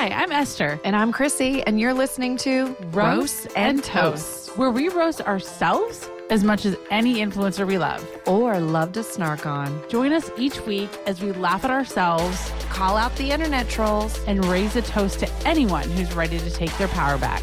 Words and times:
Hi, 0.00 0.10
I'm 0.10 0.30
Esther. 0.30 0.78
And 0.84 0.94
I'm 0.94 1.10
Chrissy, 1.10 1.60
and 1.64 1.80
you're 1.80 1.92
listening 1.92 2.36
to 2.36 2.76
Roast 2.92 3.48
and 3.56 3.82
Toast, 3.82 4.56
where 4.56 4.70
we 4.70 4.88
roast 4.90 5.20
ourselves 5.22 6.08
as 6.30 6.44
much 6.44 6.64
as 6.64 6.76
any 6.88 7.16
influencer 7.16 7.66
we 7.66 7.78
love. 7.78 8.08
or 8.24 8.60
love 8.60 8.92
to 8.92 9.02
snark 9.02 9.44
on. 9.44 9.82
Join 9.88 10.12
us 10.12 10.30
each 10.38 10.64
week 10.66 10.88
as 11.08 11.20
we 11.20 11.32
laugh 11.32 11.64
at 11.64 11.72
ourselves 11.72 12.52
Call 12.70 12.96
out 12.96 13.12
the 13.16 13.32
internet 13.32 13.68
trolls. 13.68 14.22
and 14.28 14.44
raise 14.44 14.76
a 14.76 14.82
toast 14.82 15.18
to 15.18 15.28
anyone 15.44 15.90
who's 15.90 16.14
ready 16.14 16.38
to 16.38 16.48
take 16.48 16.70
their 16.78 16.86
power 16.86 17.18
back. 17.18 17.42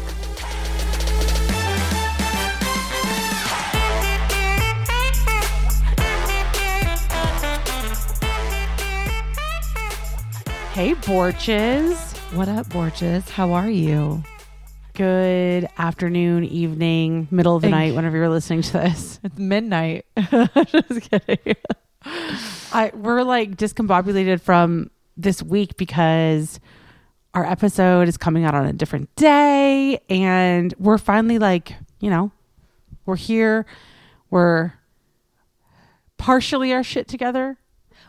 Hey, 10.72 10.94
Borches. 10.94 12.15
What 12.32 12.48
up, 12.48 12.68
Borges? 12.70 13.28
How 13.30 13.52
are 13.52 13.70
you? 13.70 14.22
Good 14.94 15.68
afternoon, 15.78 16.44
evening, 16.44 17.28
middle 17.30 17.56
of 17.56 17.62
the 17.62 17.68
night, 17.68 17.94
whenever 17.94 18.16
you're 18.16 18.28
listening 18.28 18.62
to 18.62 18.72
this. 18.72 19.20
It's 19.24 19.38
midnight. 19.38 20.06
Just 20.16 21.10
kidding. 21.10 21.56
I 22.72 22.90
we're 22.94 23.22
like 23.22 23.56
discombobulated 23.56 24.40
from 24.40 24.90
this 25.16 25.42
week 25.42 25.76
because 25.76 26.60
our 27.34 27.44
episode 27.46 28.08
is 28.08 28.16
coming 28.16 28.44
out 28.44 28.54
on 28.54 28.66
a 28.66 28.72
different 28.72 29.14
day 29.16 29.98
and 30.08 30.74
we're 30.78 30.98
finally 30.98 31.38
like, 31.38 31.74
you 32.00 32.10
know, 32.10 32.32
we're 33.06 33.16
here. 33.16 33.66
We're 34.30 34.72
partially 36.18 36.72
our 36.72 36.82
shit 36.82 37.08
together. 37.08 37.58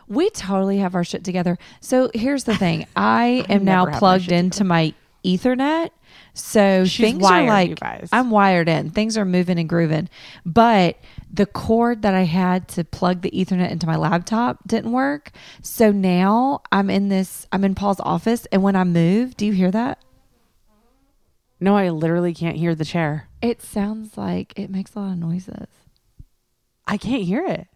We 0.08 0.30
totally 0.30 0.78
have 0.78 0.94
our 0.94 1.04
shit 1.04 1.24
together. 1.24 1.58
So 1.80 2.10
here's 2.14 2.44
the 2.44 2.56
thing 2.56 2.86
I 2.96 3.44
am 3.48 3.64
now 3.64 3.86
plugged 3.86 4.32
into 4.32 4.64
my 4.64 4.94
Ethernet. 5.24 5.90
So 6.32 6.84
She's 6.84 7.04
things 7.04 7.22
wired, 7.22 7.80
are 7.82 7.98
like. 8.00 8.08
I'm 8.12 8.30
wired 8.30 8.68
in. 8.68 8.90
Things 8.90 9.18
are 9.18 9.24
moving 9.24 9.58
and 9.58 9.68
grooving. 9.68 10.08
But 10.46 10.96
the 11.32 11.46
cord 11.46 12.02
that 12.02 12.14
I 12.14 12.22
had 12.22 12.68
to 12.68 12.84
plug 12.84 13.22
the 13.22 13.30
Ethernet 13.30 13.70
into 13.70 13.86
my 13.86 13.96
laptop 13.96 14.66
didn't 14.66 14.92
work. 14.92 15.32
So 15.62 15.90
now 15.90 16.62
I'm 16.72 16.90
in 16.90 17.08
this 17.08 17.46
I'm 17.52 17.64
in 17.64 17.74
Paul's 17.74 18.00
office 18.00 18.46
and 18.52 18.62
when 18.62 18.76
I 18.76 18.84
move, 18.84 19.36
do 19.36 19.46
you 19.46 19.52
hear 19.52 19.70
that? 19.70 20.02
No, 21.60 21.76
I 21.76 21.90
literally 21.90 22.34
can't 22.34 22.56
hear 22.56 22.74
the 22.74 22.84
chair. 22.84 23.28
It 23.42 23.60
sounds 23.60 24.16
like 24.16 24.52
it 24.56 24.70
makes 24.70 24.94
a 24.94 25.00
lot 25.00 25.12
of 25.12 25.18
noises. 25.18 25.66
I 26.86 26.96
can't 26.96 27.24
hear 27.24 27.44
it. 27.44 27.66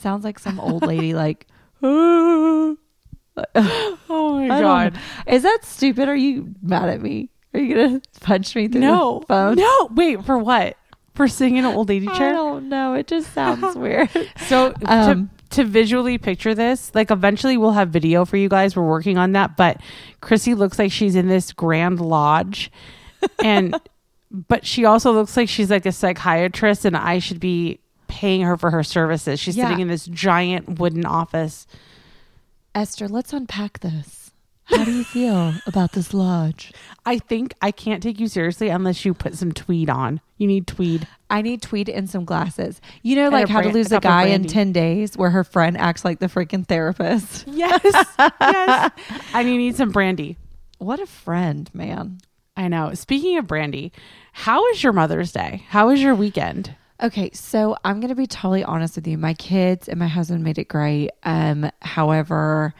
Sounds 0.00 0.24
like 0.24 0.38
some 0.38 0.58
old 0.60 0.82
lady 0.86 1.14
like 1.14 1.46
Oh 1.82 2.76
my 4.48 4.48
I. 4.50 4.92
Is 5.26 5.42
that 5.44 5.60
stupid? 5.62 6.08
Are 6.08 6.16
you 6.16 6.54
mad 6.62 6.88
at 6.88 7.00
me? 7.00 7.30
Are 7.54 7.60
you 7.60 7.74
gonna 7.74 8.00
punch 8.20 8.54
me 8.56 8.68
through 8.68 8.80
No. 8.80 9.20
the 9.20 9.26
phone? 9.26 9.54
No, 9.56 9.88
wait, 9.92 10.24
for 10.24 10.38
what? 10.38 10.76
For 11.14 11.28
singing 11.28 11.58
an 11.60 11.64
old 11.66 11.88
lady 11.88 12.06
chair 12.06 12.30
I 12.30 12.32
don't 12.32 12.68
know. 12.68 12.94
It 12.94 13.06
just 13.06 13.32
sounds 13.34 13.76
weird. 13.76 14.10
So 14.46 14.74
Um, 14.84 15.30
to, 15.50 15.56
to 15.62 15.64
visually 15.64 16.18
picture 16.18 16.54
this, 16.54 16.92
like 16.94 17.10
eventually 17.10 17.56
we'll 17.56 17.72
have 17.72 17.90
video 17.90 18.24
for 18.24 18.36
you 18.36 18.48
guys. 18.48 18.76
We're 18.76 18.86
working 18.88 19.18
on 19.18 19.32
that, 19.32 19.56
but 19.56 19.80
Chrissy 20.20 20.54
looks 20.54 20.78
like 20.78 20.92
she's 20.92 21.14
in 21.16 21.28
this 21.28 21.52
grand 21.52 22.00
lodge, 22.00 22.70
and 23.42 23.74
but 24.30 24.66
she 24.66 24.84
also 24.84 25.12
looks 25.12 25.36
like 25.36 25.48
she's 25.48 25.70
like 25.70 25.86
a 25.86 25.92
psychiatrist, 25.92 26.84
and 26.84 26.96
I 26.96 27.18
should 27.18 27.40
be 27.40 27.80
paying 28.08 28.40
her 28.42 28.56
for 28.56 28.70
her 28.70 28.82
services. 28.82 29.38
She's 29.38 29.56
Yeah. 29.56 29.64
sitting 29.68 29.80
in 29.80 29.88
this 29.88 30.06
giant 30.06 30.78
wooden 30.80 31.06
office. 31.06 31.66
Esther, 32.74 33.08
let's 33.08 33.32
unpack 33.32 33.80
this. 33.80 34.30
How 34.64 34.84
do 34.84 34.92
you 34.92 35.02
feel 35.02 35.54
about 35.66 35.92
this 35.92 36.12
lodge? 36.12 36.72
I 37.06 37.18
think 37.18 37.54
I 37.62 37.70
can't 37.70 38.02
take 38.02 38.20
you 38.20 38.28
seriously 38.28 38.68
unless 38.68 39.02
you 39.02 39.14
put 39.14 39.34
some 39.34 39.50
tweed 39.50 39.88
on. 39.88 40.20
You 40.36 40.46
need 40.46 40.66
tweed. 40.66 41.08
I 41.30 41.40
need 41.40 41.62
tweed 41.62 41.88
and 41.88 42.08
some 42.08 42.26
glasses. 42.26 42.82
You 43.02 43.16
know, 43.16 43.30
like 43.30 43.48
how 43.48 43.62
to 43.62 43.70
lose 43.70 43.90
a 43.92 43.96
a 43.96 44.00
guy 44.00 44.24
in 44.26 44.44
10 44.44 44.72
days 44.72 45.16
where 45.16 45.30
her 45.30 45.42
friend 45.42 45.78
acts 45.78 46.04
like 46.04 46.18
the 46.18 46.26
freaking 46.26 46.66
therapist. 46.66 47.46
Yes, 47.52 47.80
yes. 48.40 48.92
And 49.32 49.48
you 49.48 49.56
need 49.56 49.74
some 49.76 49.90
brandy. 49.90 50.36
What 50.76 51.00
a 51.00 51.06
friend, 51.06 51.70
man. 51.72 52.18
I 52.54 52.68
know. 52.68 52.92
Speaking 52.92 53.38
of 53.38 53.46
brandy, 53.46 53.90
how 54.32 54.60
was 54.62 54.82
your 54.82 54.92
Mother's 54.92 55.32
Day? 55.32 55.64
How 55.70 55.88
was 55.88 56.02
your 56.02 56.14
weekend? 56.14 56.74
Okay, 57.00 57.30
so 57.32 57.76
I'm 57.84 58.00
gonna 58.00 58.16
be 58.16 58.26
totally 58.26 58.64
honest 58.64 58.96
with 58.96 59.06
you. 59.06 59.16
My 59.18 59.34
kids 59.34 59.88
and 59.88 60.00
my 60.00 60.08
husband 60.08 60.42
made 60.42 60.58
it 60.58 60.66
great. 60.66 61.10
Um, 61.22 61.70
however, 61.80 62.74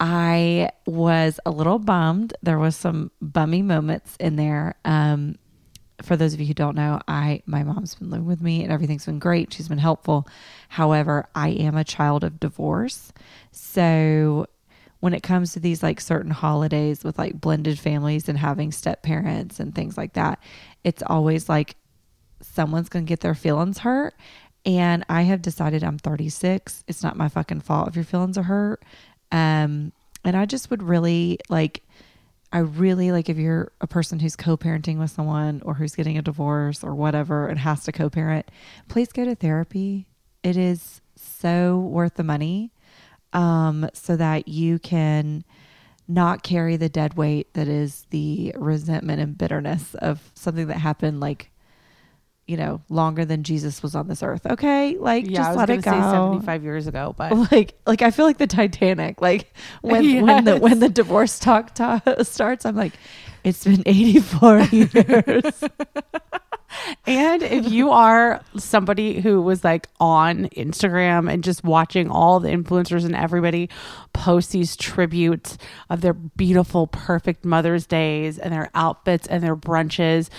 I 0.00 0.70
was 0.86 1.38
a 1.46 1.52
little 1.52 1.78
bummed. 1.78 2.34
There 2.42 2.58
was 2.58 2.74
some 2.74 3.12
bummy 3.22 3.62
moments 3.62 4.16
in 4.18 4.34
there. 4.34 4.74
Um, 4.84 5.36
for 6.02 6.16
those 6.16 6.34
of 6.34 6.40
you 6.40 6.46
who 6.46 6.54
don't 6.54 6.74
know, 6.74 7.00
I 7.06 7.42
my 7.46 7.62
mom's 7.62 7.94
been 7.94 8.10
living 8.10 8.26
with 8.26 8.42
me 8.42 8.64
and 8.64 8.72
everything's 8.72 9.06
been 9.06 9.20
great. 9.20 9.52
She's 9.52 9.68
been 9.68 9.78
helpful. 9.78 10.26
However, 10.68 11.28
I 11.36 11.50
am 11.50 11.76
a 11.76 11.84
child 11.84 12.24
of 12.24 12.40
divorce. 12.40 13.12
So 13.52 14.46
when 14.98 15.14
it 15.14 15.22
comes 15.22 15.52
to 15.52 15.60
these 15.60 15.80
like 15.80 16.00
certain 16.00 16.32
holidays 16.32 17.04
with 17.04 17.18
like 17.18 17.40
blended 17.40 17.78
families 17.78 18.28
and 18.28 18.36
having 18.36 18.72
step 18.72 19.02
parents 19.04 19.60
and 19.60 19.72
things 19.72 19.96
like 19.96 20.14
that, 20.14 20.40
it's 20.82 21.04
always 21.06 21.48
like 21.48 21.76
someone's 22.52 22.88
going 22.88 23.04
to 23.04 23.08
get 23.08 23.20
their 23.20 23.34
feelings 23.34 23.78
hurt. 23.78 24.14
And 24.66 25.04
I 25.08 25.22
have 25.22 25.42
decided 25.42 25.84
I'm 25.84 25.98
36. 25.98 26.84
It's 26.88 27.02
not 27.02 27.16
my 27.16 27.28
fucking 27.28 27.60
fault 27.60 27.88
if 27.88 27.96
your 27.96 28.04
feelings 28.04 28.38
are 28.38 28.44
hurt. 28.44 28.82
Um, 29.30 29.92
and 30.24 30.36
I 30.36 30.46
just 30.46 30.70
would 30.70 30.82
really 30.82 31.38
like, 31.48 31.82
I 32.52 32.58
really 32.58 33.12
like 33.12 33.28
if 33.28 33.36
you're 33.36 33.72
a 33.80 33.86
person 33.86 34.20
who's 34.20 34.36
co 34.36 34.56
parenting 34.56 34.98
with 34.98 35.10
someone 35.10 35.60
or 35.64 35.74
who's 35.74 35.94
getting 35.94 36.16
a 36.16 36.22
divorce 36.22 36.82
or 36.82 36.94
whatever 36.94 37.48
and 37.48 37.58
has 37.58 37.84
to 37.84 37.92
co 37.92 38.08
parent, 38.08 38.50
please 38.88 39.12
go 39.12 39.24
to 39.24 39.34
therapy. 39.34 40.06
It 40.42 40.56
is 40.56 41.02
so 41.16 41.78
worth 41.78 42.14
the 42.14 42.24
money 42.24 42.70
um, 43.34 43.90
so 43.92 44.16
that 44.16 44.48
you 44.48 44.78
can 44.78 45.44
not 46.06 46.42
carry 46.42 46.76
the 46.76 46.88
dead 46.88 47.14
weight 47.14 47.52
that 47.54 47.68
is 47.68 48.06
the 48.10 48.54
resentment 48.56 49.20
and 49.20 49.36
bitterness 49.38 49.94
of 49.96 50.30
something 50.34 50.66
that 50.68 50.78
happened 50.78 51.20
like 51.20 51.50
you 52.46 52.56
know 52.56 52.80
longer 52.88 53.24
than 53.24 53.42
jesus 53.42 53.82
was 53.82 53.94
on 53.94 54.06
this 54.08 54.22
earth. 54.22 54.44
Okay? 54.46 54.96
Like 54.98 55.24
Yeah, 55.26 55.30
I 55.30 55.34
just 55.36 55.48
was 55.50 55.56
let 55.56 55.70
it 55.70 55.84
say 55.84 55.90
go. 55.90 56.00
seventy-five 56.12 56.62
years 56.62 56.86
ago, 56.86 57.14
but 57.16 57.32
like 57.52 57.74
like 57.86 58.02
i 58.02 58.10
feel 58.10 58.26
like 58.26 58.38
the 58.38 58.46
titanic 58.46 59.20
like 59.20 59.52
when 59.82 60.22
when 60.26 60.44
the 60.44 60.58
when 60.58 60.78
the 60.80 60.88
divorce 60.88 61.38
talk 61.38 61.74
ta- 61.74 62.02
starts 62.22 62.64
i'm 62.66 62.76
like 62.76 62.92
it's 63.44 63.64
been 63.64 63.82
84 63.84 64.60
years. 64.72 65.64
And 67.06 67.42
if 67.42 67.70
you 67.70 67.90
are 67.90 68.40
somebody 68.56 69.20
who 69.20 69.40
was 69.40 69.62
like 69.62 69.88
on 70.00 70.46
Instagram 70.56 71.30
and 71.32 71.44
just 71.44 71.62
watching 71.62 72.10
all 72.10 72.40
the 72.40 72.48
influencers 72.48 73.04
and 73.04 73.14
everybody 73.14 73.68
post 74.12 74.50
these 74.50 74.74
tributes 74.76 75.56
of 75.90 76.00
their 76.00 76.14
beautiful, 76.14 76.86
perfect 76.88 77.44
Mother's 77.44 77.86
Days 77.86 78.38
and 78.38 78.52
their 78.52 78.70
outfits 78.74 79.26
and 79.28 79.42
their 79.44 79.54
brunches, 79.56 80.30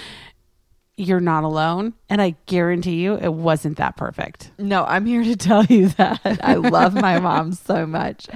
you're 0.97 1.19
not 1.19 1.43
alone. 1.43 1.93
And 2.09 2.21
I 2.21 2.35
guarantee 2.45 3.01
you 3.01 3.15
it 3.15 3.33
wasn't 3.33 3.77
that 3.77 3.97
perfect. 3.97 4.51
No, 4.57 4.85
I'm 4.85 5.05
here 5.05 5.23
to 5.23 5.35
tell 5.35 5.65
you 5.65 5.89
that 5.89 6.21
I 6.43 6.55
love 6.55 6.93
my 6.93 7.19
mom 7.25 7.53
so 7.53 7.85
much. 7.85 8.27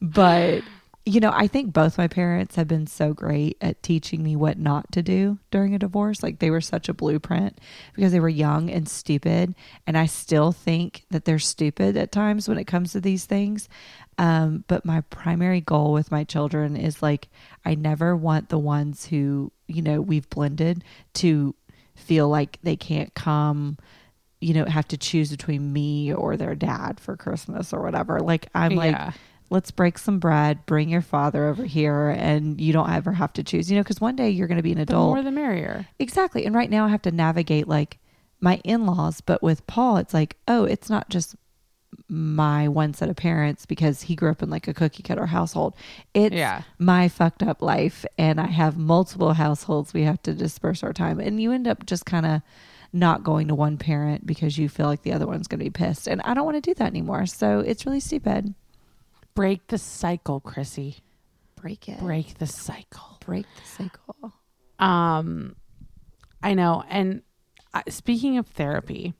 But, 0.00 0.62
you 1.04 1.20
know, 1.20 1.32
I 1.34 1.46
think 1.46 1.72
both 1.72 1.98
my 1.98 2.08
parents 2.08 2.56
have 2.56 2.68
been 2.68 2.86
so 2.86 3.14
great 3.14 3.56
at 3.60 3.82
teaching 3.82 4.22
me 4.22 4.36
what 4.36 4.58
not 4.58 4.92
to 4.92 5.02
do 5.02 5.38
during 5.50 5.74
a 5.74 5.78
divorce. 5.78 6.22
Like 6.22 6.38
they 6.38 6.50
were 6.50 6.60
such 6.60 6.88
a 6.88 6.94
blueprint 6.94 7.58
because 7.94 8.12
they 8.12 8.20
were 8.20 8.28
young 8.28 8.70
and 8.70 8.88
stupid. 8.88 9.54
And 9.86 9.96
I 9.96 10.06
still 10.06 10.52
think 10.52 11.04
that 11.10 11.24
they're 11.24 11.38
stupid 11.38 11.96
at 11.96 12.12
times 12.12 12.48
when 12.48 12.58
it 12.58 12.66
comes 12.66 12.92
to 12.92 13.00
these 13.00 13.24
things. 13.24 13.68
Um, 14.18 14.64
but 14.68 14.84
my 14.84 15.00
primary 15.02 15.62
goal 15.62 15.92
with 15.92 16.10
my 16.10 16.24
children 16.24 16.76
is 16.76 17.02
like, 17.02 17.28
I 17.64 17.74
never 17.74 18.14
want 18.14 18.50
the 18.50 18.58
ones 18.58 19.06
who, 19.06 19.50
you 19.66 19.80
know, 19.80 20.00
we've 20.00 20.28
blended 20.28 20.84
to 21.14 21.54
feel 22.02 22.28
like 22.28 22.58
they 22.62 22.76
can't 22.76 23.12
come 23.14 23.78
you 24.44 24.54
know, 24.54 24.64
have 24.64 24.88
to 24.88 24.96
choose 24.96 25.30
between 25.30 25.72
me 25.72 26.12
or 26.12 26.36
their 26.36 26.56
dad 26.56 26.98
for 26.98 27.16
Christmas 27.16 27.72
or 27.72 27.80
whatever. 27.80 28.18
Like, 28.18 28.48
I'm 28.56 28.74
like, 28.74 28.90
Yeah. 28.90 29.12
let's 29.50 29.70
break 29.70 29.98
some 29.98 30.18
bread, 30.18 30.66
bring 30.66 30.88
your 30.88 31.00
father 31.00 31.46
over 31.46 31.64
here, 31.64 32.08
and 32.08 32.60
you 32.60 32.72
don't 32.72 32.90
ever 32.90 33.12
have 33.12 33.32
to 33.34 33.44
choose, 33.44 33.70
you 33.70 33.76
know, 33.76 33.84
because 33.84 34.00
one 34.00 34.16
day 34.16 34.30
you're 34.30 34.48
going 34.48 34.56
to 34.56 34.62
be 34.64 34.72
an 34.72 34.78
The 34.78 34.82
adult. 34.82 35.10
more 35.14 35.22
the 35.22 35.30
merrier. 35.30 35.86
exactly. 36.00 36.44
And 36.44 36.56
right 36.56 36.68
now 36.68 36.86
I 36.86 36.88
have 36.88 37.02
to 37.02 37.12
navigate 37.12 37.68
like 37.68 38.00
my 38.40 38.60
in 38.64 38.84
laws, 38.84 39.20
but 39.20 39.44
with 39.44 39.64
Paul, 39.68 39.98
it's 39.98 40.12
like, 40.12 40.36
oh, 40.48 40.64
it's 40.64 40.90
not 40.90 41.08
just 41.08 41.36
my 42.08 42.68
one 42.68 42.94
set 42.94 43.08
of 43.08 43.16
parents 43.16 43.66
because 43.66 44.02
he 44.02 44.14
grew 44.14 44.30
up 44.30 44.42
in 44.42 44.50
like 44.50 44.68
a 44.68 44.74
cookie 44.74 45.02
cutter 45.02 45.26
household. 45.26 45.74
It's 46.14 46.34
Yeah. 46.34 46.62
my 46.78 47.08
fucked 47.08 47.42
up 47.42 47.60
life 47.62 48.04
and 48.18 48.40
I 48.40 48.46
have 48.46 48.76
multiple 48.76 49.34
households 49.34 49.92
we 49.94 50.02
have 50.04 50.22
to 50.22 50.32
disperse 50.34 50.82
our 50.82 50.92
time 50.92 51.20
and 51.20 51.40
you 51.40 51.52
end 51.52 51.66
up 51.68 51.84
just 51.86 52.06
kind 52.06 52.24
of 52.26 52.42
not 52.92 53.24
going 53.24 53.48
to 53.48 53.54
one 53.54 53.78
parent 53.78 54.26
because 54.26 54.58
you 54.58 54.68
feel 54.68 54.86
like 54.86 55.02
the 55.02 55.12
other 55.12 55.26
one's 55.26 55.48
going 55.48 55.58
to 55.58 55.64
be 55.64 55.70
pissed 55.70 56.06
and 56.06 56.20
I 56.22 56.34
don't 56.34 56.44
want 56.44 56.56
to 56.62 56.70
do 56.70 56.74
that 56.74 56.86
anymore. 56.86 57.26
So 57.26 57.60
it's 57.60 57.84
really 57.86 58.00
stupid. 58.00 58.54
Break 59.34 59.66
the 59.68 59.78
cycle, 59.78 60.40
Chrissy. 60.40 60.98
Break 61.56 61.88
it. 61.88 61.98
Break 62.00 62.38
the 62.38 62.46
cycle. 62.46 63.18
break 63.24 63.46
the 63.56 63.68
cycle. 63.84 64.32
Um, 64.78 65.56
I 66.42 66.54
know. 66.54 66.84
And 66.88 67.22
uh, 67.72 67.82
speaking 67.88 68.36
of 68.36 68.46
therapy, 68.48 69.14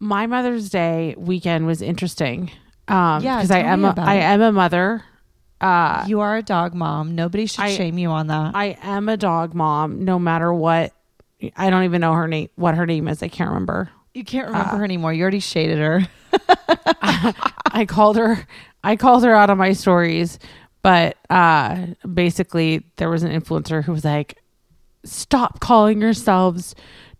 my 0.00 0.26
Mother's 0.26 0.70
Day 0.70 1.14
weekend 1.18 1.66
was 1.66 1.82
interesting. 1.82 2.50
Um, 2.86 3.22
Yeah, 3.22 3.36
because 3.38 3.50
I 3.50 3.60
am 3.60 3.84
a, 3.84 3.94
I 3.98 4.14
it. 4.16 4.22
am 4.22 4.40
a 4.42 4.52
mother. 4.52 5.04
Uh, 5.60 6.04
you 6.06 6.20
are 6.20 6.36
a 6.36 6.42
dog 6.42 6.72
mom. 6.74 7.14
Nobody 7.14 7.46
should 7.46 7.64
I- 7.64 7.74
shame 7.74 7.98
you 7.98 8.10
on 8.10 8.28
that. 8.28 8.52
I 8.54 8.78
am 8.82 9.08
a 9.08 9.16
dog 9.16 9.54
mom. 9.54 10.04
No 10.04 10.18
matter 10.18 10.52
what, 10.52 10.92
I 11.56 11.70
don't 11.70 11.84
even 11.84 12.00
know 12.00 12.12
her 12.14 12.28
name. 12.28 12.48
What 12.56 12.76
her 12.76 12.86
name 12.86 13.08
is, 13.08 13.22
I 13.22 13.28
can't 13.28 13.48
remember. 13.50 13.90
you 14.14 14.24
can't 14.24 14.46
remember 14.48 14.76
her 14.78 14.84
anymore. 14.84 15.12
You 15.12 15.22
already 15.22 15.40
shaded 15.40 15.78
her. 15.78 16.06
I 17.02 17.84
called 17.88 18.16
her 18.16 18.46
I 18.84 18.96
called 18.96 19.24
her 19.24 19.34
out 19.34 19.50
on 19.50 19.58
my 19.58 19.72
stories, 19.72 20.38
but 20.82 21.16
uh 21.30 21.86
basically 22.12 22.84
there 22.96 23.10
was 23.10 23.22
an 23.22 23.30
influencer 23.30 23.82
who 23.84 23.92
was 23.92 24.04
like 24.04 24.38
stop 25.04 25.60
calling 25.60 26.00
yourselves 26.00 26.74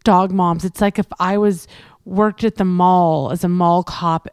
dog 0.04 0.32
moms. 0.32 0.64
It's 0.64 0.80
like 0.80 0.98
if 0.98 1.06
I 1.18 1.38
was 1.38 1.66
worked 2.08 2.42
at 2.44 2.56
the 2.56 2.64
mall 2.64 3.30
as 3.30 3.44
a 3.44 3.48
mall 3.48 3.82
cop 3.84 4.28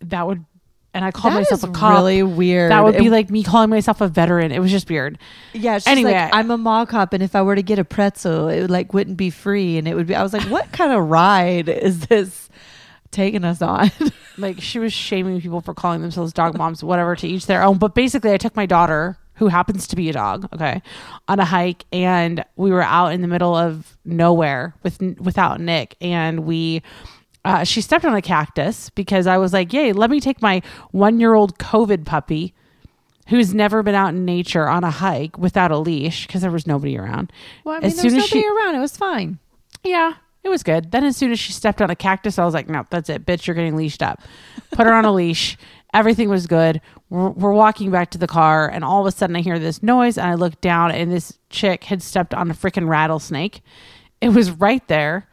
that 0.00 0.26
would 0.26 0.44
and 0.92 1.04
I 1.04 1.10
called 1.10 1.34
That 1.34 1.38
myself 1.38 1.64
a 1.64 1.68
cop. 1.72 1.94
really 1.96 2.22
weird. 2.22 2.70
that 2.70 2.84
would 2.84 2.96
be 2.96 3.10
like 3.10 3.28
me 3.28 3.42
calling 3.42 3.68
myself 3.68 4.00
a 4.00 4.06
veteran. 4.06 4.52
It 4.52 4.60
was 4.60 4.70
just 4.70 4.88
weird. 4.88 5.18
Yeah, 5.52 5.78
she's 5.78 5.88
Anyway, 5.88 6.12
like, 6.12 6.32
I'm 6.32 6.52
a 6.52 6.56
mall 6.56 6.86
cop, 6.86 7.12
and 7.12 7.20
if 7.20 7.34
I 7.34 7.42
were 7.42 7.56
to 7.56 7.64
get 7.64 7.80
a 7.80 7.84
pretzel, 7.84 8.48
it 8.48 8.60
would 8.60 8.70
like 8.70 8.94
wouldn't 8.94 9.16
be 9.16 9.30
free, 9.30 9.76
and 9.76 9.88
it 9.88 9.94
would 9.96 10.06
be. 10.06 10.14
I 10.14 10.22
was 10.22 10.32
like, 10.32 10.44
what 10.48 10.70
kind 10.70 10.92
of 10.92 11.08
ride 11.08 11.68
is 11.68 12.06
this 12.06 12.48
taking 13.10 13.42
us 13.44 13.60
on? 13.60 13.90
like 14.38 14.60
she 14.60 14.78
was 14.78 14.92
shaming 14.92 15.40
people 15.40 15.60
for 15.60 15.74
calling 15.74 16.00
themselves 16.00 16.32
dog 16.32 16.56
moms 16.56 16.82
whatever 16.84 17.14
to 17.16 17.26
each 17.26 17.46
their 17.46 17.62
own 17.62 17.78
but 17.78 17.94
basically 17.94 18.32
i 18.32 18.36
took 18.36 18.56
my 18.56 18.66
daughter 18.66 19.16
who 19.36 19.48
happens 19.48 19.86
to 19.88 19.96
be 19.96 20.08
a 20.08 20.12
dog 20.12 20.48
okay 20.54 20.80
on 21.28 21.40
a 21.40 21.44
hike 21.44 21.84
and 21.92 22.44
we 22.56 22.70
were 22.70 22.82
out 22.82 23.08
in 23.12 23.20
the 23.22 23.28
middle 23.28 23.54
of 23.56 23.96
nowhere 24.04 24.74
with 24.82 25.00
without 25.20 25.60
nick 25.60 25.96
and 26.00 26.40
we 26.40 26.82
uh, 27.44 27.62
she 27.64 27.80
stepped 27.80 28.04
on 28.04 28.14
a 28.14 28.22
cactus 28.22 28.90
because 28.90 29.26
i 29.26 29.36
was 29.36 29.52
like 29.52 29.72
yay 29.72 29.92
let 29.92 30.08
me 30.10 30.20
take 30.20 30.40
my 30.40 30.62
one 30.92 31.20
year 31.20 31.34
old 31.34 31.58
covid 31.58 32.04
puppy 32.04 32.54
who's 33.28 33.54
never 33.54 33.82
been 33.82 33.94
out 33.94 34.10
in 34.10 34.24
nature 34.24 34.68
on 34.68 34.84
a 34.84 34.90
hike 34.90 35.38
without 35.38 35.70
a 35.70 35.78
leash 35.78 36.26
because 36.26 36.42
there 36.42 36.50
was 36.50 36.66
nobody 36.66 36.96
around 36.98 37.32
well, 37.64 37.76
I 37.76 37.78
mean, 37.80 37.86
As 37.86 37.94
there 37.96 38.02
soon 38.10 38.14
was 38.16 38.24
as 38.24 38.30
nobody 38.34 38.42
she- 38.46 38.48
around. 38.54 38.74
It 38.76 38.80
was 38.80 38.96
fine. 38.96 39.38
yeah, 39.82 40.12
it 40.42 40.50
was 40.50 40.62
good. 40.62 40.90
Then 40.90 41.04
as 41.04 41.16
soon 41.16 41.32
as 41.32 41.40
she 41.40 41.52
stepped 41.52 41.80
on 41.80 41.88
a 41.88 41.96
cactus, 41.96 42.38
I 42.38 42.44
was 42.44 42.52
like, 42.52 42.68
no, 42.68 42.84
that's 42.90 43.08
it, 43.08 43.24
bitch. 43.24 43.46
You're 43.46 43.54
getting 43.54 43.76
leashed 43.76 44.02
up. 44.02 44.20
Put 44.72 44.86
her 44.86 44.92
on 44.92 45.06
a 45.06 45.12
leash. 45.12 45.56
Everything 45.94 46.28
was 46.28 46.46
good. 46.46 46.82
We're, 47.14 47.30
we're 47.30 47.52
walking 47.52 47.90
back 47.92 48.10
to 48.10 48.18
the 48.18 48.26
car, 48.26 48.68
and 48.68 48.84
all 48.84 49.00
of 49.00 49.06
a 49.06 49.16
sudden 49.16 49.36
I 49.36 49.40
hear 49.40 49.58
this 49.58 49.82
noise, 49.82 50.18
and 50.18 50.26
I 50.26 50.34
look 50.34 50.60
down, 50.60 50.90
and 50.90 51.12
this 51.12 51.38
chick 51.48 51.84
had 51.84 52.02
stepped 52.02 52.34
on 52.34 52.50
a 52.50 52.54
freaking 52.54 52.88
rattlesnake. 52.88 53.62
It 54.20 54.30
was 54.30 54.50
right 54.50 54.86
there. 54.88 55.28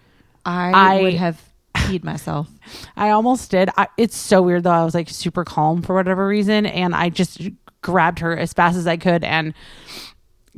I, 0.46 0.72
I- 0.98 1.02
would 1.02 1.14
have 1.16 1.42
peed 1.74 2.04
myself. 2.04 2.48
I 2.96 3.10
almost 3.10 3.50
did. 3.50 3.70
I, 3.78 3.88
it's 3.98 4.16
so 4.16 4.42
weird 4.44 4.64
though. 4.64 4.70
I 4.72 4.84
was 4.86 4.94
like 4.94 5.10
super 5.10 5.44
calm 5.44 5.82
for 5.82 5.96
whatever 5.96 6.28
reason, 6.28 6.66
and 6.68 6.94
I 6.94 7.10
just 7.10 7.42
grabbed 7.82 8.20
her 8.20 8.38
as 8.38 8.54
fast 8.54 8.78
as 8.78 8.86
I 8.86 8.98
could 8.98 9.24
and 9.24 9.54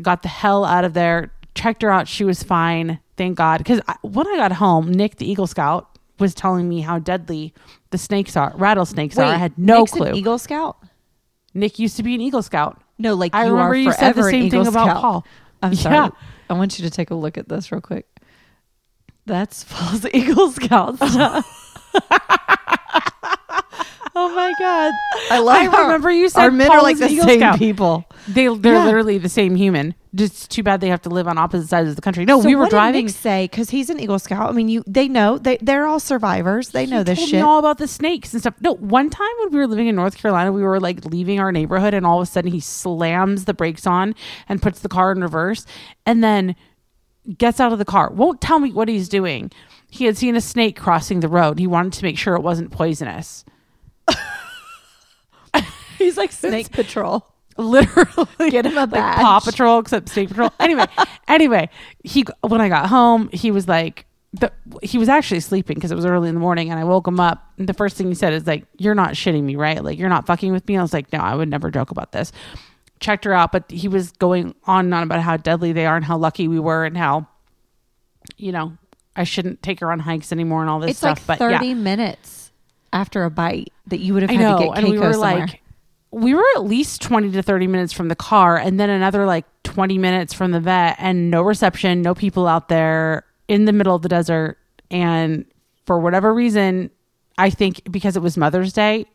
got 0.02 0.24
the 0.24 0.28
hell 0.28 0.66
out 0.66 0.84
of 0.84 0.94
there. 0.94 1.32
Checked 1.56 1.84
her 1.84 1.90
out. 1.90 2.08
She 2.10 2.26
was 2.26 2.44
fine. 2.44 3.00
Thank 3.16 3.38
God. 3.38 3.60
Because 3.60 3.80
when 4.02 4.28
I 4.28 4.36
got 4.38 4.52
home, 4.54 4.92
Nick, 4.92 5.18
the 5.18 5.30
Eagle 5.30 5.48
Scout, 5.48 5.88
was 6.20 6.34
telling 6.34 6.68
me 6.68 6.82
how 6.82 7.00
deadly 7.00 7.54
the 7.92 7.98
snakes 7.98 8.36
are, 8.36 8.54
rattlesnakes 8.56 9.18
are. 9.18 9.26
I 9.26 9.36
had 9.36 9.58
no 9.58 9.80
Nick's 9.82 9.94
an 9.94 9.98
clue. 10.00 10.14
Eagle 10.14 10.38
Scout. 10.38 10.78
Nick 11.54 11.80
used 11.80 11.98
to 11.98 12.04
be 12.04 12.16
an 12.16 12.22
Eagle 12.22 12.42
Scout. 12.42 12.82
No, 12.98 13.14
like 13.16 13.34
I 13.36 13.46
you 13.46 13.52
remember 13.52 13.72
are 13.74 13.76
you 13.76 13.92
said 13.94 14.14
the 14.14 14.24
same 14.24 14.50
thing 14.50 14.62
Eagle 14.62 14.68
about 14.70 14.88
Scout. 14.88 15.02
Paul. 15.02 15.26
I'm 15.62 15.76
sorry. 15.76 15.96
Yeah. 15.96 16.10
I 16.50 16.54
want 16.54 16.78
you 16.80 16.84
to 16.86 16.92
take 16.92 17.10
a 17.12 17.16
look 17.16 17.38
at 17.38 17.48
this 17.50 17.72
real 17.72 17.82
quick. 17.82 18.06
That's 19.26 19.64
Paul's 19.70 20.06
Eagle 20.14 20.52
Scout 20.52 20.98
oh 24.16 24.34
my 24.36 24.54
god! 24.60 24.92
I 25.32 25.40
love. 25.40 25.74
I 25.74 25.82
remember 25.84 26.12
you 26.12 26.30
said 26.30 26.42
our 26.42 26.52
men 26.52 26.68
Paul 26.68 26.78
are 26.80 26.84
like 26.84 26.98
the 26.98 27.10
Eagle 27.10 27.26
same 27.26 27.40
Scout. 27.40 27.58
people. 27.60 28.06
They 28.28 28.48
they're 28.48 28.74
Yeah. 28.74 28.86
literally 28.86 29.18
the 29.18 29.30
same 29.30 29.56
human. 29.56 29.96
Just 30.16 30.52
too 30.52 30.62
bad 30.62 30.80
they 30.80 30.90
have 30.90 31.02
to 31.04 31.10
live 31.10 31.28
on 31.28 31.40
opposite 31.40 31.70
sides 31.70 31.90
of 31.90 31.96
the 31.96 32.02
country. 32.02 32.24
No, 32.24 32.40
So 32.40 32.46
we 32.46 32.56
were 32.56 32.62
what 32.64 32.70
did 32.70 32.76
driving. 32.76 33.10
Say 33.10 33.46
because 33.46 33.72
he's 33.72 33.90
an 33.90 34.00
Eagle 34.00 34.20
Scout. 34.20 34.48
I 34.48 34.54
mean, 34.54 34.70
you 34.70 34.84
they 34.86 35.08
know 35.08 35.40
they 35.40 35.58
they're 35.58 35.88
all 35.88 36.00
survivors. 36.00 36.70
They 36.70 36.86
know 36.86 37.02
this 37.04 37.20
shit. 37.28 37.42
All 37.42 37.58
about 37.58 37.80
the 37.80 37.88
snakes 37.88 38.32
and 38.32 38.42
stuff. 38.42 38.54
No, 38.62 38.76
one 38.76 39.10
time 39.10 39.32
when 39.40 39.52
we 39.52 39.58
were 39.58 39.68
living 39.68 39.88
in 39.88 39.96
North 39.96 40.18
Carolina, 40.18 40.52
we 40.52 40.62
were 40.62 40.80
like 40.80 41.04
leaving 41.06 41.40
our 41.40 41.52
neighborhood, 41.52 41.94
and 41.96 42.06
all 42.06 42.20
of 42.22 42.28
a 42.28 42.32
sudden 42.32 42.52
he 42.52 42.60
slams 42.60 43.46
the 43.46 43.54
brakes 43.56 43.88
on 43.88 44.14
and 44.48 44.62
puts 44.62 44.82
the 44.82 44.90
car 44.90 45.12
in 45.12 45.22
reverse, 45.22 45.66
and 46.06 46.24
then 46.24 46.56
gets 47.38 47.60
out 47.60 47.72
of 47.74 47.80
the 47.80 47.86
car. 47.86 48.12
Won't 48.12 48.40
tell 48.40 48.60
me 48.60 48.72
what 48.72 48.88
he's 48.90 49.10
doing. 49.10 49.50
He 49.90 50.06
had 50.06 50.18
seen 50.18 50.36
a 50.36 50.42
snake 50.42 50.76
crossing 50.80 51.22
the 51.22 51.28
road. 51.28 51.58
He 51.58 51.68
wanted 51.68 51.94
to 51.94 52.04
make 52.04 52.18
sure 52.18 52.36
it 52.36 52.42
wasn't 52.42 52.72
poisonous. 52.72 53.46
he's 55.98 56.18
like 56.18 56.32
Snake 56.34 56.72
Patrol. 56.72 57.33
Literally, 57.58 58.50
Get 58.52 58.66
him 58.66 58.74
a 58.78 58.82
like 58.82 58.90
badge. 58.92 59.20
Paw 59.22 59.40
Patrol, 59.40 59.80
except 59.80 60.10
Snake 60.10 60.30
Patrol. 60.30 60.52
Anyway, 60.60 60.86
anyway, 61.28 61.70
he 62.04 62.26
when 62.42 62.62
I 62.62 62.70
got 62.70 62.88
home, 62.90 63.30
he 63.34 63.52
was 63.52 63.68
like, 63.68 64.06
the, 64.34 64.52
he 64.82 64.98
was 64.98 65.10
actually 65.10 65.40
sleeping 65.42 65.76
because 65.76 65.92
it 65.92 65.96
was 65.96 66.06
early 66.06 66.28
in 66.30 66.34
the 66.36 66.42
morning, 66.42 66.72
and 66.72 66.80
I 66.80 66.84
woke 66.84 67.08
him 67.08 67.20
up. 67.20 67.46
And 67.58 67.70
the 67.70 67.74
first 67.74 67.96
thing 67.98 68.08
he 68.08 68.16
said 68.16 68.34
is 68.34 68.48
like, 68.48 68.66
"You're 68.78 68.96
not 68.96 69.12
shitting 69.14 69.44
me, 69.44 69.56
right? 69.56 69.84
Like 69.84 70.00
you're 70.00 70.10
not 70.10 70.26
fucking 70.26 70.52
with 70.52 70.68
me." 70.68 70.78
I 70.78 70.82
was 70.82 70.94
like, 70.94 71.12
"No, 71.14 71.20
I 71.20 71.36
would 71.36 71.50
never 71.50 71.70
joke 71.70 71.92
about 71.92 72.12
this." 72.14 72.32
Checked 73.00 73.26
her 73.26 73.34
out, 73.34 73.52
but 73.52 73.70
he 73.70 73.88
was 73.88 74.12
going 74.14 74.56
on 74.66 74.86
and 74.86 74.94
on 74.96 75.04
about 75.04 75.22
how 75.22 75.38
deadly 75.38 75.72
they 75.74 75.86
are 75.86 75.96
and 75.96 76.06
how 76.06 76.18
lucky 76.18 76.48
we 76.48 76.58
were 76.60 76.86
and 76.86 76.98
how, 76.98 77.28
you 78.38 78.52
know, 78.52 78.78
I 79.16 79.24
shouldn't 79.26 79.62
take 79.62 79.82
her 79.82 79.92
on 79.92 80.00
hikes 80.00 80.32
anymore 80.32 80.62
and 80.62 80.70
all 80.70 80.80
this 80.80 80.92
It's 80.92 81.00
stuff. 81.00 81.28
like 81.30 81.38
but 81.40 81.52
yeah. 81.52 81.58
thirty 81.60 81.74
minutes 81.74 82.52
after 82.94 83.24
a 83.26 83.30
bite 83.30 83.74
that 83.88 84.00
you 84.00 84.14
would 84.14 84.22
have 84.24 84.30
I 84.32 84.34
had 84.36 84.42
know, 84.42 84.58
to 84.58 84.64
get 84.68 84.78
and 84.78 84.88
Keiko 84.88 84.92
we 84.92 85.00
were 85.00 85.14
somewhere. 85.14 85.38
like, 85.48 85.62
we 86.14 86.36
were 86.36 86.46
at 86.56 86.64
least 86.64 87.02
twenty 87.02 87.32
to 87.32 87.42
thirty 87.42 87.68
minutes 87.68 87.92
from 87.92 88.08
the 88.08 88.16
car, 88.16 88.58
and 88.58 88.80
then 88.80 88.90
another 88.90 89.26
like 89.26 89.46
twenty 89.64 89.98
minutes 89.98 90.34
from 90.34 90.52
the 90.52 90.60
vet, 90.60 90.96
and 91.00 91.32
no 91.32 91.42
reception, 91.42 92.02
no 92.02 92.14
people 92.14 92.48
out 92.48 92.70
there 92.70 93.26
in 93.48 93.66
the 93.66 93.74
middle 93.74 93.96
of 93.96 94.04
the 94.04 94.10
desert, 94.10 94.58
and 94.92 95.46
for 95.86 96.00
whatever 96.00 96.34
reason, 96.34 96.92
I 97.38 97.50
think 97.50 97.92
because 97.92 98.16
it 98.16 98.22
was 98.22 98.38
Mother's 98.38 98.74
Day, 98.74 99.06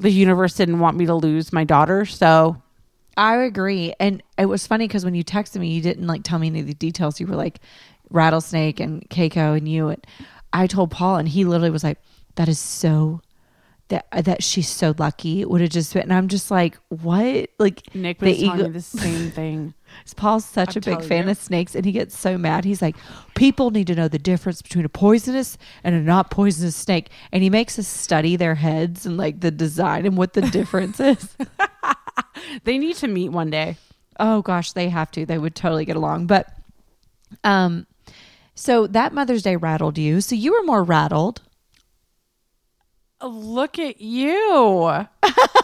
the 0.00 0.10
universe 0.10 0.54
didn't 0.54 0.80
want 0.80 0.96
me 0.96 1.06
to 1.06 1.14
lose 1.14 1.52
my 1.52 1.64
daughter, 1.64 2.06
so 2.06 2.60
I 3.16 3.36
agree. 3.36 3.92
And 4.00 4.22
it 4.38 4.46
was 4.46 4.66
funny 4.66 4.88
because 4.88 5.04
when 5.04 5.14
you 5.14 5.24
texted 5.24 5.60
me, 5.60 5.68
you 5.68 5.82
didn't 5.82 6.06
like 6.06 6.22
tell 6.22 6.38
me 6.38 6.46
any 6.46 6.60
of 6.60 6.66
the 6.66 6.74
details. 6.74 7.20
You 7.20 7.26
were 7.26 7.36
like 7.36 7.60
rattlesnake 8.10 8.80
and 8.80 9.08
Keiko 9.10 9.56
and 9.56 9.68
you. 9.68 9.88
And 9.88 10.06
I 10.52 10.66
told 10.66 10.90
Paul, 10.90 11.16
and 11.16 11.28
he 11.28 11.44
literally 11.44 11.70
was 11.70 11.84
like, 11.84 11.98
"That 12.36 12.48
is 12.48 12.58
so." 12.58 13.20
That, 13.88 14.06
that 14.24 14.42
she's 14.42 14.68
so 14.68 14.94
lucky. 14.98 15.44
Would 15.46 15.62
have 15.62 15.70
just 15.70 15.94
been, 15.94 16.02
and 16.02 16.12
I'm 16.12 16.28
just 16.28 16.50
like, 16.50 16.78
what? 16.88 17.48
Like 17.58 17.94
Nick 17.94 18.18
the 18.18 18.28
was 18.28 18.38
telling 18.38 18.62
me 18.64 18.68
the 18.68 18.80
same 18.82 19.30
thing. 19.30 19.74
Paul's 20.16 20.44
such 20.44 20.76
I'm 20.76 20.82
a 20.82 20.96
big 20.96 21.08
fan 21.08 21.24
you. 21.24 21.30
of 21.30 21.38
snakes, 21.38 21.74
and 21.74 21.86
he 21.86 21.92
gets 21.92 22.16
so 22.16 22.36
mad. 22.36 22.66
He's 22.66 22.82
like, 22.82 22.96
people 23.34 23.70
need 23.70 23.86
to 23.86 23.94
know 23.94 24.06
the 24.06 24.18
difference 24.18 24.60
between 24.60 24.84
a 24.84 24.90
poisonous 24.90 25.56
and 25.82 25.94
a 25.94 26.00
not 26.00 26.30
poisonous 26.30 26.76
snake, 26.76 27.08
and 27.32 27.42
he 27.42 27.48
makes 27.48 27.78
us 27.78 27.88
study 27.88 28.36
their 28.36 28.56
heads 28.56 29.06
and 29.06 29.16
like 29.16 29.40
the 29.40 29.50
design 29.50 30.04
and 30.04 30.18
what 30.18 30.34
the 30.34 30.42
difference 30.42 31.00
is. 31.00 31.34
They 32.64 32.78
need 32.78 32.96
to 32.96 33.08
meet 33.08 33.30
one 33.30 33.50
day. 33.50 33.76
Oh 34.18 34.42
gosh, 34.42 34.72
they 34.72 34.88
have 34.88 35.10
to. 35.12 35.26
They 35.26 35.38
would 35.38 35.54
totally 35.54 35.84
get 35.84 35.96
along. 35.96 36.26
But 36.26 36.52
um 37.44 37.86
so 38.54 38.86
that 38.88 39.12
Mother's 39.12 39.42
Day 39.42 39.56
rattled 39.56 39.98
you. 39.98 40.20
So 40.20 40.34
you 40.34 40.52
were 40.52 40.64
more 40.64 40.82
rattled. 40.82 41.42
Oh, 43.20 43.28
look 43.28 43.78
at 43.78 44.00
you. 44.00 45.06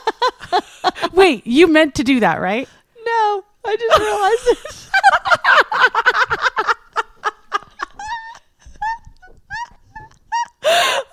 Wait, 1.12 1.46
you 1.46 1.68
meant 1.68 1.94
to 1.96 2.04
do 2.04 2.20
that, 2.20 2.40
right? 2.40 2.68
No, 3.04 3.44
I 3.64 3.76
just 3.76 3.98
realized 3.98 4.46
it. 4.48 4.90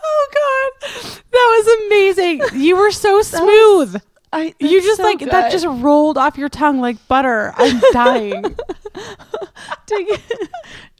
Oh 0.04 0.28
god. 0.34 1.22
That 1.32 1.64
was 1.66 1.68
amazing. 1.88 2.42
You 2.62 2.78
were 2.78 2.92
so 2.92 3.22
smooth. 3.22 4.02
I, 4.34 4.56
you 4.60 4.82
just 4.82 4.98
so 4.98 5.04
like 5.04 5.20
that 5.20 5.52
just 5.52 5.66
rolled 5.66 6.18
off 6.18 6.38
your 6.38 6.50
tongue 6.50 6.80
like 6.80 7.06
butter. 7.08 7.54
I'm 7.58 7.82
dying. 7.92 8.46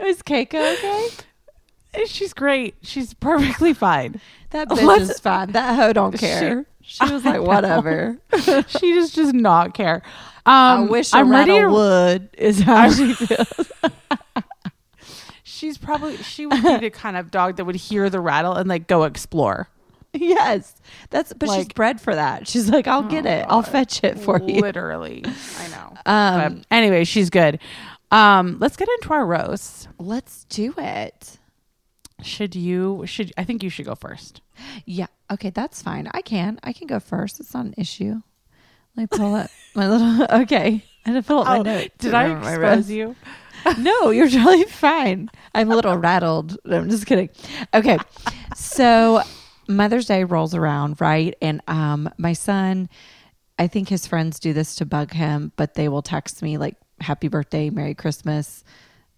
is 0.02 0.22
Keiko 0.22 0.74
okay? 0.78 1.08
She's 2.06 2.34
great. 2.34 2.76
She's 2.82 3.14
perfectly 3.14 3.74
fine. 3.74 4.22
That 4.52 4.70
bitch 4.70 4.84
Let's- 4.84 5.10
is 5.10 5.20
fine. 5.20 5.52
That 5.52 5.76
hoe 5.76 5.94
don't 5.94 6.18
care. 6.18 6.66
She, 6.82 7.12
was 7.12 7.24
like, 7.26 7.42
whatever. 7.46 8.18
she 8.68 8.94
just 8.94 9.16
does 9.16 9.34
not 9.34 9.74
care. 9.74 10.02
I 10.46 10.74
Um, 10.76 10.88
wish 10.90 11.14
a 11.14 11.18
I'm 11.18 11.30
ready 11.30 11.60
to. 11.60 11.68
would 11.70 12.30
is 12.38 12.62
how 12.62 12.90
she 12.90 13.14
feels. 13.14 13.72
She's 15.44 15.78
probably 15.78 16.18
she 16.18 16.46
would 16.48 16.64
be 16.64 16.78
the 16.78 16.90
kind 16.90 17.16
of 17.18 17.30
dog 17.30 17.58
that 17.58 17.66
would 17.66 17.76
hear 17.76 18.10
the 18.10 18.20
rattle 18.20 18.54
and 18.56 18.68
like 18.68 18.88
go 18.88 19.04
explore. 19.04 19.68
Yes, 20.14 20.76
that's 21.10 21.32
but 21.34 21.50
she's 21.52 21.68
bred 21.70 22.02
for 22.02 22.14
that. 22.16 22.48
She's 22.48 22.68
like, 22.70 22.88
I'll 22.88 23.04
get 23.04 23.26
it. 23.26 23.46
I'll 23.48 23.62
fetch 23.62 24.04
it 24.04 24.18
for 24.20 24.42
you. 24.42 24.60
Literally. 24.60 25.24
I 25.26 25.68
know. 25.70 25.94
Um, 26.06 26.56
but 26.56 26.66
anyway, 26.72 27.04
she's 27.04 27.30
good. 27.30 27.60
Um, 28.10 28.58
let's 28.60 28.76
get 28.76 28.90
into 28.90 29.14
our 29.14 29.26
roast. 29.26 29.88
let's 30.00 30.46
do 30.46 30.74
it. 30.78 31.38
Should 32.22 32.56
you 32.56 33.04
should 33.06 33.32
I 33.38 33.44
think 33.44 33.64
you 33.64 33.70
should 33.70 33.86
go 33.86 33.96
first. 33.96 34.42
Yeah. 34.86 35.08
Okay, 35.32 35.50
that's 35.50 35.82
fine. 35.82 36.10
I 36.14 36.22
can. 36.22 36.60
I 36.64 36.74
can 36.74 36.88
go 36.88 37.00
first. 37.00 37.40
It's 37.40 37.54
not 37.54 37.66
an 37.66 37.74
issue. 37.78 38.22
Let 38.96 39.12
me 39.12 39.18
pull 39.18 39.36
up 39.36 39.50
my 39.76 39.88
little. 39.88 40.28
Okay, 40.42 40.84
I 41.06 41.10
had 41.10 41.14
to 41.16 41.24
fill 41.24 41.40
up 41.40 41.48
my 41.48 41.58
notes. 41.60 41.90
Oh, 41.94 41.96
did 42.00 42.14
I 42.14 42.38
expose 42.38 42.90
you? 42.92 43.16
no, 43.78 44.10
you're 44.10 44.30
totally 44.30 44.66
fine. 44.66 45.30
I'm 45.54 45.72
a 45.72 45.76
little 45.76 45.98
rattled. 45.98 46.58
I'm 46.66 46.90
just 46.90 47.06
kidding. 47.06 47.30
Okay. 47.74 47.98
So 48.56 49.22
Mother's 49.68 50.08
Day 50.08 50.24
rolls 50.24 50.56
around, 50.56 51.00
right? 51.00 51.36
And 51.42 51.62
um 51.68 52.10
my 52.18 52.34
son, 52.34 52.90
I 53.60 53.68
think 53.68 53.90
his 53.90 54.08
friends 54.08 54.40
do 54.40 54.54
this 54.54 54.76
to 54.76 54.86
bug 54.86 55.14
him, 55.14 55.52
but 55.56 55.76
they 55.76 55.88
will 55.88 56.02
text 56.02 56.42
me 56.42 56.58
like 56.58 56.76
happy 57.00 57.28
birthday, 57.28 57.70
Merry 57.70 57.94
Christmas, 57.94 58.64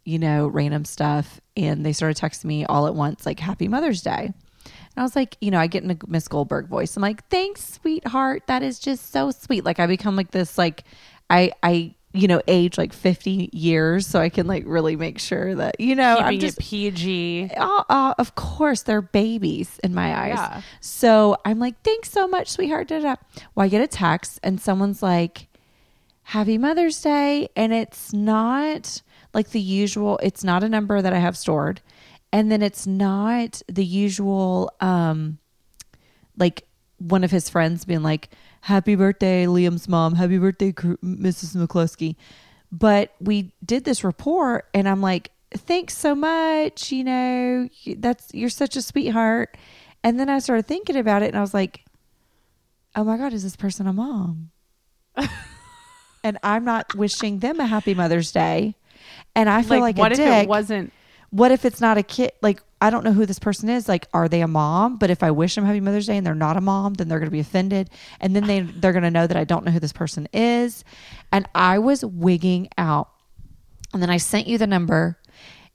you 0.05 0.19
know, 0.19 0.48
random 0.48 0.86
stuff. 0.86 1.39
And 1.55 1.86
they 1.86 1.93
started 1.93 2.17
texting 2.17 2.45
me 2.45 2.65
all 2.65 2.88
at 2.88 2.95
once, 2.95 3.25
like 3.25 3.39
Happy 3.39 3.67
Mother's 3.67 4.01
Day. 4.01 4.33
And 4.65 5.01
I 5.01 5.03
was 5.03 5.15
like, 5.15 5.38
you 5.41 5.51
know, 5.51 5.60
I 5.60 5.67
get 5.67 5.83
in 5.83 5.91
a 5.91 5.98
Miss 6.07 6.27
Goldberg 6.27 6.67
voice. 6.67 6.95
I'm 6.95 7.01
like, 7.01 7.27
thanks, 7.29 7.74
sweetheart. 7.74 8.43
That 8.48 8.63
is 8.63 8.79
just 8.79 9.12
so 9.12 9.31
sweet. 9.31 9.65
Like 9.65 9.79
I 9.79 9.88
become 9.88 10.15
like 10.15 10.31
this, 10.31 10.57
like 10.57 10.83
I 11.29 11.51
I 11.62 11.95
you 12.15 12.27
know, 12.27 12.41
age 12.48 12.77
like 12.77 12.93
50 12.93 13.50
years 13.53 14.05
so 14.05 14.19
I 14.19 14.29
can 14.29 14.45
like 14.45 14.63
really 14.67 14.95
make 14.95 15.17
sure 15.17 15.55
that, 15.55 15.79
you 15.79 15.95
know, 15.95 16.17
I'm 16.17 16.38
just 16.38 16.60
PG. 16.60 17.50
uh, 17.57 17.83
uh, 17.89 18.13
of 18.19 18.36
course 18.36 18.83
they're 18.83 19.01
babies 19.01 19.79
in 19.83 19.95
my 19.95 20.15
eyes. 20.15 20.36
Yeah. 20.38 20.62
So 20.79 21.38
I'm 21.43 21.57
like, 21.57 21.81
thanks 21.81 22.12
so 22.12 22.27
much, 22.27 22.50
sweetheart. 22.50 22.89
Da, 22.89 23.00
da. 23.00 23.15
Well, 23.55 23.65
I 23.65 23.67
get 23.67 23.81
a 23.81 23.88
text 23.88 24.39
and 24.43 24.62
someone's 24.62 25.01
like, 25.01 25.48
Happy 26.22 26.57
Mother's 26.57 27.01
Day. 27.01 27.50
And 27.55 27.74
it's 27.74 28.13
not 28.13 29.01
like 29.33 29.49
the 29.49 29.59
usual, 29.59 30.19
it's 30.21 30.43
not 30.43 30.63
a 30.63 30.69
number 30.69 31.01
that 31.01 31.13
I 31.13 31.19
have 31.19 31.37
stored. 31.37 31.81
And 32.31 32.51
then 32.51 32.61
it's 32.61 32.87
not 32.87 33.61
the 33.67 33.85
usual, 33.85 34.71
um, 34.79 35.37
like 36.37 36.65
one 36.97 37.23
of 37.23 37.31
his 37.31 37.49
friends 37.49 37.85
being 37.85 38.03
like, 38.03 38.29
Happy 38.61 38.95
birthday, 38.95 39.45
Liam's 39.45 39.89
mom. 39.89 40.15
Happy 40.15 40.37
birthday, 40.37 40.71
Mrs. 40.71 41.57
McCluskey. 41.57 42.15
But 42.71 43.13
we 43.19 43.51
did 43.63 43.83
this 43.83 44.05
report, 44.05 44.69
and 44.73 44.87
I'm 44.87 45.01
like, 45.01 45.31
thanks 45.51 45.97
so 45.97 46.15
much. 46.15 46.89
You 46.89 47.03
know, 47.03 47.69
that's 47.97 48.33
you're 48.33 48.49
such 48.49 48.77
a 48.77 48.81
sweetheart. 48.81 49.57
And 50.01 50.17
then 50.17 50.29
I 50.29 50.39
started 50.39 50.65
thinking 50.65 50.95
about 50.95 51.23
it, 51.23 51.27
and 51.27 51.37
I 51.37 51.41
was 51.41 51.53
like, 51.53 51.83
oh 52.95 53.03
my 53.03 53.17
God, 53.17 53.33
is 53.33 53.43
this 53.43 53.57
person 53.57 53.85
a 53.85 53.91
mom? 53.91 54.51
and 56.23 56.37
I'm 56.41 56.63
not 56.63 56.95
wishing 56.95 57.39
them 57.39 57.59
a 57.59 57.65
happy 57.65 57.93
Mother's 57.93 58.31
Day. 58.31 58.75
And 59.35 59.49
I 59.49 59.63
feel 59.63 59.79
like, 59.79 59.97
what 59.97 60.11
a 60.11 60.13
if 60.13 60.17
dick 60.17 60.43
it 60.43 60.49
wasn't 60.49 60.93
what 61.31 61.51
if 61.51 61.65
it's 61.65 61.81
not 61.81 61.97
a 61.97 62.03
kid 62.03 62.31
like 62.43 62.61
i 62.79 62.91
don't 62.91 63.03
know 63.03 63.11
who 63.11 63.25
this 63.25 63.39
person 63.39 63.67
is 63.67 63.87
like 63.89 64.07
are 64.13 64.29
they 64.29 64.41
a 64.41 64.47
mom 64.47 64.97
but 64.97 65.09
if 65.09 65.23
i 65.23 65.31
wish 65.31 65.55
them 65.55 65.65
happy 65.65 65.79
mother's 65.79 66.05
day 66.05 66.15
and 66.15 66.27
they're 66.27 66.35
not 66.35 66.55
a 66.57 66.61
mom 66.61 66.93
then 66.93 67.07
they're 67.07 67.17
going 67.17 67.25
to 67.27 67.31
be 67.31 67.39
offended 67.39 67.89
and 68.21 68.35
then 68.35 68.45
they 68.45 68.59
they're 68.79 68.91
going 68.93 69.01
to 69.01 69.09
know 69.09 69.25
that 69.25 69.35
i 69.35 69.43
don't 69.43 69.65
know 69.65 69.71
who 69.71 69.79
this 69.79 69.91
person 69.93 70.27
is 70.31 70.83
and 71.31 71.49
i 71.55 71.79
was 71.79 72.05
wigging 72.05 72.69
out 72.77 73.09
and 73.93 74.01
then 74.03 74.11
i 74.11 74.17
sent 74.17 74.45
you 74.45 74.59
the 74.59 74.67
number 74.67 75.17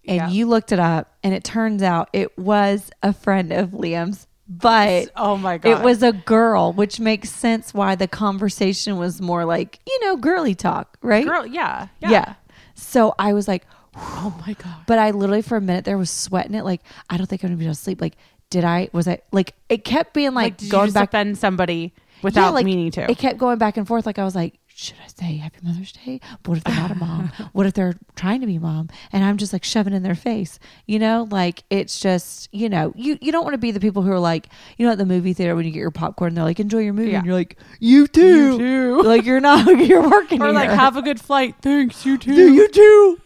and 0.07 0.17
Yeah. 0.17 0.29
you 0.31 0.47
looked 0.47 0.71
it 0.71 0.79
up 0.79 1.17
and 1.25 1.35
it 1.35 1.43
turns 1.43 1.83
out 1.83 2.09
it 2.13 2.39
was 2.39 2.93
a 3.03 3.13
friend 3.13 3.53
of 3.53 3.71
liam's 3.71 4.29
but 4.49 5.11
Oh 5.17 5.37
my 5.37 5.59
god. 5.59 5.71
it 5.81 5.85
was 5.85 6.05
a 6.05 6.13
girl 6.13 6.73
which 6.73 7.01
makes 7.01 7.31
sense 7.31 7.75
why 7.75 7.97
the 7.97 8.07
conversation 8.07 8.97
was 8.97 9.21
more 9.21 9.45
like 9.45 9.81
you 9.89 10.07
know 10.07 10.17
girly 10.17 10.55
talk 10.55 10.97
right 11.03 11.27
girl, 11.27 11.45
yeah. 11.45 11.89
Yeah. 12.01 12.11
yeah. 12.11 12.35
So 12.79 13.15
i 13.19 13.33
was 13.33 13.47
like 13.49 13.65
Oh 14.01 14.33
my 14.47 14.53
god. 14.53 14.77
but 14.87 15.01
I 15.01 15.11
literally 15.11 15.43
for 15.43 15.57
a 15.57 15.61
minute 15.61 15.85
there 15.85 15.99
was 15.99 16.09
sweating 16.09 16.55
it. 16.55 16.65
Like 16.65 16.83
I 17.11 17.17
don't 17.17 17.27
think 17.27 17.43
I'm 17.43 17.49
gonna 17.49 17.57
be 17.59 17.65
able 17.65 17.75
to 17.75 17.81
sleep. 17.81 18.01
Like 18.01 18.15
did 18.49 18.65
I? 18.65 18.89
Was 18.93 19.09
I 19.09 19.19
like? 19.33 19.55
It 19.69 19.83
kept 19.85 20.15
being 20.15 20.35
like, 20.35 20.61
Like, 20.63 20.71
going 20.71 20.93
back. 20.93 21.09
offend 21.09 21.37
somebody 21.37 21.93
without 22.23 22.43
Yeah, 22.45 22.51
like, 22.51 22.65
meaning 22.65 22.93
to? 22.93 23.11
It 23.11 23.19
kept 23.19 23.39
going 23.39 23.59
back 23.59 23.77
and 23.77 23.89
forth. 23.89 24.07
Like 24.07 24.21
I 24.21 24.25
was 24.25 24.37
like, 24.37 24.55
should 24.81 24.97
I 25.05 25.09
say 25.09 25.37
Happy 25.39 25.59
Mother's 25.63 25.91
Day? 25.91 26.21
But 26.45 26.49
what 26.51 26.59
if 26.59 26.65
they're 26.65 26.75
not 26.77 26.91
a 26.93 26.95
mom? 27.07 27.33
what 27.53 27.67
if 27.67 27.75
they're 27.75 27.95
trying 28.15 28.41
to 28.43 28.47
be 28.47 28.61
mom? 28.61 28.89
And 29.13 29.25
I'm 29.25 29.37
just 29.37 29.53
like 29.53 29.65
shoving 29.65 29.93
in 29.93 30.05
their 30.05 30.15
face. 30.15 30.61
You 30.87 31.01
know, 31.01 31.27
like 31.33 31.65
it's 31.69 31.99
just 31.99 32.49
you 32.53 32.69
know 32.69 32.93
you 32.95 33.19
you 33.21 33.33
don't 33.33 33.43
want 33.43 33.55
to 33.55 33.59
be 33.59 33.73
the 33.73 33.81
people 33.81 34.03
who 34.03 34.13
are 34.13 34.21
like 34.21 34.49
you 34.77 34.87
know 34.87 34.93
at 34.93 34.99
the 34.99 35.05
movie 35.05 35.33
theater 35.33 35.57
when 35.57 35.65
you 35.65 35.73
get 35.73 35.81
your 35.81 35.91
popcorn 35.91 36.29
and 36.29 36.37
they're 36.37 36.45
like 36.45 36.61
enjoy 36.61 36.79
your 36.79 36.93
movie 36.93 37.11
Yeah. 37.11 37.17
and 37.19 37.27
you're 37.27 37.35
like 37.35 37.59
you 37.81 38.07
too. 38.07 38.53
You 38.53 38.59
too. 38.59 39.03
Like 39.03 39.25
you're 39.25 39.41
not 39.41 39.67
you're 39.87 40.09
working 40.09 40.41
or 40.41 40.53
like 40.53 40.69
here. 40.69 40.77
have 40.79 40.97
a 40.97 41.03
good 41.03 41.21
flight. 41.21 41.57
Thanks, 41.61 42.07
you 42.07 42.17
too. 42.17 42.35
Do 42.37 42.53
you 42.55 42.69
too? 42.69 43.21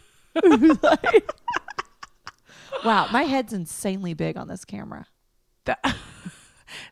Like- 0.83 1.31
wow, 2.85 3.09
my 3.13 3.25
head's 3.25 3.53
insanely 3.53 4.15
big 4.15 4.39
on 4.39 4.49
this 4.49 4.65
camera. 4.65 5.07
that, 5.67 5.97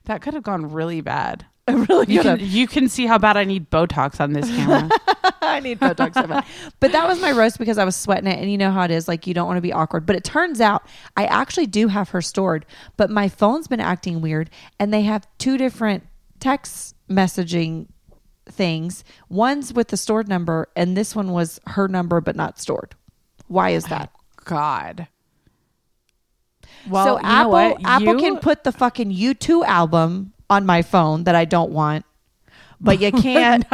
that 0.04 0.20
could 0.20 0.34
have 0.34 0.42
gone 0.42 0.70
really 0.70 1.00
bad. 1.00 1.46
I 1.80 1.84
really 1.84 2.12
You 2.12 2.22
could 2.22 2.38
can, 2.40 2.48
you 2.48 2.66
can 2.66 2.88
see 2.88 3.06
how 3.06 3.18
bad 3.18 3.36
I 3.36 3.44
need 3.44 3.70
Botox 3.70 4.20
on 4.20 4.32
this 4.32 4.46
camera. 4.48 4.88
I 5.42 5.60
need 5.60 5.80
Botox 5.80 6.14
so 6.14 6.26
bad. 6.26 6.44
But 6.80 6.92
that 6.92 7.08
was 7.08 7.20
my 7.20 7.32
roast 7.32 7.58
because 7.58 7.78
I 7.78 7.84
was 7.84 7.96
sweating 7.96 8.26
it, 8.26 8.38
and 8.38 8.50
you 8.50 8.58
know 8.58 8.70
how 8.70 8.82
it 8.82 8.90
is. 8.90 9.08
Like 9.08 9.26
you 9.26 9.34
don't 9.34 9.46
want 9.46 9.56
to 9.56 9.62
be 9.62 9.72
awkward. 9.72 10.06
But 10.06 10.16
it 10.16 10.24
turns 10.24 10.60
out 10.60 10.86
I 11.16 11.26
actually 11.26 11.66
do 11.66 11.88
have 11.88 12.10
her 12.10 12.22
stored, 12.22 12.66
but 12.96 13.10
my 13.10 13.28
phone's 13.28 13.66
been 13.68 13.80
acting 13.80 14.20
weird, 14.20 14.50
and 14.78 14.92
they 14.92 15.02
have 15.02 15.26
two 15.38 15.56
different 15.58 16.04
text 16.38 16.94
messaging 17.08 17.86
things. 18.46 19.04
One's 19.28 19.72
with 19.72 19.88
the 19.88 19.96
stored 19.96 20.28
number, 20.28 20.68
and 20.76 20.96
this 20.96 21.14
one 21.16 21.32
was 21.32 21.60
her 21.68 21.88
number 21.88 22.20
but 22.20 22.36
not 22.36 22.58
stored. 22.58 22.94
Why 23.48 23.70
is 23.70 23.84
that? 23.86 24.10
Oh, 24.14 24.20
God. 24.44 25.08
Well, 26.88 27.18
so 27.18 27.20
Apple? 27.22 27.78
Apple 27.84 28.06
You- 28.14 28.18
can 28.18 28.38
put 28.38 28.64
the 28.64 28.72
fucking 28.72 29.10
U2 29.12 29.64
album 29.64 30.32
on 30.50 30.66
my 30.66 30.82
phone 30.82 31.24
that 31.24 31.34
I 31.34 31.44
don't 31.46 31.70
want, 31.70 32.04
but 32.80 33.00
you 33.00 33.10
can't. 33.22 33.64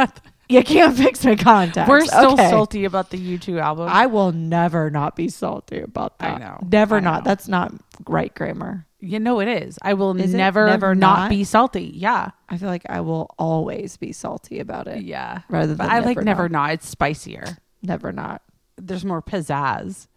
you 0.47 0.63
can't 0.63 0.95
fix 1.03 1.25
my 1.25 1.35
contacts. 1.35 1.89
We're 1.89 2.05
still 2.05 2.33
Okay. 2.33 2.49
salty 2.49 2.85
about 2.85 3.09
the 3.09 3.17
U2 3.37 3.59
album. 3.59 3.89
I 3.91 4.05
will 4.05 4.31
never 4.31 4.89
not 4.89 5.15
be 5.15 5.27
salty 5.27 5.79
about 5.81 6.19
that. 6.19 6.35
I 6.35 6.39
that. 6.39 6.39
know. 6.39 6.67
Never 6.71 6.97
I 6.97 6.99
not. 7.01 7.23
know. 7.25 7.29
That's 7.29 7.47
not 7.49 7.73
right 8.07 8.33
grammar. 8.33 8.85
you 8.99 9.19
know 9.19 9.39
it 9.41 9.47
is. 9.47 9.77
I 9.81 9.93
will 9.95 10.15
Is 10.19 10.33
never, 10.33 10.67
Never 10.67 10.95
not, 10.95 11.19
not? 11.19 11.29
be 11.29 11.43
salty. 11.43 11.91
Yeah. 11.95 12.31
I 12.49 12.57
feel 12.57 12.69
like 12.69 12.83
I 12.89 13.01
will 13.01 13.33
always 13.37 13.97
be 13.97 14.11
salty 14.13 14.59
about 14.59 14.87
it. 14.87 15.03
Yeah. 15.03 15.41
Rather 15.49 15.75
But 15.75 15.83
than 15.87 15.91
I 15.91 15.99
like 15.99 16.17
never 16.17 16.23
never 16.23 16.49
not. 16.49 16.67
not. 16.67 16.73
It's 16.75 16.87
spicier. 16.89 17.57
Never 17.83 18.11
not. 18.11 18.41
There's 18.77 19.03
more 19.05 19.21
pizzazz. 19.21 20.07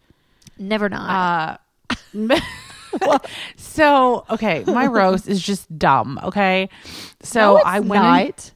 Never 0.57 0.87
not. 0.89 1.59
Uh, 1.89 1.97
so 3.57 4.25
okay, 4.29 4.63
my 4.67 4.87
roast 4.87 5.27
is 5.27 5.41
just 5.41 5.77
dumb. 5.77 6.19
Okay, 6.23 6.69
so 7.21 7.39
No, 7.57 7.61
I 7.65 7.79
went 7.79 8.53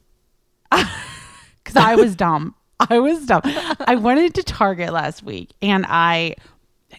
because 0.70 1.76
I 1.76 1.94
was 1.96 2.14
dumb. 2.16 2.54
I 2.90 2.98
was 2.98 3.24
dumb. 3.26 3.40
I 3.86 3.94
went 3.96 4.20
into 4.20 4.42
Target 4.42 4.92
last 4.92 5.22
week 5.22 5.50
and 5.62 5.86
I 5.88 6.34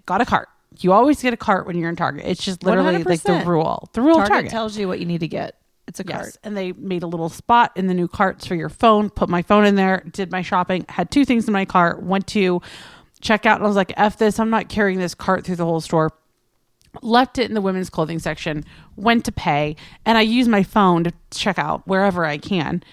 got 0.05 0.21
a 0.21 0.25
cart. 0.25 0.49
You 0.79 0.91
always 0.93 1.21
get 1.21 1.33
a 1.33 1.37
cart 1.37 1.65
when 1.67 1.77
you're 1.77 1.89
in 1.89 1.95
Target. 1.95 2.25
It's 2.25 2.43
just 2.43 2.63
literally 2.63 3.03
like 3.03 3.21
the 3.23 3.31
100%. 3.33 3.45
rule. 3.45 3.89
The 3.93 4.01
rule 4.01 4.17
Target, 4.17 4.31
Target. 4.33 4.51
tells 4.51 4.77
you 4.77 4.87
what 4.87 4.99
you 4.99 5.05
need 5.05 5.19
to 5.21 5.27
get. 5.27 5.55
It's 5.87 5.99
a 5.99 6.03
Yes. 6.05 6.17
cart. 6.17 6.37
And 6.43 6.55
they 6.57 6.71
made 6.73 7.01
a 7.03 7.07
little 7.07 7.29
spot 7.29 7.71
in 7.75 7.87
the 7.87 7.93
new 7.93 8.07
carts 8.07 8.45
for 8.45 8.55
your 8.55 8.69
phone. 8.69 9.09
Put 9.09 9.29
my 9.29 9.41
phone 9.41 9.65
in 9.65 9.75
there, 9.75 10.03
did 10.11 10.31
my 10.31 10.41
shopping, 10.41 10.85
had 10.89 11.09
two 11.11 11.25
things 11.25 11.47
in 11.47 11.53
my 11.53 11.65
cart, 11.65 12.03
went 12.03 12.27
to 12.27 12.61
check 13.21 13.45
out, 13.45 13.55
and 13.55 13.63
I 13.63 13.67
was 13.67 13.75
like, 13.75 13.93
F 13.97 14.17
this, 14.17 14.39
I'm 14.39 14.49
not 14.49 14.69
carrying 14.69 14.99
this 14.99 15.15
cart 15.15 15.45
through 15.45 15.55
the 15.55 15.65
whole 15.65 15.81
store. 15.81 16.11
Left 17.01 17.37
it 17.37 17.47
in 17.49 17.53
the 17.53 17.61
women's 17.61 17.89
clothing 17.89 18.19
section, 18.19 18.63
went 18.95 19.25
to 19.25 19.31
pay, 19.31 19.75
and 20.05 20.17
I 20.17 20.21
use 20.21 20.47
my 20.47 20.63
phone 20.63 21.03
to 21.03 21.13
check 21.31 21.59
out 21.59 21.87
wherever 21.87 22.25
I 22.25 22.37
can 22.37 22.83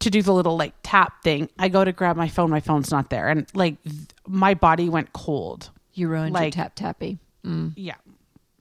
to 0.00 0.10
do 0.10 0.22
the 0.22 0.32
little 0.32 0.56
like 0.56 0.74
tap 0.82 1.22
thing. 1.22 1.48
I 1.58 1.68
go 1.68 1.84
to 1.84 1.92
grab 1.92 2.16
my 2.16 2.28
phone, 2.28 2.50
my 2.50 2.60
phone's 2.60 2.90
not 2.90 3.10
there. 3.10 3.28
And 3.28 3.46
like 3.54 3.82
th- 3.84 3.94
my 4.26 4.54
body 4.54 4.88
went 4.88 5.12
cold. 5.12 5.70
You 5.94 6.08
ruined 6.08 6.32
Like- 6.34 6.54
your 6.54 6.64
tap 6.64 6.74
tappy. 6.74 7.18
Mm. 7.46 7.72
Yeah. 7.76 7.94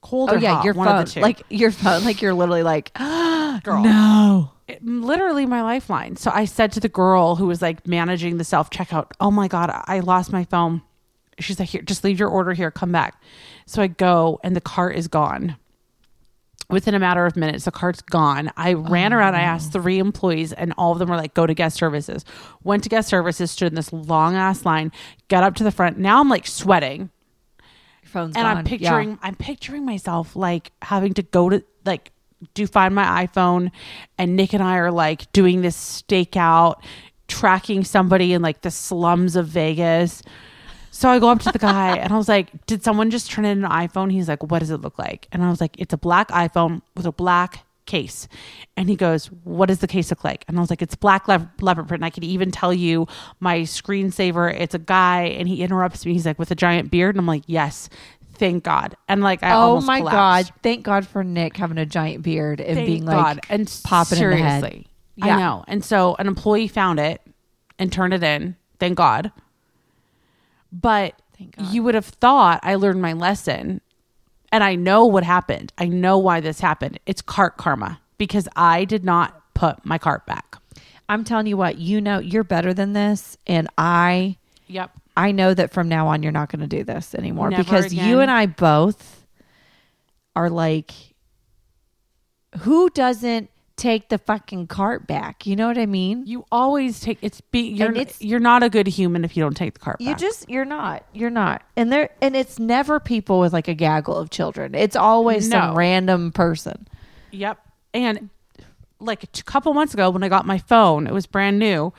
Cold 0.02 0.32
Oh 0.32 0.36
yeah, 0.36 0.56
hot, 0.56 0.66
your 0.66 0.74
one 0.74 0.88
phone. 0.88 1.00
of 1.00 1.06
the 1.06 1.12
two. 1.12 1.20
Like 1.22 1.44
your 1.50 1.72
phone. 1.72 2.04
Like 2.04 2.22
you're 2.22 2.34
literally 2.34 2.64
like, 2.64 2.92
Girl. 2.98 3.84
no. 3.84 4.52
it- 4.68 4.84
literally 4.84 5.46
my 5.46 5.62
lifeline. 5.62 6.16
So 6.16 6.32
I 6.34 6.46
said 6.46 6.72
to 6.74 6.80
the 6.80 6.90
girl 6.90 7.36
who 7.36 7.46
was 7.46 7.62
like 7.62 7.86
managing 7.88 8.38
the 8.38 8.44
self 8.44 8.70
checkout, 8.72 9.12
"Oh 9.20 9.30
my 9.32 9.48
god, 9.48 9.72
I 9.86 10.00
lost 10.00 10.32
my 10.34 10.44
phone." 10.46 10.82
She's 11.40 11.60
like, 11.60 11.70
"Here, 11.70 11.82
just 11.84 12.04
leave 12.04 12.20
your 12.20 12.30
order 12.30 12.54
here. 12.54 12.72
Come 12.72 12.92
back." 12.92 13.22
So 13.66 13.82
I 13.82 13.88
go, 13.88 14.40
and 14.44 14.56
the 14.56 14.62
cart 14.62 14.96
is 14.96 15.08
gone. 15.08 15.56
Within 16.70 16.96
a 16.96 17.00
matter 17.00 17.26
of 17.26 17.36
minutes, 17.36 17.66
the 17.66 17.72
cart's 17.72 18.02
gone. 18.02 18.50
I 18.56 18.74
ran 18.74 19.12
around. 19.12 19.36
I 19.36 19.42
asked 19.42 19.74
three 19.74 20.00
employees, 20.00 20.54
and 20.54 20.74
all 20.78 20.94
of 20.94 21.00
them 21.00 21.10
were 21.10 21.18
like, 21.18 21.34
"Go 21.34 21.46
to 21.46 21.54
guest 21.54 21.76
services." 21.76 22.24
Went 22.64 22.84
to 22.84 22.90
guest 22.90 23.10
services, 23.10 23.52
stood 23.52 23.68
in 23.68 23.76
this 23.76 23.92
long 23.92 24.36
ass 24.36 24.66
line, 24.66 24.92
got 25.28 25.44
up 25.44 25.56
to 25.56 25.66
the 25.66 25.72
front. 25.72 25.98
Now 25.98 26.22
I'm 26.22 26.30
like 26.30 26.48
sweating 26.48 27.10
Your 28.04 28.10
phone's 28.10 28.38
and 28.38 28.46
gone. 28.46 28.58
I'm 28.58 28.64
picturing 28.64 29.20
I'm 29.22 29.36
picturing 29.36 29.86
myself 29.86 30.36
like 30.36 30.72
having 30.82 31.14
to 31.16 31.24
go 31.24 31.50
to 31.50 31.62
like 31.86 32.14
do 32.54 32.66
find 32.68 32.96
my 32.96 33.28
iPhone, 33.28 33.72
and 34.18 34.36
Nick 34.38 34.54
and 34.54 34.64
I 34.64 34.78
are 34.78 34.92
like 34.92 35.30
doing 35.34 35.62
this 35.62 35.76
stakeout, 35.76 36.82
tracking 37.28 37.84
somebody 37.84 38.32
in 38.32 38.42
like 38.42 38.62
the 38.62 38.72
slums 38.72 39.36
of 39.36 39.48
Vegas. 39.48 40.24
So 40.94 41.10
I 41.10 41.20
go 41.20 41.30
up 41.30 41.40
to 41.42 41.52
the 41.52 41.58
guy 41.60 41.98
and 41.98 42.12
I 42.14 42.18
was 42.18 42.28
like, 42.28 42.66
Did 42.68 42.84
someone 42.84 43.10
just 43.10 43.32
turn 43.32 43.46
in 43.46 43.64
an 43.64 43.72
iPhone? 43.72 44.12
He's 44.12 44.28
like, 44.28 44.44
What 44.44 44.60
does 44.60 44.70
it 44.72 44.82
look 44.82 45.00
like? 45.00 45.28
And 45.32 45.44
I 45.44 45.50
was 45.50 45.62
like, 45.62 45.76
It's 45.80 45.94
a 45.94 45.98
black 45.98 46.28
iPhone 46.30 46.82
with 46.96 47.06
a 47.06 47.12
black 47.12 47.66
case. 47.86 48.28
And 48.78 48.90
he 48.90 48.96
goes, 48.96 49.28
What 49.44 49.68
does 49.68 49.80
the 49.80 49.88
case 49.88 50.10
look 50.12 50.24
like? 50.24 50.44
And 50.48 50.58
I 50.58 50.62
was 50.62 50.70
like, 50.70 50.82
It's 50.82 50.96
black 50.96 51.28
le- 51.30 51.50
leopard 51.62 51.88
print. 51.88 52.00
And 52.02 52.06
I 52.06 52.10
could 52.10 52.24
even 52.26 52.52
tell 52.52 52.74
you 52.74 53.08
my 53.40 53.60
screensaver. 53.62 54.54
It's 54.54 54.76
a 54.76 54.80
guy. 54.80 55.24
And 55.24 55.48
he 55.48 55.64
interrupts 55.64 56.06
me. 56.06 56.14
He's 56.14 56.26
like, 56.26 56.38
With 56.38 56.52
a 56.52 56.56
giant 56.56 56.92
beard. 56.92 57.16
And 57.16 57.22
I'm 57.22 57.28
like, 57.28 57.44
Yes, 57.48 57.88
thank 58.36 58.64
God. 58.66 58.96
And 59.08 59.22
like, 59.24 59.44
I 59.44 59.52
Oh 59.54 59.60
almost 59.60 59.88
my 59.88 60.00
collapsed. 60.00 60.52
god! 60.52 60.60
Thank 60.62 60.84
God 60.84 61.08
for 61.08 61.24
Nick 61.24 61.56
having 61.58 61.78
a 61.78 61.86
giant 61.86 62.24
beard 62.24 62.60
and 62.60 62.76
Thank 62.76 62.88
being 62.88 63.06
God. 63.06 63.38
like 63.38 63.46
and 63.50 63.82
popping 63.86 64.18
in 64.22 64.30
the 64.32 64.36
head. 64.38 64.62
seriously, 64.62 64.88
Yeah. 65.16 65.36
I 65.38 65.40
know. 65.40 65.64
And 65.68 65.86
so 65.86 66.16
an 66.20 66.28
employee 66.28 66.68
found 66.68 67.00
it 67.00 67.22
and 67.80 67.92
turned 67.94 68.14
it 68.14 68.24
in. 68.24 68.56
Thank 68.80 68.98
God. 68.98 69.32
But 70.72 71.16
you 71.72 71.84
would 71.84 71.96
have 71.96 72.06
thought 72.06 72.60
I 72.64 72.76
learned 72.76 73.02
my 73.02 73.14
lesson 73.14 73.82
and 74.52 74.64
I 74.64 74.76
know 74.76 75.06
what 75.06 75.24
happened. 75.24 75.72
I 75.78 75.86
know 75.88 76.18
why 76.18 76.40
this 76.40 76.60
happened. 76.60 77.00
It's 77.06 77.22
cart 77.22 77.58
karma 77.58 78.00
because 78.18 78.48
I 78.56 78.86
did 78.86 79.04
not 79.04 79.54
put 79.54 79.86
my 79.86 79.98
cart 79.98 80.26
back. 80.26 80.58
I'm 81.10 81.24
telling 81.24 81.48
you 81.48 81.58
what, 81.58 81.78
you 81.78 82.00
know, 82.00 82.20
you're 82.20 82.44
better 82.44 82.74
than 82.74 82.94
this, 82.94 83.38
and 83.46 83.68
I, 83.78 84.38
Yep. 84.68 84.92
I 85.18 85.34
know 85.34 85.54
that 85.54 85.72
from 85.72 85.90
now 85.90 86.08
on 86.08 86.24
you're 86.24 86.32
not 86.32 86.50
going 86.50 86.62
to 86.62 86.68
do 86.68 86.86
this 86.86 87.14
anymore 87.14 87.50
Never 87.50 87.64
because 87.64 87.92
again. 87.92 88.08
you 88.08 88.20
and 88.22 88.32
I 88.32 88.46
both 88.46 89.26
are 90.38 90.50
like, 90.50 90.92
who 92.60 92.90
doesn't 92.92 93.50
take 93.82 94.10
the 94.10 94.18
fucking 94.18 94.68
cart 94.68 95.08
back? 95.08 95.46
You 95.48 95.56
know 95.56 95.68
what 95.68 95.78
I 95.78 95.86
mean? 95.86 96.26
You 96.28 96.46
always 96.52 97.00
take 97.00 97.18
it's 97.22 97.42
be 97.42 97.62
you're 97.62 97.92
it's- 97.92 98.22
you're 98.22 98.40
not 98.40 98.64
a 98.64 98.70
good 98.70 98.88
human 98.88 99.26
if 99.26 99.36
you 99.36 99.44
don't 99.44 99.56
take 99.58 99.74
the 99.74 99.80
cart 99.80 99.98
You 100.00 100.12
back. 100.12 100.20
just 100.20 100.50
you're 100.50 100.66
not. 100.66 101.04
You're 101.14 101.30
not. 101.30 101.64
And 101.76 101.92
there 101.92 102.10
and 102.22 102.36
it's 102.36 102.60
never 102.60 103.00
people 103.00 103.40
with 103.40 103.54
like 103.54 103.68
a 103.68 103.74
gaggle 103.74 104.16
of 104.18 104.30
children. 104.30 104.76
It's 104.76 104.96
always 104.96 105.50
No. 105.50 105.60
some 105.60 105.78
random 105.78 106.32
person. 106.32 106.88
Yep. 107.32 107.58
And 107.94 108.30
like 109.00 109.24
a 109.24 109.44
couple 109.44 109.74
months 109.74 109.94
ago 109.94 110.10
when 110.12 110.24
I 110.24 110.30
got 110.30 110.46
my 110.46 110.60
phone, 110.60 111.08
it 111.08 111.14
was 111.14 111.26
brand 111.26 111.58
new. 111.60 111.92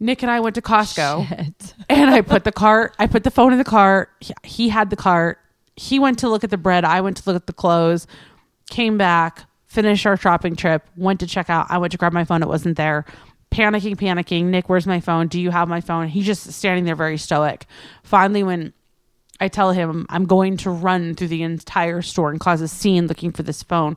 Nick 0.00 0.22
and 0.22 0.30
I 0.30 0.40
went 0.40 0.54
to 0.56 0.62
Costco 0.62 1.28
Shit. 1.28 1.74
and 1.88 2.10
I 2.10 2.20
put 2.20 2.44
the 2.44 2.52
cart, 2.52 2.94
I 2.98 3.06
put 3.06 3.24
the 3.24 3.30
phone 3.30 3.52
in 3.52 3.58
the 3.58 3.64
cart. 3.64 4.10
He, 4.20 4.34
he 4.42 4.68
had 4.68 4.90
the 4.90 4.96
cart. 4.96 5.38
He 5.76 5.98
went 5.98 6.18
to 6.20 6.28
look 6.28 6.44
at 6.44 6.50
the 6.50 6.56
bread. 6.58 6.84
I 6.84 7.00
went 7.00 7.16
to 7.18 7.22
look 7.26 7.36
at 7.36 7.46
the 7.46 7.52
clothes, 7.52 8.06
came 8.70 8.96
back, 8.98 9.44
finished 9.74 10.06
our 10.06 10.16
shopping 10.16 10.56
trip, 10.56 10.88
went 10.96 11.20
to 11.20 11.26
check 11.26 11.50
out. 11.50 11.66
I 11.68 11.78
went 11.78 11.90
to 11.92 11.98
grab 11.98 12.12
my 12.12 12.24
phone. 12.24 12.42
It 12.42 12.48
wasn't 12.48 12.76
there. 12.76 13.04
Panicking, 13.50 13.96
panicking. 13.96 14.44
Nick, 14.44 14.68
where's 14.68 14.86
my 14.86 15.00
phone? 15.00 15.28
Do 15.28 15.40
you 15.40 15.50
have 15.50 15.68
my 15.68 15.80
phone? 15.80 16.08
He's 16.08 16.26
just 16.26 16.52
standing 16.52 16.84
there 16.84 16.96
very 16.96 17.18
stoic. 17.18 17.66
Finally, 18.02 18.44
when 18.44 18.72
I 19.40 19.48
tell 19.48 19.72
him 19.72 20.06
I'm 20.08 20.26
going 20.26 20.56
to 20.58 20.70
run 20.70 21.14
through 21.14 21.28
the 21.28 21.42
entire 21.42 22.02
store 22.02 22.30
and 22.30 22.38
cause 22.38 22.60
a 22.60 22.68
scene 22.68 23.08
looking 23.08 23.32
for 23.32 23.42
this 23.42 23.62
phone. 23.62 23.96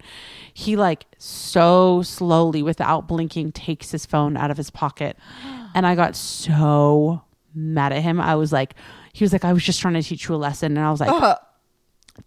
He 0.53 0.75
like 0.75 1.05
so 1.19 2.01
slowly 2.01 2.63
without 2.63 3.07
blinking 3.07 3.51
takes 3.51 3.91
his 3.91 4.05
phone 4.05 4.35
out 4.35 4.51
of 4.51 4.57
his 4.57 4.69
pocket. 4.69 5.17
And 5.75 5.85
I 5.85 5.93
got 5.93 6.15
so 6.15 7.21
mad 7.53 7.91
at 7.91 8.01
him. 8.01 8.19
I 8.19 8.33
was 8.33 8.51
like 8.51 8.73
he 9.13 9.23
was 9.23 9.31
like 9.31 9.45
I 9.45 9.53
was 9.53 9.63
just 9.63 9.79
trying 9.79 9.93
to 9.93 10.01
teach 10.01 10.27
you 10.27 10.33
a 10.33 10.37
lesson 10.37 10.75
and 10.75 10.83
I 10.83 10.89
was 10.89 10.99
like 10.99 11.11
uh-huh. 11.11 11.37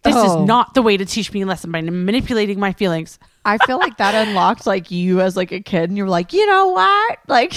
This 0.02 0.14
Oh. 0.16 0.42
is 0.42 0.46
not 0.46 0.74
the 0.74 0.82
way 0.82 0.96
to 0.96 1.04
teach 1.04 1.32
me 1.32 1.42
a 1.42 1.46
lesson 1.46 1.70
by 1.72 1.80
manipulating 1.82 2.58
my 2.58 2.72
feelings. 2.72 3.18
I 3.44 3.58
feel 3.58 3.78
like 3.78 3.96
that 3.98 4.14
unlocked 4.28 4.66
like 4.66 4.90
you 4.90 5.20
as 5.20 5.36
like 5.36 5.52
a 5.52 5.60
kid 5.60 5.88
and 5.90 5.96
you 5.96 6.04
were 6.04 6.10
like, 6.10 6.32
you 6.32 6.46
know 6.46 6.68
what? 6.68 7.18
Like 7.28 7.54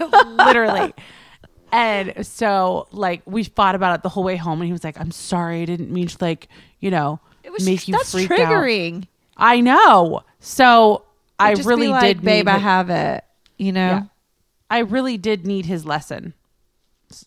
literally. 0.00 0.92
And 1.72 2.24
so, 2.26 2.86
like, 2.92 3.22
we 3.26 3.42
fought 3.44 3.74
about 3.74 3.96
it 3.98 4.02
the 4.02 4.08
whole 4.08 4.22
way 4.24 4.36
home, 4.36 4.60
and 4.60 4.66
he 4.66 4.72
was 4.72 4.84
like, 4.84 4.98
"I'm 5.00 5.10
sorry, 5.10 5.62
I 5.62 5.64
didn't 5.64 5.90
mean 5.90 6.06
to, 6.06 6.16
like, 6.20 6.48
you 6.78 6.90
know, 6.92 7.18
it 7.42 7.50
was 7.52 7.66
make 7.66 7.88
you 7.88 7.92
that's 7.92 8.12
freak 8.12 8.30
out." 8.30 8.38
triggering. 8.38 9.06
I 9.36 9.60
know. 9.60 10.22
So 10.38 11.04
I 11.38 11.54
Just 11.54 11.68
really 11.68 11.88
like, 11.88 12.18
did, 12.18 12.22
babe, 12.24 12.46
need 12.46 12.52
I 12.52 12.58
have 12.58 12.88
it. 12.88 13.24
You 13.58 13.72
know? 13.72 13.88
Yeah. 13.88 14.02
I 14.70 14.78
really 14.78 15.18
did 15.18 15.44
need 15.46 15.66
his 15.66 15.84
lesson. 15.84 16.34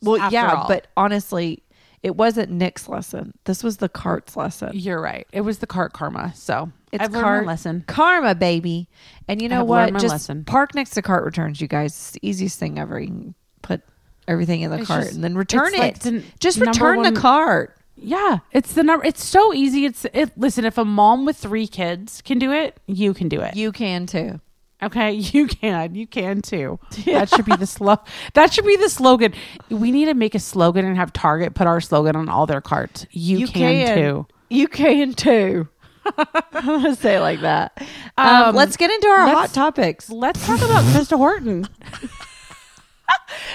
Well, 0.02 0.20
After 0.20 0.34
yeah, 0.34 0.54
all. 0.54 0.68
but 0.68 0.88
honestly, 0.98 1.62
it 2.04 2.16
wasn't 2.16 2.52
Nick's 2.52 2.88
lesson. 2.88 3.34
This 3.46 3.64
was 3.64 3.78
the 3.78 3.90
cart's 3.90 4.36
lesson. 4.38 4.72
You're 4.74 5.02
right. 5.02 5.28
It 5.32 5.42
was 5.42 5.60
the 5.60 5.68
cart 5.68 5.94
karma. 5.94 6.32
So 6.36 6.72
It's 6.92 7.04
I've 7.04 7.12
cart 7.12 7.46
lesson. 7.46 7.84
Karma, 7.88 8.36
baby. 8.36 8.88
And 9.28 9.42
you 9.42 9.50
know 9.50 9.64
what? 9.64 9.92
Just 9.94 10.08
lesson. 10.08 10.46
park 10.46 10.74
next 10.76 10.92
to 10.92 11.02
cart 11.02 11.24
returns, 11.26 11.60
you 11.62 11.68
guys. 11.68 11.92
It's 11.92 12.12
the 12.12 12.20
easiest 12.28 12.58
thing 12.60 12.80
ever. 12.80 13.00
You 13.00 13.08
can 13.08 13.36
put 13.62 13.82
everything 14.28 14.62
in 14.62 14.72
the 14.72 14.78
It's 14.80 14.88
cart 14.88 15.04
just- 15.04 15.16
and 15.16 15.24
then 15.24 15.36
return 15.36 15.74
like 15.74 15.98
it. 15.98 16.00
the 16.02 16.24
just 16.40 16.60
return 16.60 16.98
one- 17.02 17.14
the 17.14 17.20
cart. 17.20 17.76
Yeah, 18.02 18.38
it's 18.54 18.72
the 18.74 18.84
number. 18.84 19.06
It's 19.06 19.22
so 19.24 19.54
easy. 19.54 19.84
It's 19.86 20.06
it. 20.14 20.32
Listen, 20.38 20.64
if 20.64 20.78
a 20.78 20.86
mom 20.86 21.26
with 21.26 21.36
three 21.36 21.68
kids 21.68 22.22
can 22.22 22.40
do 22.40 22.54
it, 22.54 22.80
you 22.88 23.14
can 23.14 23.28
do 23.28 23.42
it. 23.42 23.58
You 23.58 23.74
can 23.74 24.06
too. 24.06 24.40
Okay, 24.82 25.12
you 25.14 25.48
can. 25.48 25.96
You 25.96 26.08
can 26.08 26.42
too. 26.42 26.80
That 27.06 27.30
should 27.30 27.46
be 27.46 27.56
the 27.56 27.68
slow. 27.68 27.98
That 28.34 28.54
should 28.54 28.66
be 28.66 28.76
the 28.78 28.90
slogan. 28.90 29.34
We 29.70 29.92
need 29.92 30.06
to 30.06 30.14
make 30.14 30.36
a 30.36 30.40
slogan 30.40 30.86
and 30.86 30.96
have 30.96 31.12
Target 31.12 31.54
put 31.56 31.68
our 31.68 31.82
slogan 31.82 32.16
on 32.16 32.30
all 32.30 32.46
their 32.46 32.62
carts. 32.62 33.06
You, 33.12 33.48
can, 33.48 33.98
too. 33.98 34.28
You 34.50 34.68
can 34.68 35.14
too. 35.14 35.68
I'm 36.18 36.66
gonna 36.82 36.96
say 36.96 37.18
it 37.18 37.22
like 37.22 37.42
that. 37.42 37.74
Um, 38.18 38.44
Um, 38.46 38.56
let's 38.56 38.78
get 38.78 38.90
into 38.90 39.08
our 39.08 39.28
hot 39.28 39.54
topics. 39.54 40.10
Let's 40.10 40.46
talk 40.46 40.60
about 40.62 40.84
Krista 40.86 41.18
Horton. 41.18 41.68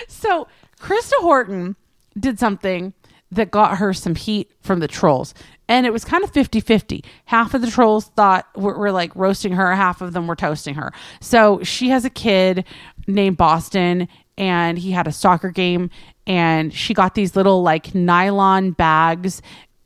so, 0.08 0.46
Krista 0.80 1.14
Horton 1.20 1.76
did 2.18 2.38
something 2.38 2.92
that 3.34 3.50
got 3.50 3.78
her 3.78 3.92
some 3.92 4.14
heat 4.14 4.50
from 4.60 4.80
the 4.80 4.88
trolls. 4.88 5.34
And 5.68 5.86
it 5.86 5.92
was 5.92 6.04
kind 6.04 6.22
of 6.24 6.30
50 6.30 6.60
50. 6.60 7.04
Half 7.26 7.54
of 7.54 7.62
the 7.62 7.70
trolls 7.70 8.06
thought 8.16 8.46
were, 8.56 8.76
were 8.78 8.92
like 8.92 9.14
roasting 9.16 9.52
her, 9.52 9.74
half 9.74 10.00
of 10.00 10.12
them 10.12 10.26
were 10.26 10.36
toasting 10.36 10.74
her. 10.74 10.92
So 11.20 11.62
she 11.62 11.88
has 11.88 12.04
a 12.04 12.10
kid 12.10 12.64
named 13.06 13.36
Boston, 13.36 14.08
and 14.36 14.78
he 14.78 14.90
had 14.90 15.06
a 15.06 15.12
soccer 15.12 15.50
game, 15.50 15.90
and 16.26 16.72
she 16.74 16.92
got 16.94 17.14
these 17.14 17.34
little 17.36 17.62
like 17.62 17.94
nylon 17.94 18.72
bags 18.72 19.40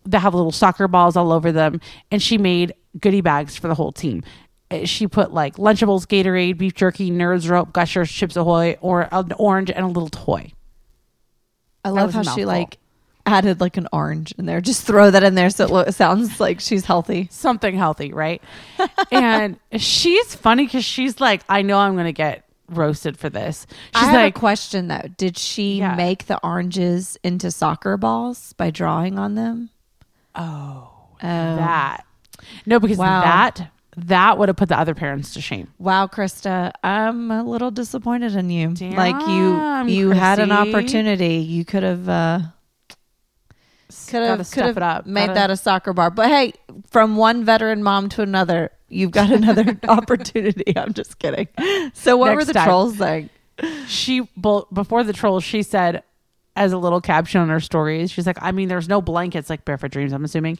that 0.04 0.20
have 0.20 0.34
little 0.34 0.52
soccer 0.52 0.88
balls 0.88 1.16
all 1.16 1.32
over 1.32 1.52
them. 1.52 1.80
And 2.10 2.22
she 2.22 2.38
made 2.38 2.72
goodie 2.98 3.20
bags 3.20 3.56
for 3.56 3.68
the 3.68 3.74
whole 3.74 3.92
team 3.92 4.24
Uh, 4.70 4.84
she 4.84 5.06
put 5.06 5.32
like 5.32 5.56
Lunchables, 5.56 6.06
Gatorade, 6.06 6.58
beef 6.58 6.74
jerky, 6.74 7.10
Nerds 7.10 7.48
rope, 7.48 7.72
Gushers, 7.72 8.10
Chips 8.10 8.36
Ahoy, 8.36 8.76
or 8.80 9.06
an 9.12 9.32
orange 9.38 9.70
and 9.70 9.84
a 9.84 9.88
little 9.88 10.08
toy. 10.08 10.52
I 11.84 11.90
love 11.90 12.12
how 12.12 12.22
she 12.22 12.44
like 12.44 12.78
added 13.28 13.60
like 13.60 13.76
an 13.76 13.86
orange 13.92 14.32
in 14.38 14.46
there. 14.46 14.60
Just 14.60 14.84
throw 14.86 15.10
that 15.10 15.22
in 15.22 15.34
there 15.34 15.50
so 15.50 15.64
it, 15.64 15.70
lo- 15.70 15.90
sounds 15.90 16.40
like 16.40 16.60
she's 16.60 16.84
healthy. 16.84 17.28
Something 17.30 17.76
healthy, 17.76 18.12
right? 18.12 18.42
and 19.10 19.58
she's 19.76 20.34
funny 20.34 20.64
because 20.66 20.84
she's 20.84 21.20
like, 21.20 21.42
I 21.48 21.62
know 21.62 21.78
I'm 21.78 21.96
gonna 21.96 22.12
get 22.12 22.44
roasted 22.68 23.16
for 23.18 23.30
this. 23.30 23.66
I 23.94 24.00
She's 24.00 24.08
have 24.08 24.14
like, 24.22 24.36
a 24.36 24.38
question 24.38 24.88
though. 24.88 25.04
Did 25.16 25.38
she 25.38 25.78
Yeah. 25.78 25.94
make 25.94 26.26
the 26.26 26.38
oranges 26.44 27.16
into 27.24 27.50
soccer 27.50 27.96
balls 27.96 28.52
by 28.54 28.70
drawing 28.70 29.18
on 29.18 29.34
them? 29.36 29.70
oh, 30.34 30.88
Oh, 31.20 31.56
that. 31.56 32.04
No, 32.66 32.78
because 32.78 32.98
Wow. 32.98 33.22
that 33.22 33.70
that 33.96 34.38
would 34.38 34.48
have 34.48 34.56
put 34.56 34.68
the 34.68 34.78
other 34.78 34.94
parents 34.94 35.32
to 35.34 35.40
shame. 35.40 35.66
Wow, 35.78 36.06
Krista, 36.06 36.70
I'm 36.84 37.32
a 37.32 37.42
little 37.42 37.72
disappointed 37.72 38.36
in 38.36 38.48
you. 38.48 38.68
like 38.94 39.18
Damn, 39.18 39.88
you, 39.88 39.96
you 39.96 40.10
had 40.10 40.38
an 40.38 40.52
opportunity. 40.52 41.38
You 41.38 41.64
could 41.64 41.82
have, 41.82 42.08
uh, 42.08 42.38
could 44.08 44.22
have, 44.22 44.50
could 44.50 44.64
have 44.64 44.76
it 44.76 44.82
up. 44.82 45.06
made 45.06 45.26
Gotta- 45.26 45.34
that 45.34 45.50
a 45.50 45.56
soccer 45.56 45.92
bar. 45.92 46.10
But 46.10 46.28
hey, 46.28 46.52
from 46.90 47.16
one 47.16 47.44
veteran 47.44 47.82
mom 47.82 48.08
to 48.10 48.22
another, 48.22 48.70
you've 48.88 49.10
got 49.10 49.30
another 49.30 49.78
opportunity. 49.88 50.76
I'm 50.76 50.92
just 50.94 51.18
kidding. 51.18 51.48
So, 51.94 52.16
what 52.16 52.34
were 52.34 52.44
the 52.44 52.52
time. 52.54 52.66
trolls 52.66 52.98
saying? 52.98 53.30
she 53.88 54.20
before 54.40 55.02
the 55.02 55.12
trolls 55.12 55.42
she 55.42 55.64
said 55.64 56.04
as 56.54 56.72
a 56.72 56.78
little 56.78 57.00
caption 57.00 57.40
on 57.40 57.48
her 57.48 57.58
stories 57.58 58.08
she's 58.08 58.24
like 58.24 58.38
i 58.40 58.52
mean 58.52 58.68
there's 58.68 58.88
no 58.88 59.02
blankets 59.02 59.50
like 59.50 59.64
barefoot 59.64 59.90
dreams 59.90 60.12
i'm 60.12 60.24
assuming 60.24 60.56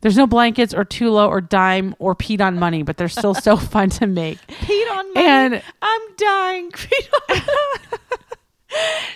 there's 0.00 0.16
no 0.16 0.28
blankets 0.28 0.72
or 0.72 0.84
tulo 0.84 1.28
or 1.28 1.40
dime 1.40 1.92
or 1.98 2.14
peed 2.14 2.40
on 2.40 2.56
money 2.56 2.84
but 2.84 2.96
they're 2.98 3.08
still 3.08 3.34
so 3.34 3.56
fun 3.74 3.90
to 3.90 4.06
make 4.06 4.38
Pete 4.46 4.88
on 4.92 5.12
money. 5.14 5.26
And- 5.26 5.62
I'm 5.82 6.00
dying. 6.16 6.70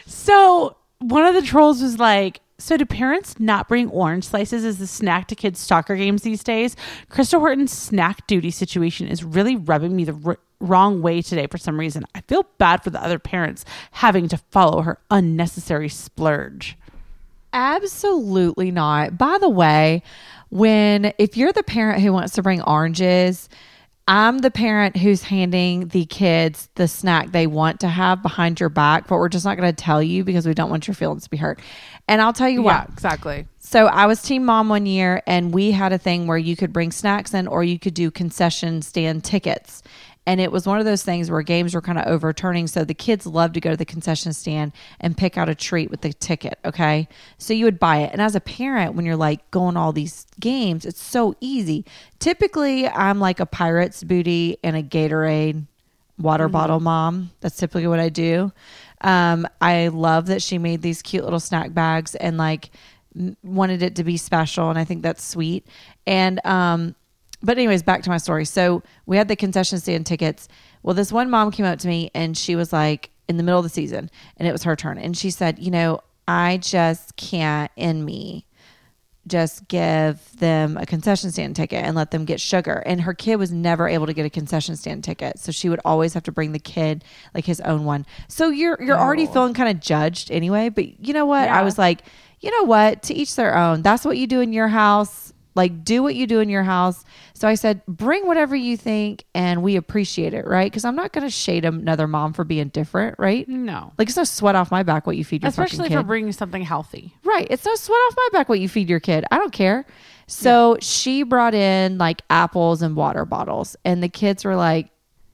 So 0.06 0.76
one 0.98 1.24
of 1.24 1.34
the 1.34 1.42
trolls 1.42 1.82
was 1.82 1.98
like 1.98 2.40
so 2.60 2.76
do 2.76 2.84
parents 2.84 3.40
not 3.40 3.68
bring 3.68 3.88
orange 3.90 4.24
slices 4.24 4.64
as 4.64 4.80
a 4.80 4.86
snack 4.86 5.26
to 5.28 5.34
kids 5.34 5.58
soccer 5.58 5.96
games 5.96 6.22
these 6.22 6.44
days? 6.44 6.76
Crystal 7.08 7.40
horton's 7.40 7.72
snack 7.72 8.26
duty 8.26 8.50
situation 8.50 9.08
is 9.08 9.24
really 9.24 9.56
rubbing 9.56 9.96
me 9.96 10.04
the 10.04 10.18
r- 10.24 10.38
wrong 10.60 11.02
way 11.02 11.22
today 11.22 11.46
for 11.46 11.58
some 11.58 11.78
reason. 11.78 12.04
I 12.14 12.20
feel 12.22 12.46
bad 12.58 12.84
for 12.84 12.90
the 12.90 13.02
other 13.02 13.18
parents 13.18 13.64
having 13.92 14.28
to 14.28 14.36
follow 14.36 14.82
her 14.82 14.98
unnecessary 15.10 15.88
splurge. 15.88 16.76
Absolutely 17.52 18.70
not. 18.70 19.18
By 19.18 19.38
the 19.40 19.48
way, 19.48 20.02
when 20.50 21.12
if 21.18 21.36
you're 21.36 21.52
the 21.52 21.62
parent 21.62 22.02
who 22.02 22.12
wants 22.12 22.34
to 22.34 22.42
bring 22.42 22.62
oranges, 22.62 23.48
I'm 24.10 24.38
the 24.38 24.50
parent 24.50 24.96
who's 24.96 25.22
handing 25.22 25.86
the 25.86 26.04
kids 26.04 26.68
the 26.74 26.88
snack 26.88 27.30
they 27.30 27.46
want 27.46 27.78
to 27.80 27.88
have 27.88 28.22
behind 28.22 28.58
your 28.58 28.68
back, 28.68 29.06
but 29.06 29.18
we're 29.18 29.28
just 29.28 29.44
not 29.44 29.56
going 29.56 29.72
to 29.72 29.84
tell 29.84 30.02
you 30.02 30.24
because 30.24 30.48
we 30.48 30.52
don't 30.52 30.68
want 30.68 30.88
your 30.88 30.96
feelings 30.96 31.22
to 31.22 31.30
be 31.30 31.36
hurt. 31.36 31.60
And 32.08 32.20
I'll 32.20 32.32
tell 32.32 32.48
you 32.48 32.64
Yeah, 32.64 32.80
what. 32.80 32.90
exactly. 32.90 33.46
So 33.60 33.86
I 33.86 34.06
was 34.06 34.20
team 34.20 34.44
mom 34.44 34.68
one 34.68 34.84
year 34.84 35.22
and 35.28 35.54
we 35.54 35.70
had 35.70 35.92
a 35.92 35.98
thing 35.98 36.26
where 36.26 36.36
you 36.36 36.56
could 36.56 36.72
bring 36.72 36.90
snacks 36.90 37.34
in 37.34 37.46
or 37.46 37.62
you 37.62 37.78
could 37.78 37.94
do 37.94 38.10
concession 38.10 38.82
stand 38.82 39.22
tickets. 39.22 39.80
And 40.30 40.40
it 40.40 40.52
was 40.52 40.64
one 40.64 40.78
of 40.78 40.84
those 40.84 41.02
things 41.02 41.28
where 41.28 41.42
games 41.42 41.74
were 41.74 41.80
kind 41.80 41.98
of 41.98 42.06
overturning. 42.06 42.68
So 42.68 42.84
the 42.84 42.94
kids 42.94 43.26
loved 43.26 43.54
to 43.54 43.60
go 43.60 43.70
to 43.70 43.76
the 43.76 43.84
concession 43.84 44.32
stand 44.32 44.70
and 45.00 45.16
pick 45.16 45.36
out 45.36 45.48
a 45.48 45.56
treat 45.56 45.90
with 45.90 46.02
the 46.02 46.12
ticket. 46.12 46.56
Okay. 46.64 47.08
So 47.36 47.52
you 47.52 47.64
would 47.64 47.80
buy 47.80 47.96
it. 48.02 48.12
And 48.12 48.22
as 48.22 48.36
a 48.36 48.40
parent, 48.40 48.94
when 48.94 49.04
you're 49.04 49.16
like 49.16 49.50
going 49.50 49.76
all 49.76 49.90
these 49.92 50.28
games, 50.38 50.84
it's 50.84 51.02
so 51.02 51.34
easy. 51.40 51.84
Typically, 52.20 52.86
I'm 52.86 53.18
like 53.18 53.40
a 53.40 53.44
Pirates 53.44 54.04
booty 54.04 54.56
and 54.62 54.76
a 54.76 54.84
Gatorade 54.84 55.64
water 56.16 56.48
bottle 56.48 56.78
mom. 56.78 57.32
That's 57.40 57.56
typically 57.56 57.88
what 57.88 57.98
I 57.98 58.08
do. 58.08 58.52
Um, 59.00 59.48
I 59.60 59.88
love 59.88 60.26
that 60.26 60.42
she 60.42 60.58
made 60.58 60.80
these 60.80 61.02
cute 61.02 61.24
little 61.24 61.40
snack 61.40 61.74
bags 61.74 62.14
and 62.14 62.38
like 62.38 62.70
wanted 63.42 63.82
it 63.82 63.96
to 63.96 64.04
be 64.04 64.16
special, 64.16 64.70
and 64.70 64.78
I 64.78 64.84
think 64.84 65.02
that's 65.02 65.24
sweet. 65.24 65.66
And 66.06 66.40
um, 66.46 66.94
but 67.42 67.56
anyways, 67.58 67.82
back 67.82 68.02
to 68.02 68.10
my 68.10 68.18
story. 68.18 68.44
So 68.44 68.82
we 69.06 69.16
had 69.16 69.28
the 69.28 69.36
concession 69.36 69.78
stand 69.78 70.06
tickets. 70.06 70.48
Well, 70.82 70.94
this 70.94 71.12
one 71.12 71.30
mom 71.30 71.50
came 71.50 71.66
up 71.66 71.78
to 71.80 71.88
me 71.88 72.10
and 72.14 72.36
she 72.36 72.56
was 72.56 72.72
like 72.72 73.10
in 73.28 73.36
the 73.36 73.42
middle 73.42 73.58
of 73.60 73.64
the 73.64 73.68
season, 73.70 74.10
and 74.36 74.48
it 74.48 74.52
was 74.52 74.64
her 74.64 74.74
turn, 74.76 74.98
and 74.98 75.16
she 75.16 75.30
said, 75.30 75.58
"You 75.58 75.70
know, 75.70 76.00
I 76.26 76.56
just 76.58 77.16
can't 77.16 77.70
in 77.76 78.04
me." 78.04 78.46
just 79.28 79.68
give 79.68 80.18
them 80.38 80.76
a 80.78 80.86
concession 80.86 81.30
stand 81.30 81.54
ticket 81.54 81.84
and 81.84 81.94
let 81.94 82.10
them 82.10 82.24
get 82.24 82.40
sugar. 82.40 82.82
And 82.86 83.02
her 83.02 83.12
kid 83.14 83.36
was 83.36 83.52
never 83.52 83.86
able 83.86 84.06
to 84.06 84.14
get 84.14 84.24
a 84.24 84.30
concession 84.30 84.76
stand 84.76 85.04
ticket, 85.04 85.38
so 85.38 85.52
she 85.52 85.68
would 85.68 85.78
always 85.84 86.14
have 86.14 86.22
to 86.24 86.32
bring 86.32 86.50
the 86.52 86.58
kid 86.58 87.04
like 87.34 87.44
his 87.44 87.60
own 87.60 87.84
one. 87.84 88.06
So 88.28 88.48
you're 88.48 88.82
you're 88.82 88.98
already 88.98 89.28
Oh. 89.28 89.32
feeling 89.32 89.54
kind 89.54 89.68
of 89.68 89.78
judged 89.78 90.30
anyway. 90.32 90.70
But 90.70 91.06
you 91.06 91.12
know 91.12 91.26
what? 91.26 91.48
I 91.50 91.62
was 91.62 91.78
like, 91.78 92.02
you 92.40 92.50
know 92.50 92.64
what? 92.64 93.02
To 93.04 93.14
each 93.14 93.36
their 93.36 93.56
own. 93.56 93.82
That's 93.82 94.04
what 94.06 94.16
you 94.16 94.26
do 94.26 94.40
in 94.40 94.52
your 94.54 94.68
house. 94.68 95.32
Like 95.54 95.84
do 95.84 96.02
what 96.02 96.14
you 96.14 96.26
do 96.26 96.40
in 96.40 96.48
your 96.48 96.62
house. 96.64 97.04
So 97.40 97.48
I 97.48 97.54
said, 97.54 97.80
bring 97.86 98.26
whatever 98.26 98.54
you 98.54 98.76
think, 98.76 99.24
and 99.34 99.62
we 99.62 99.76
appreciate 99.76 100.34
it, 100.34 100.46
right? 100.46 100.70
Because 100.70 100.84
I'm 100.84 100.94
not 100.94 101.14
going 101.14 101.24
to 101.24 101.30
shade 101.30 101.64
another 101.64 102.06
mom 102.06 102.34
for 102.34 102.44
being 102.44 102.68
different, 102.68 103.18
right? 103.18 103.48
No. 103.48 103.94
Like 103.96 104.08
it's 104.08 104.16
no 104.18 104.24
sweat 104.24 104.56
off 104.56 104.70
my 104.70 104.82
back 104.82 105.06
what 105.06 105.16
you 105.16 105.24
feed 105.24 105.42
your 105.42 105.50
fucking 105.50 105.64
Especially 105.64 105.88
for 105.88 106.02
bringing 106.02 106.32
something 106.32 106.60
healthy. 106.60 107.14
Right. 107.24 107.46
It's 107.48 107.64
no 107.64 107.74
sweat 107.76 107.96
off 107.96 108.14
my 108.14 108.28
back 108.32 108.50
what 108.50 108.60
you 108.60 108.68
feed 108.68 108.90
your 108.90 109.00
kid. 109.00 109.24
I 109.30 109.38
don't 109.38 109.54
care. 109.54 109.86
So 110.26 110.76
she 110.82 111.22
brought 111.22 111.54
in 111.54 111.96
like 111.96 112.20
apples 112.28 112.82
and 112.82 112.94
water 112.94 113.24
bottles, 113.24 113.74
and 113.86 114.02
the 114.02 114.10
kids 114.10 114.44
were 114.44 114.54
like, 114.54 114.90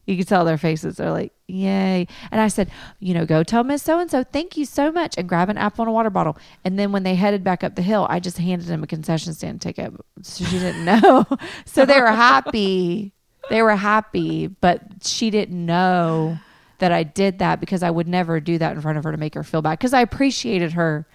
you 0.06 0.16
could 0.16 0.28
tell 0.28 0.44
their 0.44 0.56
faces. 0.58 0.96
They're 0.96 1.10
like, 1.10 1.32
yay. 1.48 2.06
And 2.30 2.40
I 2.40 2.48
said, 2.48 2.70
you 3.00 3.12
know, 3.14 3.26
go 3.26 3.42
tell 3.42 3.64
Miss 3.64 3.82
So 3.82 3.98
and 3.98 4.10
so, 4.10 4.24
thank 4.24 4.56
you 4.56 4.64
so 4.64 4.90
much, 4.92 5.16
and 5.18 5.28
grab 5.28 5.48
an 5.48 5.58
apple 5.58 5.82
and 5.82 5.88
a 5.90 5.92
water 5.92 6.10
bottle. 6.10 6.36
And 6.64 6.78
then 6.78 6.92
when 6.92 7.02
they 7.02 7.14
headed 7.14 7.42
back 7.44 7.62
up 7.64 7.74
the 7.74 7.82
hill, 7.82 8.06
I 8.08 8.20
just 8.20 8.38
handed 8.38 8.68
them 8.68 8.82
a 8.82 8.86
concession 8.86 9.34
stand 9.34 9.60
ticket. 9.60 9.92
So 10.22 10.44
she 10.44 10.58
didn't 10.58 10.84
know. 11.02 11.24
so 11.64 11.84
they 11.84 12.00
were 12.00 12.06
happy. 12.12 13.12
They 13.50 13.62
were 13.62 13.76
happy, 13.76 14.48
but 14.48 14.82
she 15.02 15.30
didn't 15.30 15.64
know 15.64 16.38
that 16.78 16.92
I 16.92 17.04
did 17.04 17.38
that 17.38 17.60
because 17.60 17.82
I 17.82 17.90
would 17.90 18.08
never 18.08 18.38
do 18.40 18.58
that 18.58 18.74
in 18.74 18.80
front 18.82 18.98
of 18.98 19.04
her 19.04 19.12
to 19.12 19.16
make 19.18 19.34
her 19.34 19.42
feel 19.44 19.62
bad 19.62 19.78
because 19.78 19.94
I 19.94 20.00
appreciated 20.02 20.72
her, 20.72 21.06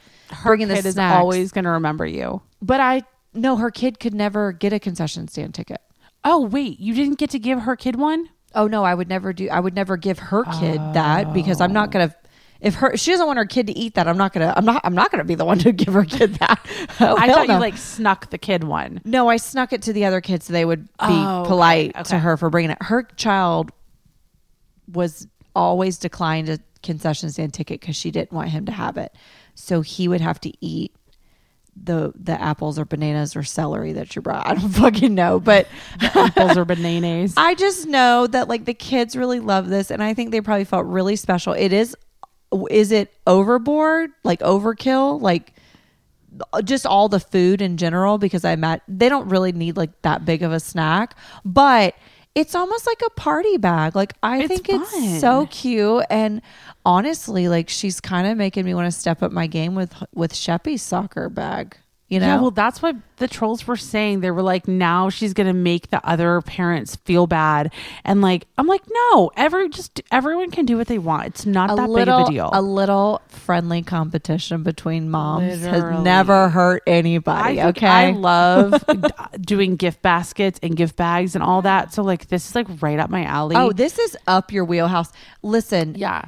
bringing 0.44 0.68
the 0.70 0.76
Kid 0.76 0.86
is 0.86 0.94
snacks. 0.96 1.18
always 1.20 1.52
going 1.52 1.66
to 1.66 1.72
remember 1.72 2.06
you. 2.06 2.42
but 2.62 2.80
I 2.80 3.04
no, 3.34 3.56
her 3.58 3.72
kid 3.72 4.00
could 4.00 4.14
never 4.14 4.52
get 4.52 4.74
a 4.74 4.80
concession 4.80 5.28
stand 5.28 5.54
ticket. 5.54 5.80
Oh, 6.24 6.42
wait. 6.46 6.80
You 6.80 6.94
didn't 6.94 7.18
get 7.18 7.30
to 7.32 7.40
give 7.40 7.62
her 7.62 7.76
kid 7.78 7.96
one? 7.96 8.28
Oh 8.54 8.68
no, 8.68 8.84
I 8.84 8.94
would 8.94 9.08
never 9.10 9.34
do. 9.34 9.50
I 9.50 9.60
would 9.60 9.74
never 9.76 9.98
give 9.98 10.20
her 10.20 10.44
kid 10.60 10.80
that 10.94 11.34
because 11.34 11.62
I'm 11.62 11.74
not 11.74 11.92
gonna. 11.92 12.16
If 12.60 12.76
her 12.76 12.96
she 12.96 13.12
doesn't 13.12 13.26
want 13.26 13.38
her 13.38 13.46
kid 13.46 13.68
to 13.68 13.74
eat 13.78 13.96
that, 13.96 14.08
I'm 14.08 14.18
not 14.18 14.34
gonna. 14.34 14.54
I'm 14.56 14.66
not. 14.66 14.82
I'm 14.84 14.94
not 14.94 15.10
gonna 15.12 15.24
be 15.24 15.36
the 15.36 15.46
one 15.46 15.58
to 15.60 15.72
give 15.72 15.94
her 15.94 16.06
kid 16.06 16.36
that. 16.36 16.60
Oh, 17.00 17.16
I 17.18 17.28
thought 17.32 17.48
no. 17.48 17.56
you 17.56 17.60
like 17.60 17.78
snuck 17.78 18.30
the 18.30 18.38
kid 18.38 18.64
one. 18.64 19.02
No, 19.06 19.28
I 19.30 19.38
snuck 19.38 19.74
it 19.74 19.82
to 19.84 19.94
the 19.94 20.06
other 20.06 20.22
kids 20.22 20.46
so 20.46 20.54
they 20.54 20.66
would 20.66 20.84
be 20.86 20.90
Oh, 21.00 21.40
okay, 21.42 21.48
polite 21.48 22.06
to 22.06 22.20
her 22.20 22.38
for 22.38 22.50
bringing 22.50 22.72
it. 22.72 22.78
Her 22.82 23.04
child 23.04 23.72
was 24.92 25.28
always 25.56 25.98
declined 25.98 26.50
a 26.50 26.60
concession 26.84 27.30
stand 27.32 27.54
ticket 27.54 27.80
because 27.80 27.96
she 27.96 28.12
didn't 28.12 28.32
want 28.32 28.50
him 28.50 28.66
to 28.66 28.72
have 28.72 28.98
it. 28.98 29.14
So 29.56 29.82
he 29.82 30.08
would 30.08 30.22
have 30.22 30.40
to 30.42 30.52
eat 30.64 30.94
the 31.76 32.12
the 32.16 32.40
apples 32.40 32.78
or 32.78 32.86
bananas 32.86 33.36
or 33.36 33.44
celery 33.44 33.94
that 33.94 34.16
you 34.16 34.22
brought. 34.22 34.46
I 34.48 34.56
don't 34.56 34.70
fucking 34.70 35.14
know, 35.14 35.40
but 35.40 35.68
Apples 36.02 36.58
or 36.58 36.66
bananas. 36.66 37.34
I 37.38 37.56
just 37.56 37.88
know 37.88 38.28
that 38.28 38.48
like 38.48 38.66
the 38.66 38.74
kids 38.74 39.16
really 39.16 39.40
love 39.40 39.70
this, 39.70 39.92
and 39.92 40.04
I 40.04 40.14
think 40.14 40.32
they 40.32 40.42
probably 40.42 40.66
felt 40.66 40.86
really 40.86 41.16
special. 41.16 41.54
It 41.54 41.74
is, 41.74 41.96
is 42.70 42.92
it 42.92 43.14
overboard, 43.26 44.12
like 44.24 44.40
overkill, 44.42 45.22
like 45.22 45.54
just 46.64 46.86
all 46.86 47.10
the 47.10 47.20
food 47.20 47.62
in 47.62 47.78
general? 47.78 48.18
Because 48.18 48.46
I 48.46 48.56
met 48.56 48.82
they 48.88 49.10
don't 49.10 49.30
really 49.30 49.52
need 49.52 49.78
like 49.78 50.02
that 50.02 50.26
big 50.26 50.44
of 50.44 50.52
a 50.52 50.60
snack, 50.60 51.16
but 51.46 51.96
it's 52.36 52.56
almost 52.56 52.88
like 52.88 53.02
a 53.06 53.10
party 53.12 53.58
bag. 53.58 53.96
Like 53.96 54.14
I 54.24 54.40
It's 54.44 54.48
think 54.48 54.68
fun. 54.68 54.82
it's 54.82 55.20
so 55.22 55.48
cute, 55.48 56.06
and 56.10 56.42
honestly, 56.86 57.48
like 57.50 57.70
she's 57.70 58.00
kind 58.00 58.28
of 58.28 58.38
making 58.38 58.66
me 58.66 58.74
want 58.74 58.86
to 58.92 58.98
step 58.98 59.22
up 59.22 59.32
my 59.32 59.48
game 59.48 59.76
with 59.76 59.94
with 60.14 60.34
Sheppy's 60.34 60.82
soccer 60.82 61.30
bag. 61.30 61.78
You 62.12 62.20
know, 62.20 62.26
Yeah, 62.26 62.42
well, 62.42 62.52
that's 62.52 62.82
what 62.82 62.98
the 63.18 63.28
trolls 63.30 63.66
were 63.66 63.78
saying. 63.78 64.20
They 64.20 64.32
were 64.32 64.42
like, 64.42 64.68
now 64.68 65.10
she's 65.10 65.34
gonna 65.34 65.54
make 65.54 65.92
the 65.92 66.06
other 66.06 66.42
parents 66.42 66.98
feel 66.98 67.26
bad, 67.26 67.72
and 68.04 68.22
like, 68.22 68.48
I'm 68.58 68.68
like, 68.68 68.82
no, 68.92 69.32
every 69.38 69.70
just 69.70 70.02
everyone 70.12 70.52
can 70.52 70.66
do 70.66 70.76
what 70.76 70.88
they 70.88 70.98
want. 70.98 71.28
It's 71.28 71.46
not 71.46 71.72
a 71.72 71.76
that 71.76 71.90
little, 71.90 72.18
big 72.18 72.24
of 72.24 72.28
a 72.28 72.32
deal. 72.32 72.50
A 72.52 72.62
little 72.62 73.22
friendly 73.30 73.82
competition 73.82 74.62
between 74.62 75.10
moms 75.10 75.64
has 75.64 76.04
never 76.04 76.50
hurt 76.50 76.84
anybody. 76.86 77.56
think 77.56 77.78
okay. 77.78 77.88
I 77.88 78.12
love 78.12 78.84
doing 79.40 79.78
gift 79.78 80.02
baskets 80.02 80.60
and 80.62 80.76
gift 80.76 80.98
bags 80.98 81.34
and 81.34 81.42
all 81.42 81.62
that. 81.62 81.94
So 81.94 82.04
like, 82.04 82.28
this 82.28 82.50
is 82.50 82.56
like 82.56 82.68
right 82.82 83.00
up 83.00 83.10
my 83.10 83.24
alley. 83.24 83.56
oh, 83.56 83.72
this 83.72 83.98
is 83.98 84.18
up 84.28 84.52
your 84.52 84.66
wheelhouse. 84.66 85.14
Listen, 85.44 85.96
yeah, 85.96 86.26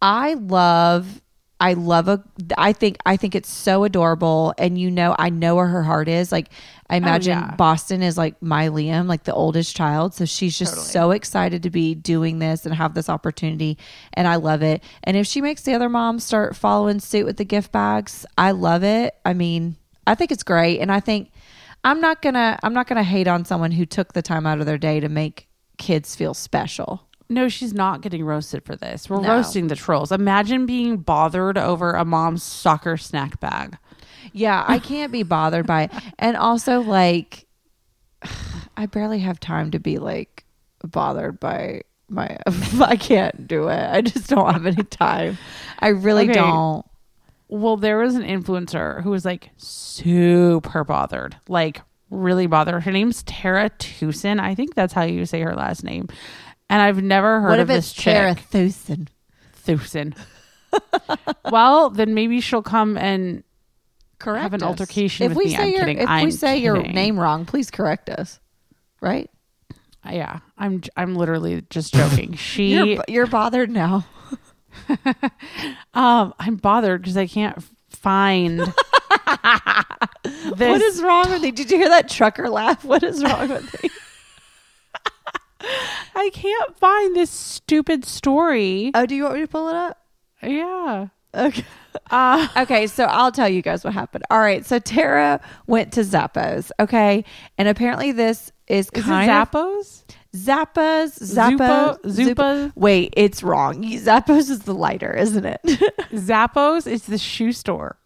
I 0.00 0.34
love 0.34 1.20
I 1.60 1.72
love 1.72 2.06
a 2.06 2.22
I 2.56 2.72
think 2.72 2.98
I 3.04 3.16
think 3.16 3.34
it's 3.34 3.50
so 3.50 3.84
adorable. 3.84 4.54
And 4.58 4.78
you 4.78 4.90
know 4.90 5.16
I 5.18 5.30
know 5.30 5.56
where 5.56 5.66
her 5.66 5.82
heart 5.82 6.08
is. 6.08 6.30
Like 6.30 6.50
I 6.88 6.94
oh, 6.94 6.98
imagine 6.98 7.36
Oh, 7.36 7.40
yeah. 7.40 7.54
Boston 7.56 8.02
is 8.02 8.16
like 8.16 8.40
my 8.40 8.68
Liam 8.68 9.06
like 9.06 9.24
the 9.24 9.34
oldest 9.34 9.74
child. 9.76 10.14
So 10.14 10.24
she's 10.24 10.56
just 10.56 10.74
Totally. 10.74 10.88
so 10.88 11.10
excited 11.10 11.64
to 11.64 11.70
be 11.70 11.94
doing 11.94 12.38
this 12.38 12.64
and 12.64 12.74
have 12.74 12.94
this 12.94 13.08
opportunity. 13.08 13.76
And 14.14 14.28
I 14.28 14.36
love 14.36 14.62
it. 14.62 14.84
And 15.02 15.16
if 15.16 15.26
she 15.26 15.40
makes 15.40 15.62
the 15.62 15.74
other 15.74 15.88
moms 15.88 16.22
start 16.22 16.54
following 16.54 17.00
suit 17.00 17.26
with 17.26 17.38
the 17.38 17.44
gift 17.44 17.72
bags 17.72 18.24
I 18.36 18.52
love 18.52 18.84
it. 18.84 19.14
I 19.24 19.34
mean 19.34 19.76
I 20.06 20.14
think 20.14 20.30
it's 20.30 20.44
great. 20.44 20.78
And 20.80 20.92
I 20.92 21.00
think 21.00 21.32
I'm 21.82 22.00
not 22.00 22.22
going 22.22 22.34
to 22.34 22.58
I'm 22.62 22.74
not 22.74 22.86
going 22.86 22.96
to 22.98 23.02
hate 23.02 23.26
on 23.28 23.44
someone 23.44 23.72
who 23.72 23.84
took 23.84 24.12
the 24.12 24.22
time 24.22 24.46
out 24.46 24.60
of 24.60 24.66
their 24.66 24.78
day 24.78 25.00
to 25.00 25.08
make 25.08 25.48
kids 25.76 26.14
feel 26.14 26.34
special 26.34 27.07
no, 27.28 27.48
she's 27.48 27.74
not 27.74 28.00
getting 28.00 28.24
roasted 28.24 28.64
for 28.64 28.74
this. 28.76 29.08
We're 29.10 29.20
No. 29.20 29.34
roasting 29.36 29.68
the 29.68 29.76
trolls. 29.76 30.10
Imagine 30.12 30.64
being 30.66 30.96
bothered 30.98 31.58
over 31.58 31.92
a 31.92 32.04
mom's 32.04 32.42
soccer 32.42 32.96
snack 32.96 33.38
bag. 33.40 33.76
Yeah, 34.32 34.64
I 34.66 34.78
can't 34.78 35.12
be 35.12 35.22
bothered 35.22 35.66
by 35.66 35.84
it. 35.84 35.90
And 36.18 36.36
also, 36.36 36.80
like, 36.80 37.46
I 38.76 38.86
barely 38.86 39.20
have 39.20 39.40
time 39.40 39.70
to 39.72 39.78
be 39.78 39.98
like 39.98 40.44
bothered 40.84 41.40
by 41.40 41.82
my. 42.08 42.38
I 42.80 42.96
can't 42.96 43.46
do 43.48 43.68
it. 43.68 43.90
I 43.90 44.00
just 44.02 44.28
don't 44.30 44.52
have 44.52 44.66
any 44.66 44.84
time. 44.84 45.38
I 45.80 45.88
really 45.88 46.24
Okay. 46.24 46.34
don't. 46.34 46.84
Well, 47.48 47.76
there 47.78 47.98
was 47.98 48.14
an 48.14 48.22
influencer 48.24 49.02
who 49.02 49.10
was 49.10 49.24
like 49.24 49.50
super 49.56 50.84
bothered, 50.84 51.36
like 51.48 51.80
really 52.10 52.46
bothered. 52.46 52.82
Her 52.82 52.92
name's 52.92 53.22
Tara 53.22 53.70
Tucson. 53.70 54.38
I 54.38 54.54
think 54.54 54.74
that's 54.74 54.92
how 54.92 55.02
you 55.04 55.24
say 55.26 55.40
her 55.40 55.54
last 55.54 55.82
name. 55.84 56.08
And 56.70 56.82
I've 56.82 57.02
never 57.02 57.40
heard 57.40 57.50
What 57.50 57.60
of 57.60 57.70
if 57.70 57.76
this 57.76 57.90
it's 57.92 58.02
Tara 58.02 58.34
chick. 58.34 58.44
Thusen? 58.44 59.08
Thucson. 59.64 60.14
well, 61.50 61.90
then 61.90 62.14
maybe 62.14 62.40
she'll 62.40 62.62
come 62.62 62.96
and 62.98 63.42
Correct. 64.18 64.42
Have 64.42 64.54
an 64.54 64.62
us. 64.62 64.68
altercation 64.68 65.26
If 65.26 65.30
with 65.30 65.38
we 65.38 65.44
me. 65.46 65.50
say 65.52 65.62
I'm 65.62 65.68
your, 65.68 65.78
kidding. 65.80 65.98
If 65.98 66.02
we 66.08 66.14
I'm 66.14 66.30
say 66.32 66.58
your 66.58 66.82
name 66.82 67.18
wrong, 67.18 67.46
please 67.46 67.70
correct 67.70 68.08
us. 68.10 68.40
Right? 69.00 69.30
yeah, 70.10 70.38
I'm 70.56 70.82
I'm 70.96 71.14
literally 71.16 71.62
just 71.70 71.92
joking. 71.94 72.32
She 72.36 72.72
You're 72.72 73.04
you're 73.08 73.26
bothered 73.26 73.70
now. 73.70 74.06
um 75.94 76.34
I'm 76.38 76.56
bothered 76.56 77.02
because 77.02 77.16
I 77.16 77.26
can't 77.26 77.62
find 77.90 78.58
this. 78.60 78.74
What 80.58 80.80
is 80.82 81.02
wrong 81.02 81.30
with 81.30 81.42
me? 81.42 81.50
Did 81.50 81.70
you 81.70 81.76
hear 81.78 81.88
that 81.90 82.08
trucker 82.08 82.48
laugh? 82.48 82.84
What 82.84 83.02
is 83.02 83.22
wrong 83.22 83.48
with 83.48 83.76
you? 83.84 83.90
I 86.18 86.30
can't 86.30 86.76
find 86.78 87.14
this 87.16 87.30
stupid 87.30 88.04
story. 88.04 88.90
Oh, 88.94 89.06
do 89.06 89.14
you 89.14 89.22
want 89.24 89.36
me 89.36 89.40
to 89.42 89.46
pull 89.48 89.68
it 89.68 89.74
up? 89.76 89.98
Yeah. 90.42 91.08
Okay. 91.34 91.64
Uh, 92.10 92.46
Okay, 92.56 92.86
so 92.86 93.04
I'll 93.04 93.32
tell 93.32 93.48
you 93.48 93.60
guys 93.60 93.82
what 93.82 93.92
happened. 93.92 94.22
All 94.30 94.38
right, 94.38 94.64
so 94.64 94.78
Tara 94.78 95.40
went 95.66 95.92
to 95.94 96.02
Zappos, 96.02 96.70
okay, 96.78 97.24
and 97.58 97.66
apparently 97.66 98.12
this 98.12 98.52
is 98.68 98.86
is 98.86 98.88
it 98.88 99.02
kind 99.04 99.30
of 99.30 99.50
Zappos? 99.50 100.04
Zappos, 100.36 101.18
Zappos, 101.34 101.98
Zupa- 102.00 102.34
Zupa- 102.34 102.72
Wait, 102.76 103.12
it's 103.16 103.42
wrong. 103.42 103.82
Zappos 103.82 104.48
is 104.50 104.60
the 104.60 104.74
lighter, 104.74 105.12
isn't 105.12 105.44
it? 105.44 105.60
Zappos 106.12 106.86
is 106.86 107.02
the 107.06 107.18
shoe 107.18 107.52
store. 107.52 107.98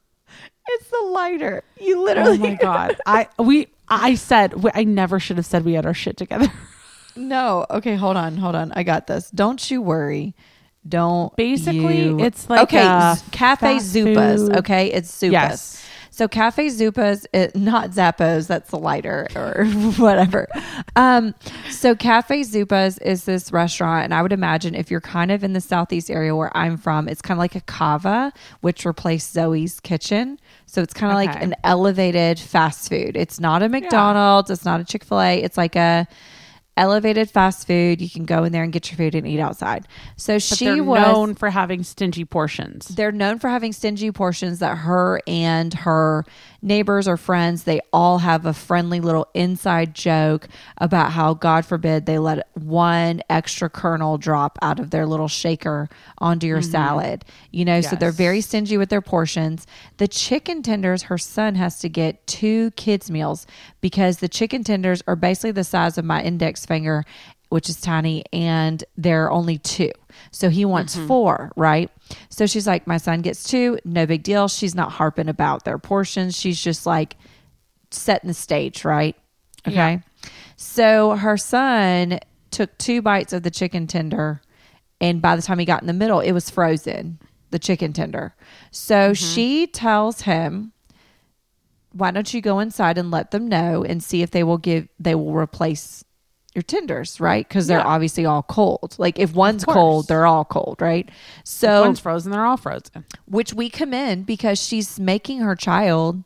it's 0.69 0.89
the 0.89 1.07
lighter. 1.11 1.63
You 1.79 2.03
literally. 2.03 2.39
Oh 2.39 2.41
my 2.41 2.55
god. 2.55 2.97
I 3.07 3.29
we 3.39 3.69
I 3.89 4.15
said 4.15 4.55
I 4.75 4.85
never 4.85 5.21
should 5.21 5.37
have 5.37 5.47
said 5.47 5.65
we 5.65 5.75
had 5.75 5.85
our 5.87 5.95
shit 5.95 6.17
together. 6.17 6.51
No. 7.17 7.67
Okay, 7.71 7.95
hold 7.97 8.17
on, 8.17 8.37
hold 8.37 8.55
on. 8.55 8.73
I 8.73 8.83
got 8.83 9.07
this. 9.07 9.31
Don't 9.31 9.71
you 9.71 9.83
worry. 9.83 10.35
Don't. 10.89 11.35
Basically, 11.37 12.03
you- 12.03 12.21
it's 12.21 12.51
like 12.51 12.63
okay. 12.63 12.83
Cafe 13.31 13.77
Zupas. 13.77 14.39
food- 14.49 14.57
Okay, 14.59 14.87
it's 14.93 15.11
Zupas. 15.21 15.31
Yes. 15.33 15.87
So 16.15 16.29
Cafe 16.29 16.67
Zupas, 16.67 17.25
it, 17.33 17.57
not 17.57 17.91
Zappos. 17.93 18.47
That's 18.47 18.69
the 18.69 18.77
lighter 18.79 19.29
or 19.35 19.65
whatever. 19.97 20.47
Um, 20.95 21.35
so 21.71 21.95
Cafe 21.95 22.43
Zupas 22.43 23.01
is 23.01 23.25
this 23.25 23.51
restaurant, 23.51 24.05
and 24.05 24.13
I 24.13 24.21
would 24.21 24.33
imagine 24.33 24.75
if 24.75 24.91
you're 24.91 25.01
kind 25.01 25.31
of 25.31 25.43
in 25.43 25.55
the 25.55 25.61
southeast 25.61 26.11
area 26.11 26.37
where 26.37 26.55
I'm 26.55 26.77
from, 26.77 27.09
it's 27.09 27.23
kind 27.23 27.37
of 27.37 27.39
like 27.39 27.55
a 27.55 27.63
Cava, 27.63 28.31
which 28.61 28.85
replaced 28.85 29.33
Zoe's 29.33 29.81
Kitchen. 29.81 30.39
So 30.67 30.83
it's 30.83 30.93
kind 30.93 31.13
of 31.13 31.17
like 31.17 31.31
an 31.43 31.55
elevated 31.65 32.39
fast 32.39 32.91
food. 32.91 33.17
It's 33.17 33.41
not 33.41 33.63
a 33.63 33.69
McDonald's. 33.71 34.51
It's 34.51 34.67
not 34.67 34.81
a 34.81 34.85
Chick 34.85 35.05
Fil 35.05 35.21
A. 35.21 35.43
It's 35.43 35.57
like 35.57 35.77
a 35.77 36.07
elevated 36.77 37.31
fast 37.31 37.67
food. 37.67 38.01
You 38.01 38.09
can 38.09 38.25
go 38.25 38.45
in 38.45 38.53
there 38.53 38.63
and 38.63 38.73
get 38.73 38.91
your 38.91 38.97
food 38.97 39.15
and 39.15 39.27
eat 39.27 39.41
outside. 39.41 39.87
So 40.17 40.35
But 40.35 40.43
she 40.43 40.81
was 40.81 41.01
known 41.01 41.35
for 41.35 41.51
having 41.51 41.83
stingy 41.83 42.25
portions. 42.25 42.89
they're 42.89 43.13
known 43.13 43.39
for 43.39 43.49
having 43.49 43.73
stingy 43.73 44.11
portions 44.11 44.59
that 44.61 44.79
her 44.79 45.21
and 45.27 45.75
her 45.75 46.25
neighbors 46.63 47.07
or 47.07 47.17
friends 47.17 47.65
they 47.65 47.81
all 47.93 48.19
have 48.19 48.47
a 48.47 48.55
friendly 48.55 49.01
little 49.01 49.29
inside 49.35 49.95
joke 49.95 50.49
about 50.79 51.13
how 51.13 51.35
god 51.35 51.67
forbid 51.67 52.07
they 52.07 52.19
let 52.19 52.49
one 52.55 53.21
extra 53.29 53.69
kernel 53.69 54.17
drop 54.17 54.59
out 54.63 54.79
of 54.79 54.91
their 54.91 55.07
little 55.07 55.29
shaker 55.29 55.89
onto 56.19 56.47
your 56.47 56.61
mm-hmm. 56.61 56.71
salad 56.71 57.25
you 57.51 57.65
know 57.65 57.81
so 57.81 57.97
they're 57.97 58.13
very 58.13 58.41
stingy 58.41 58.77
with 58.77 58.89
their 58.89 59.01
portions. 59.01 59.67
The 59.99 60.09
chicken 60.09 60.63
tenders 60.63 61.05
her 61.05 61.19
son 61.19 61.55
has 61.55 61.79
to 61.81 61.89
get 61.89 62.27
two 62.27 62.71
kids 62.73 63.11
meals 63.11 63.47
because 63.81 64.19
the 64.19 64.29
chicken 64.29 64.65
tenders 64.65 65.03
are 65.07 65.17
basically 65.17 65.53
the 65.53 65.65
size 65.65 65.99
of 65.99 66.05
my 66.05 66.23
index 66.23 66.67
finger 66.67 67.05
which 67.53 67.69
is 67.69 67.79
tiny, 67.83 68.25
and 68.33 68.83
there 68.97 69.27
are 69.27 69.31
only 69.31 69.59
two. 69.59 69.91
So 70.31 70.49
he 70.49 70.65
wants 70.65 70.97
mm-hmm. 70.97 71.07
four, 71.07 71.53
right? 71.57 71.91
So 72.29 72.47
she's 72.47 72.67
like, 72.67 72.87
My 72.87 72.97
son 72.97 73.21
gets 73.23 73.45
two, 73.45 73.79
no 73.85 74.07
big 74.07 74.23
deal. 74.23 74.49
She's 74.49 74.75
not 74.75 74.93
harping 74.93 75.29
about 75.29 75.65
their 75.65 75.79
portions. 75.79 76.37
She's 76.37 76.63
just 76.63 76.87
like 76.87 77.17
setting 77.91 78.29
the 78.29 78.35
stage, 78.35 78.85
right? 78.85 79.17
Okay. 79.67 79.75
Yeah. 79.75 79.99
So 80.57 81.17
her 81.17 81.37
son 81.37 82.21
took 82.51 82.77
two 82.79 83.03
bites 83.03 83.33
of 83.33 83.43
the 83.43 83.51
chicken 83.51 83.87
tender, 83.87 84.43
and 85.01 85.23
by 85.23 85.37
the 85.37 85.43
time 85.43 85.59
he 85.59 85.65
got 85.65 85.81
in 85.81 85.87
the 85.87 85.93
middle, 85.93 86.21
it 86.21 86.33
was 86.33 86.51
frozen, 86.51 87.19
the 87.51 87.59
chicken 87.59 87.93
tender. 87.93 88.35
So 88.71 88.95
mm-hmm. 88.95 89.13
she 89.15 89.67
tells 89.67 90.23
him, 90.23 90.73
why 91.93 92.11
don't 92.11 92.33
you 92.33 92.41
go 92.41 92.59
inside 92.59 92.99
and 92.99 93.11
let 93.11 93.31
them 93.31 93.49
know 93.49 93.85
and 93.85 94.03
see 94.03 94.23
if 94.23 94.31
they 94.31 94.43
will 94.43 94.59
give 94.59 94.89
they 94.99 95.15
will 95.15 95.35
replace 95.35 96.05
your 96.55 96.63
tinders, 96.63 97.19
right 97.21 97.49
because 97.49 97.67
they're 97.67 97.79
Yeah. 97.79 97.85
obviously 97.87 98.27
all 98.27 98.43
cold 98.43 98.95
like 98.99 99.19
if 99.19 99.35
one's 99.35 99.65
cold 99.65 100.09
they're 100.09 100.27
all 100.27 100.45
cold 100.45 100.77
right 100.81 101.09
so 101.45 101.81
One's 101.83 101.99
frozen, 102.01 102.31
they're 102.31 102.45
all 102.45 102.57
frozen. 102.59 103.05
which 103.27 103.55
we 103.55 103.71
commend 103.71 104.27
because 104.27 104.63
she's 104.63 105.01
making 105.01 105.41
her 105.41 105.55
child 105.57 106.23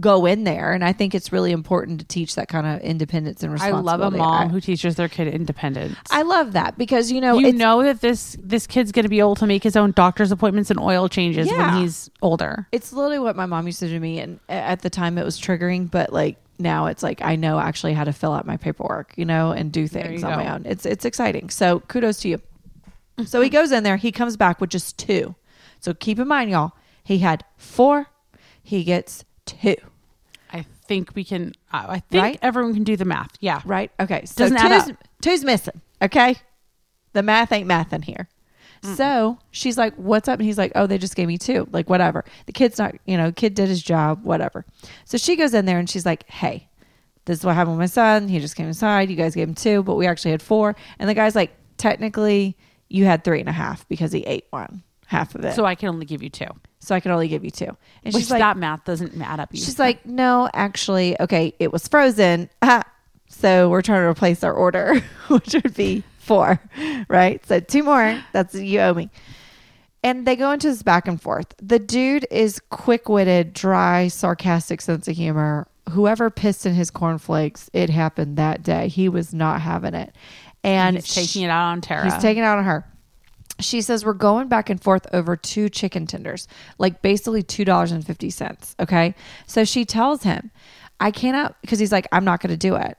go 0.00 0.24
in 0.24 0.44
there 0.44 0.72
and 0.72 0.82
i 0.82 0.90
think 0.90 1.14
it's 1.14 1.32
really 1.32 1.52
important 1.52 2.00
to 2.00 2.06
teach 2.06 2.34
that 2.34 2.48
kind 2.48 2.66
of 2.66 2.80
independence 2.80 3.42
and 3.42 3.52
respect. 3.52 3.74
I 3.74 3.78
love 3.78 4.00
a 4.00 4.10
mom 4.10 4.48
I, 4.48 4.50
who 4.50 4.58
teaches 4.58 4.96
their 4.96 5.08
kid 5.08 5.28
independence. 5.28 5.98
I 6.10 6.22
love 6.22 6.52
that 6.54 6.78
because 6.78 7.12
you 7.12 7.20
know 7.20 7.38
you 7.38 7.52
know 7.52 7.82
that 7.82 8.00
this 8.00 8.34
this 8.42 8.66
kid's 8.66 8.90
going 8.90 9.02
to 9.02 9.10
be 9.10 9.18
able 9.18 9.34
to 9.36 9.46
make 9.46 9.62
his 9.62 9.76
own 9.76 9.92
doctor's 9.92 10.32
appointments 10.32 10.70
and 10.70 10.80
oil 10.80 11.10
changes 11.10 11.46
Yeah. 11.46 11.74
when 11.74 11.82
he's 11.82 12.08
older. 12.22 12.66
It's 12.72 12.90
literally 12.94 13.18
what 13.18 13.36
my 13.36 13.44
mom 13.44 13.66
used 13.66 13.80
to 13.80 13.86
do 13.86 13.92
to 13.92 14.00
me, 14.00 14.18
and 14.18 14.40
uh, 14.48 14.52
at 14.52 14.80
the 14.80 14.88
time 14.88 15.18
it 15.18 15.24
was 15.26 15.38
triggering, 15.38 15.90
but 15.90 16.10
like 16.10 16.36
now 16.58 16.86
it's 16.86 17.02
like 17.02 17.20
I 17.22 17.36
know 17.36 17.58
actually 17.58 17.94
how 17.94 18.04
to 18.04 18.12
fill 18.12 18.32
out 18.32 18.46
my 18.46 18.56
paperwork, 18.56 19.12
you 19.16 19.24
know, 19.24 19.52
and 19.52 19.72
do 19.72 19.86
things 19.88 20.22
on 20.24 20.32
my 20.38 20.52
own. 20.54 20.62
It's 20.66 20.86
it's 20.86 21.04
exciting. 21.04 21.50
So 21.50 21.80
kudos 21.80 22.20
to 22.20 22.28
you. 22.28 22.40
So 23.24 23.40
he 23.40 23.50
goes 23.50 23.72
in 23.72 23.82
there, 23.84 23.96
he 23.96 24.10
comes 24.12 24.36
back 24.36 24.60
with 24.60 24.70
just 24.70 24.98
two. 24.98 25.34
So 25.80 25.92
keep 25.94 26.18
in 26.18 26.28
mind, 26.28 26.50
y'all, 26.50 26.72
he 27.04 27.18
had 27.18 27.44
four, 27.56 28.06
he 28.62 28.84
gets 28.84 29.24
two. 29.44 29.76
I 30.52 30.62
think 30.86 31.14
we 31.14 31.24
can. 31.24 31.54
I 31.72 31.94
I 31.96 31.98
think 32.00 32.22
Right? 32.22 32.38
everyone 32.42 32.74
can 32.74 32.84
do 32.84 32.96
the 32.96 33.04
math. 33.04 33.32
Yeah. 33.40 33.60
Right? 33.64 33.90
Okay. 34.00 34.24
So 34.26 34.44
Doesn't 34.44 34.56
add 34.58 34.90
up. 34.90 34.96
two's 35.20 35.44
missing. 35.44 35.80
Okay. 36.00 36.36
The 37.12 37.22
math 37.22 37.52
ain't 37.52 37.66
math 37.66 37.92
in 37.92 38.02
here. 38.02 38.28
So 38.82 39.38
she's 39.52 39.78
like, 39.78 39.94
What's 39.94 40.28
up? 40.28 40.38
And 40.38 40.46
he's 40.46 40.58
like, 40.58 40.72
Oh, 40.74 40.86
they 40.86 40.98
just 40.98 41.14
gave 41.16 41.28
me 41.28 41.38
two. 41.38 41.68
Like, 41.70 41.88
whatever. 41.88 42.24
The 42.46 42.52
kid's 42.52 42.78
not, 42.78 42.94
you 43.06 43.16
know, 43.16 43.30
kid 43.32 43.54
did 43.54 43.68
his 43.68 43.82
job, 43.82 44.24
whatever. 44.24 44.64
So 45.04 45.18
she 45.18 45.36
goes 45.36 45.54
in 45.54 45.66
there 45.66 45.78
and 45.78 45.88
she's 45.88 46.04
like, 46.04 46.28
Hey, 46.28 46.68
this 47.24 47.38
is 47.38 47.44
what 47.44 47.54
happened 47.54 47.76
with 47.76 47.82
my 47.82 47.86
son. 47.86 48.28
He 48.28 48.40
just 48.40 48.56
came 48.56 48.66
inside. 48.66 49.08
You 49.08 49.16
guys 49.16 49.34
gave 49.34 49.48
him 49.48 49.54
two, 49.54 49.82
but 49.82 49.94
we 49.94 50.06
actually 50.06 50.32
had 50.32 50.42
four. 50.42 50.74
And 50.98 51.08
the 51.08 51.14
guy's 51.14 51.36
like, 51.36 51.54
Technically, 51.76 52.56
you 52.88 53.04
had 53.04 53.24
three 53.24 53.40
and 53.40 53.48
a 53.48 53.52
half 53.52 53.88
because 53.88 54.12
he 54.12 54.20
ate 54.22 54.46
one, 54.50 54.82
half 55.06 55.34
of 55.34 55.44
it. 55.44 55.54
So 55.54 55.64
I 55.64 55.74
can 55.74 55.88
only 55.88 56.04
give 56.06 56.22
you 56.22 56.30
two. 56.30 56.46
So 56.80 56.94
I 56.94 57.00
can 57.00 57.12
only 57.12 57.28
give 57.28 57.44
you 57.44 57.50
two. 57.50 57.76
And 58.02 58.12
Which 58.12 58.24
she's 58.24 58.30
like, 58.30 58.40
that 58.40 58.56
math 58.56 58.84
doesn't 58.84 59.20
add 59.20 59.38
up. 59.38 59.50
She's 59.54 59.78
like, 59.78 60.04
no, 60.04 60.50
actually, 60.52 61.18
okay, 61.20 61.54
it 61.60 61.72
was 61.72 61.86
frozen. 61.86 62.50
Ah, 62.60 62.82
so 63.28 63.70
we're 63.70 63.82
trying 63.82 64.02
to 64.02 64.08
replace 64.08 64.42
our 64.42 64.52
order, 64.52 65.00
which 65.28 65.54
would 65.54 65.74
be 65.74 66.02
four, 66.22 66.60
right? 67.08 67.44
So 67.46 67.60
two 67.60 67.82
more. 67.82 68.22
That's 68.32 68.54
you 68.54 68.80
owe 68.80 68.94
me. 68.94 69.10
And 70.04 70.26
they 70.26 70.34
go 70.34 70.50
into 70.50 70.68
this 70.68 70.82
back 70.82 71.06
and 71.06 71.20
forth. 71.20 71.54
The 71.62 71.78
dude 71.78 72.26
is 72.30 72.60
quick 72.70 73.08
witted, 73.08 73.52
dry, 73.52 74.08
sarcastic 74.08 74.80
sense 74.80 75.06
of 75.06 75.16
humor. 75.16 75.68
Whoever 75.90 76.28
pissed 76.30 76.66
in 76.66 76.74
his 76.74 76.90
cornflakes, 76.90 77.70
it 77.72 77.88
happened 77.88 78.36
that 78.36 78.62
day. 78.62 78.88
He 78.88 79.08
was 79.08 79.32
not 79.32 79.60
having 79.60 79.94
it. 79.94 80.14
And 80.64 80.96
he's 80.96 81.14
taking 81.14 81.42
it 81.42 81.50
out 81.50 81.70
on 81.72 81.80
Tara. 81.80 82.04
He's 82.04 82.20
taking 82.22 82.42
it 82.42 82.46
out 82.46 82.58
on 82.58 82.64
her. 82.64 82.84
She 83.60 83.80
says 83.80 84.04
we're 84.04 84.14
going 84.14 84.48
back 84.48 84.70
and 84.70 84.82
forth 84.82 85.06
over 85.12 85.36
two 85.36 85.68
chicken 85.68 86.06
tenders, 86.06 86.48
like 86.78 87.02
basically 87.02 87.42
two 87.42 87.64
dollars 87.64 87.92
and 87.92 88.04
fifty 88.04 88.30
cents. 88.30 88.74
Okay, 88.80 89.14
so 89.46 89.64
she 89.64 89.84
tells 89.84 90.22
him, 90.22 90.50
"I 90.98 91.10
cannot," 91.10 91.60
because 91.60 91.78
he's 91.78 91.92
like, 91.92 92.08
"I'm 92.10 92.24
not 92.24 92.40
going 92.40 92.50
to 92.50 92.56
do 92.56 92.74
it." 92.74 92.96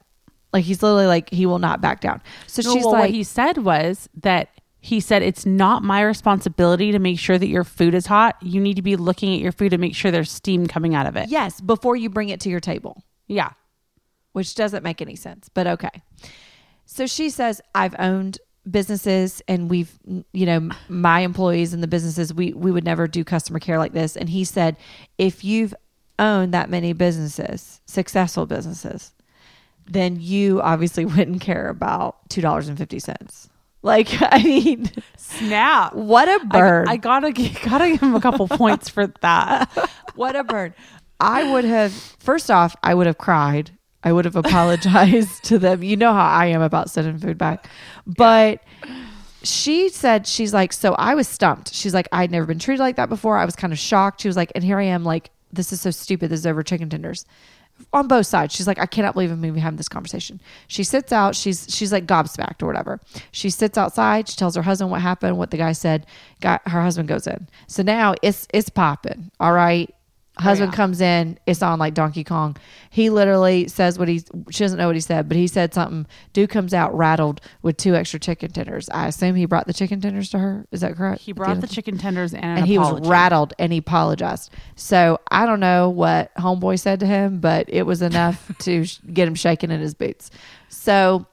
Like 0.53 0.63
he's 0.63 0.81
literally 0.83 1.07
like 1.07 1.29
he 1.31 1.45
will 1.45 1.59
not 1.59 1.81
back 1.81 1.99
down. 1.99 2.21
So 2.47 2.61
No, 2.61 2.73
she's 2.73 2.83
well, 2.83 2.93
like, 2.93 3.01
what 3.01 3.09
he 3.09 3.23
said 3.23 3.57
was 3.57 4.07
that 4.21 4.49
he 4.79 4.99
said 4.99 5.23
it's 5.23 5.45
not 5.45 5.81
my 5.81 6.01
responsibility 6.01 6.91
to 6.91 6.99
make 6.99 7.17
sure 7.17 7.37
that 7.37 7.47
your 7.47 7.63
food 7.63 7.95
is 7.95 8.05
hot. 8.05 8.35
You 8.41 8.61
need 8.61 8.75
to 8.75 8.81
be 8.81 8.95
looking 8.95 9.33
at 9.33 9.39
your 9.39 9.51
food 9.51 9.69
to 9.71 9.77
make 9.77 9.95
sure 9.95 10.11
there's 10.11 10.31
steam 10.31 10.67
coming 10.67 10.93
out 10.93 11.07
of 11.07 11.15
it. 11.15 11.29
"Yes," 11.29 11.59
before 11.61 11.95
you 11.95 12.09
bring 12.09 12.29
it 12.29 12.39
to 12.41 12.49
your 12.49 12.59
table. 12.59 13.03
Yeah. 13.27 13.51
which 14.33 14.55
doesn't 14.55 14.83
make 14.83 14.99
any 15.01 15.15
sense, 15.15 15.47
but 15.49 15.67
okay. 15.67 16.01
So 16.85 17.05
she 17.07 17.29
says, 17.29 17.61
I've 17.75 17.95
owned 17.99 18.39
businesses 18.69 19.41
and 19.47 19.69
we've, 19.69 19.91
you 20.33 20.45
know, 20.45 20.69
my 20.89 21.19
employees 21.19 21.73
and 21.73 21.83
the 21.83 21.87
businesses, 21.87 22.33
we, 22.33 22.51
we 22.53 22.71
would 22.71 22.83
never 22.83 23.07
do 23.07 23.23
customer 23.23 23.59
care 23.59 23.77
like 23.77 23.93
this. 23.93 24.17
And 24.17 24.29
he 24.29 24.43
said, 24.43 24.75
if 25.19 25.43
you've 25.43 25.73
owned 26.17 26.53
that 26.53 26.69
many 26.69 26.93
businesses, 26.93 27.79
successful 27.85 28.45
businesses, 28.47 29.13
then 29.87 30.17
you 30.19 30.61
obviously 30.61 31.05
wouldn't 31.05 31.41
care 31.41 31.69
about 31.69 32.29
$2.50. 32.29 33.49
Like, 33.81 34.09
I 34.21 34.41
mean, 34.41 34.91
Snap. 35.17 35.93
what 35.93 36.27
a 36.29 36.45
bird. 36.45 36.87
I 36.87 36.97
gotta 36.97 37.31
gotta 37.63 37.89
give 37.91 38.01
him 38.01 38.15
a 38.15 38.21
couple 38.21 38.47
points 38.47 38.89
for 38.89 39.07
that. 39.21 39.69
what 40.15 40.35
a 40.35 40.43
bird. 40.43 40.73
I 41.19 41.51
would 41.51 41.63
have, 41.63 41.91
first 41.93 42.49
off, 42.51 42.75
I 42.83 42.93
would 42.93 43.07
have 43.07 43.17
cried. 43.17 43.71
I 44.03 44.11
would 44.11 44.25
have 44.25 44.35
apologized 44.35 45.43
to 45.45 45.57
them. 45.59 45.83
You 45.83 45.95
know 45.95 46.11
how 46.13 46.25
I 46.25 46.47
am 46.47 46.61
about 46.61 46.89
sending 46.89 47.17
food 47.17 47.37
back. 47.37 47.69
But 48.05 48.61
she 49.43 49.89
said, 49.89 50.27
she's 50.27 50.53
like, 50.53 50.73
so 50.73 50.93
I 50.95 51.15
was 51.15 51.27
stumped. 51.27 51.73
She's 51.73 51.93
like, 51.93 52.07
I'd 52.11 52.31
never 52.31 52.45
been 52.45 52.59
treated 52.59 52.81
like 52.81 52.97
that 52.97 53.07
before. 53.09 53.37
I 53.37 53.45
was 53.45 53.55
kind 53.55 53.71
of 53.71 53.79
shocked. 53.79 54.21
She 54.21 54.27
was 54.27 54.35
like, 54.35 54.51
and 54.55 54.63
here 54.63 54.79
I 54.79 54.83
am, 54.83 55.03
like, 55.05 55.31
this 55.53 55.71
is 55.71 55.79
so 55.79 55.91
stupid. 55.91 56.29
This 56.29 56.41
is 56.41 56.47
over 56.47 56.63
chicken 56.63 56.89
tenders. 56.89 57.25
On 57.93 58.07
both 58.07 58.25
sides. 58.25 58.55
She's 58.55 58.65
like, 58.65 58.79
I 58.79 58.87
cannot 58.87 59.13
believe 59.13 59.31
I'm 59.31 59.45
even 59.45 59.59
having 59.61 59.77
this 59.77 59.87
conversation. 59.87 60.41
She 60.67 60.83
sits 60.83 61.11
out, 61.13 61.35
she's 61.35 61.67
she's 61.69 61.91
like 61.91 62.07
gobsmacked 62.07 62.63
or 62.63 62.65
whatever. 62.65 62.99
She 63.31 63.51
sits 63.51 63.77
outside, 63.77 64.27
she 64.27 64.35
tells 64.35 64.55
her 64.55 64.63
husband 64.63 64.89
what 64.89 65.01
happened, 65.01 65.37
what 65.37 65.51
the 65.51 65.57
guy 65.57 65.73
said. 65.73 66.07
Got 66.41 66.67
her 66.67 66.81
husband 66.81 67.07
goes 67.07 67.27
in. 67.27 67.47
So 67.67 67.83
now 67.83 68.15
it's 68.23 68.47
it's 68.51 68.69
popping. 68.69 69.29
All 69.39 69.53
right. 69.53 69.93
Oh, 70.39 70.43
husband 70.43 70.71
yeah. 70.71 70.75
comes 70.75 70.99
in, 70.99 71.37
it's 71.45 71.61
on 71.61 71.77
like 71.77 71.93
Donkey 71.93 72.23
Kong. 72.23 72.57
He 72.89 73.11
literally 73.11 73.67
says 73.67 73.99
what 73.99 74.07
he 74.07 74.23
she 74.49 74.63
doesn't 74.63 74.79
know 74.79 74.87
what 74.87 74.95
he 74.95 74.99
said, 75.01 75.27
but 75.29 75.37
he 75.37 75.45
said 75.45 75.73
something. 75.75 76.07
Dude 76.33 76.49
comes 76.49 76.73
out 76.73 76.95
rattled 76.97 77.39
with 77.61 77.77
two 77.77 77.93
extra 77.93 78.19
chicken 78.19 78.51
tenders. 78.51 78.89
I 78.89 79.07
assume 79.07 79.35
he 79.35 79.45
brought 79.45 79.67
the 79.67 79.73
chicken 79.73 80.01
tenders 80.01 80.29
to 80.31 80.39
her. 80.39 80.65
Is 80.71 80.81
that 80.81 80.95
correct? 80.95 81.21
He 81.21 81.33
brought 81.33 81.61
the 81.61 81.67
chicken 81.67 81.99
tenders 81.99 82.33
and 82.33 82.43
an 82.43 82.57
and 82.59 82.67
he 82.67 82.75
apology. 82.77 83.01
was 83.01 83.09
rattled 83.09 83.53
and 83.59 83.71
he 83.71 83.77
apologized. 83.77 84.51
So 84.75 85.19
I 85.29 85.45
don't 85.45 85.59
know 85.59 85.89
what 85.89 86.33
homeboy 86.35 86.79
said 86.79 86.99
to 87.01 87.05
him, 87.05 87.39
but 87.39 87.69
it 87.69 87.83
was 87.83 88.01
enough 88.01 88.51
to 88.59 88.85
sh- 88.85 88.99
get 89.13 89.27
him 89.27 89.35
shaking 89.35 89.69
in 89.69 89.81
his 89.81 89.93
boots. 89.93 90.31
So 90.69 91.27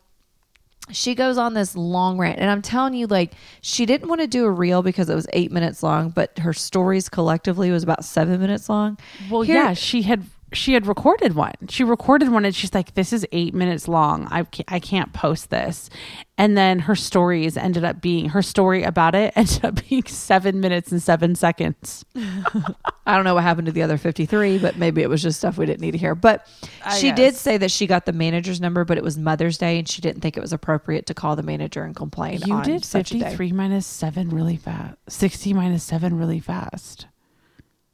she 0.93 1.15
goes 1.15 1.39
on 1.39 1.55
this 1.55 1.77
long 1.77 2.19
rant 2.19 2.39
and 2.39 2.51
i'm 2.51 2.63
telling 2.63 2.95
you 2.95 3.07
like 3.07 3.33
she 3.61 3.87
didn't 3.87 4.09
want 4.09 4.21
to 4.21 4.27
do 4.27 4.45
a 4.45 4.51
reel 4.51 4.83
because 4.83 5.09
it 5.09 5.15
was 5.15 5.27
eight 5.33 5.51
minutes 5.53 5.83
long 5.83 6.11
but 6.11 6.39
her 6.39 6.53
stories 6.53 7.09
collectively 7.09 7.71
was 7.71 7.83
about 7.83 8.05
seven 8.05 8.41
minutes 8.41 8.69
long. 8.69 8.99
Well, 9.31 9.43
Here- 9.43 9.57
yeah, 9.57 9.75
she 9.75 10.03
had 10.03 10.25
she 10.53 10.75
had 10.75 10.87
recorded 10.87 11.35
one. 11.35 11.55
She 11.69 11.85
recorded 11.85 12.29
one, 12.31 12.45
and 12.45 12.55
she's 12.55 12.75
like, 12.75 12.95
"This 12.95 13.13
is 13.13 13.27
eight 13.33 13.55
minutes 13.55 13.89
long. 13.89 14.27
I 14.31 14.45
can't, 14.45 14.73
I 14.73 14.81
can't 14.81 15.13
post 15.13 15.51
this." 15.51 15.91
And 16.37 16.57
then 16.57 16.79
her 16.81 16.97
stories 16.97 17.59
ended 17.59 17.85
up 17.85 18.01
being 18.01 18.31
her 18.31 18.41
story 18.41 18.83
about 18.83 19.15
it 19.15 19.33
ended 19.37 19.63
up 19.63 19.87
being 19.89 20.05
seven 20.07 20.59
minutes 20.61 20.91
and 20.91 21.03
seven 21.03 21.35
seconds. 21.35 22.05
I 22.17 23.15
don't 23.15 23.25
know 23.25 23.35
what 23.35 23.43
happened 23.43 23.67
to 23.67 23.73
the 23.73 23.83
other 23.83 23.99
53, 23.99 24.59
but 24.59 24.77
maybe 24.77 25.03
it 25.03 25.11
was 25.11 25.23
just 25.23 25.39
stuff 25.39 25.59
we 25.59 25.67
didn't 25.67 25.83
need 25.83 25.91
to 25.91 25.99
hear. 25.99 26.15
But 26.15 26.47
I 26.85 26.97
she 26.97 27.13
did 27.13 27.37
say 27.37 27.59
that 27.59 27.71
she 27.71 27.87
got 27.87 28.07
the 28.07 28.13
manager's 28.13 28.61
number, 28.61 28.85
but 28.85 28.97
it 28.97 29.05
was 29.05 29.19
Mother's 29.19 29.59
Day 29.59 29.79
and 29.79 29.89
she 29.89 30.01
didn't 30.01 30.23
think 30.23 30.37
it 30.37 30.41
was 30.41 30.53
appropriate 30.53 31.07
to 31.07 31.15
call 31.15 31.37
the 31.37 31.43
manager 31.43 31.83
and 31.85 31.95
complain. 31.95 32.41
You 32.47 32.55
on 32.55 32.65
did 32.65 32.85
such 32.85 33.11
a 33.11 33.15
day. 33.15 33.21
fifty 33.21 33.37
three 33.37 33.53
minus 33.53 33.87
seven 33.87 34.31
really 34.31 34.57
fast. 34.57 34.97
Sixty 35.09 35.53
minus 35.53 35.85
seven 35.85 36.17
really 36.17 36.41
fast. 36.41 37.07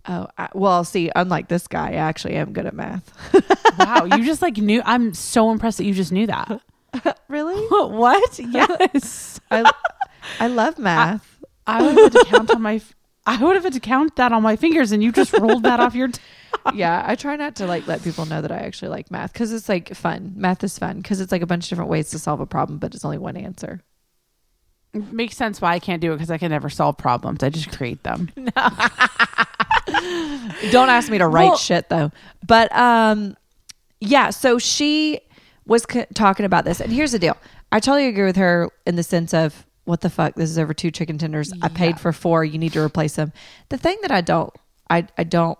Oh, 0.09 0.29
I, 0.39 0.49
well, 0.55 0.85
see, 0.85 1.11
unlike 1.17 1.49
this 1.49 1.67
guy, 1.67 1.91
I 1.91 1.95
actually 1.95 2.35
am 2.35 2.53
good 2.53 2.67
at 2.67 2.75
math. 2.75 3.13
Wow, 3.79 4.05
you 4.05 4.25
just 4.25 4.43
like 4.43 4.57
knew. 4.57 4.83
I'm 4.85 5.15
so 5.15 5.51
impressed 5.51 5.79
that 5.79 5.85
you 5.85 5.95
just 5.95 6.13
knew 6.13 6.27
that. 6.27 6.61
really? 7.29 7.61
what? 7.71 8.39
Yes. 8.39 9.41
I, 9.51 9.71
I 10.41 10.47
love 10.47 10.79
math. 10.79 11.39
I 11.67 11.83
would 11.83 11.97
have 11.97 12.13
had 12.13 12.13
to 12.13 12.25
count 12.31 12.51
on 12.53 12.63
my. 12.63 12.81
I 13.29 13.43
would 13.43 13.57
have 13.57 13.65
had 13.65 13.73
to 13.73 13.81
count 13.81 14.15
that 14.17 14.33
on 14.33 14.43
my 14.43 14.55
fingers, 14.55 14.93
and 14.93 15.03
you 15.03 15.11
just 15.11 15.33
rolled 15.33 15.65
that 15.65 15.81
off 15.81 15.95
your. 15.95 16.09
T- 16.09 16.21
yeah, 16.75 17.03
I 17.05 17.17
try 17.17 17.35
not 17.37 17.57
to 17.57 17.67
like 17.67 17.87
let 17.89 18.03
people 18.03 18.25
know 18.27 18.41
that 18.41 18.53
I 18.53 18.59
actually 18.59 18.89
like 18.89 19.11
math 19.11 19.33
because 19.33 19.53
it's 19.53 19.69
like 19.69 19.95
fun. 19.95 20.35
Math 20.37 20.63
is 20.63 20.79
fun 20.79 20.99
because 20.99 21.21
it's 21.21 21.33
like 21.33 21.43
a 21.43 21.47
bunch 21.47 21.65
of 21.65 21.71
different 21.71 21.91
ways 21.91 22.11
to 22.11 22.21
solve 22.21 22.41
a 22.41 22.47
problem, 22.47 22.79
but 22.79 22.95
it's 22.95 23.05
only 23.05 23.19
one 23.19 23.37
answer. 23.37 23.83
Makes 24.95 25.37
sense 25.37 25.61
why 25.61 25.75
I 25.75 25.79
can't 25.81 26.01
do 26.01 26.13
it 26.13 26.17
because 26.17 26.31
I 26.31 26.39
can 26.39 26.51
never 26.51 26.71
solve 26.71 26.97
problems. 26.97 27.43
I 27.43 27.51
just 27.51 27.77
create 27.77 28.03
them. 28.05 28.31
Don't 30.71 30.89
ask 30.89 31.11
me 31.11 31.19
to 31.19 31.27
write 31.27 31.49
Well- 31.51 31.57
shit 31.57 31.89
though. 31.89 32.11
But 32.47 32.75
um, 32.77 33.37
yeah. 34.01 34.31
So 34.31 34.59
she 34.59 35.21
was 35.67 35.85
c- 35.91 36.05
talking 36.15 36.47
about 36.47 36.65
this, 36.65 36.81
and 36.81 36.93
here's 36.93 37.13
the 37.13 37.19
deal. 37.19 37.37
I 37.73 37.81
totally 37.81 38.07
agree 38.07 38.25
with 38.25 38.37
her 38.37 38.71
in 38.87 38.97
the 38.97 39.03
sense 39.03 39.35
of 39.35 39.67
what 39.85 40.01
the 40.01 40.11
fuck. 40.11 40.35
This 40.35 40.51
is 40.51 40.59
over 40.59 40.73
two 40.75 40.91
chicken 40.91 41.19
tenders. 41.19 41.53
I 41.63 41.69
paid 41.69 41.99
for 42.01 42.13
four. 42.13 42.45
You 42.45 42.59
need 42.59 42.73
to 42.75 42.81
replace 42.81 43.15
them. 43.17 43.33
The 43.69 43.79
thing 43.79 43.99
that 44.03 44.11
I 44.13 44.21
don't, 44.21 44.53
I 44.91 45.07
I 45.19 45.25
don't, 45.25 45.59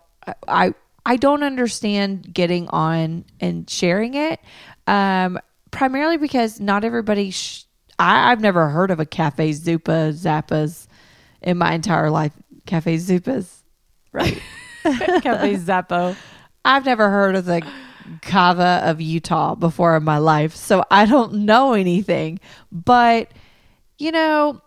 I 0.49 0.75
I 1.05 1.17
don't 1.17 1.43
understand 1.43 2.33
getting 2.33 2.69
on 2.69 3.25
and 3.41 3.69
sharing 3.69 4.15
it. 4.15 4.41
Um, 4.87 5.39
primarily 5.71 6.17
because 6.17 6.61
not 6.61 6.85
everybody. 6.85 7.31
Sh- 7.31 7.65
I, 7.99 8.31
I've 8.31 8.41
never 8.41 8.69
heard 8.69 8.91
of 8.91 9.01
a 9.01 9.07
cafe 9.07 9.51
Zupa 9.51 10.13
Zappas 10.13 10.87
in 11.43 11.59
my 11.59 11.73
entire 11.75 12.11
life. 12.11 12.33
Cafe 12.67 12.97
Zupas, 12.97 13.63
right? 14.17 14.41
Cafe 14.83 15.57
Zappo. 15.57 16.17
I've 16.65 16.85
never 16.85 17.11
heard 17.11 17.37
of 17.37 17.45
the 17.45 17.63
Cava 18.23 18.81
of 18.85 19.01
Utah 19.01 19.55
before 19.55 19.97
in 19.97 20.05
my 20.05 20.19
life, 20.19 20.55
so 20.57 20.85
I 20.91 21.07
don't 21.07 21.45
know 21.45 21.75
anything. 21.75 22.41
But 22.73 23.31
you 23.99 24.11
know, 24.11 24.61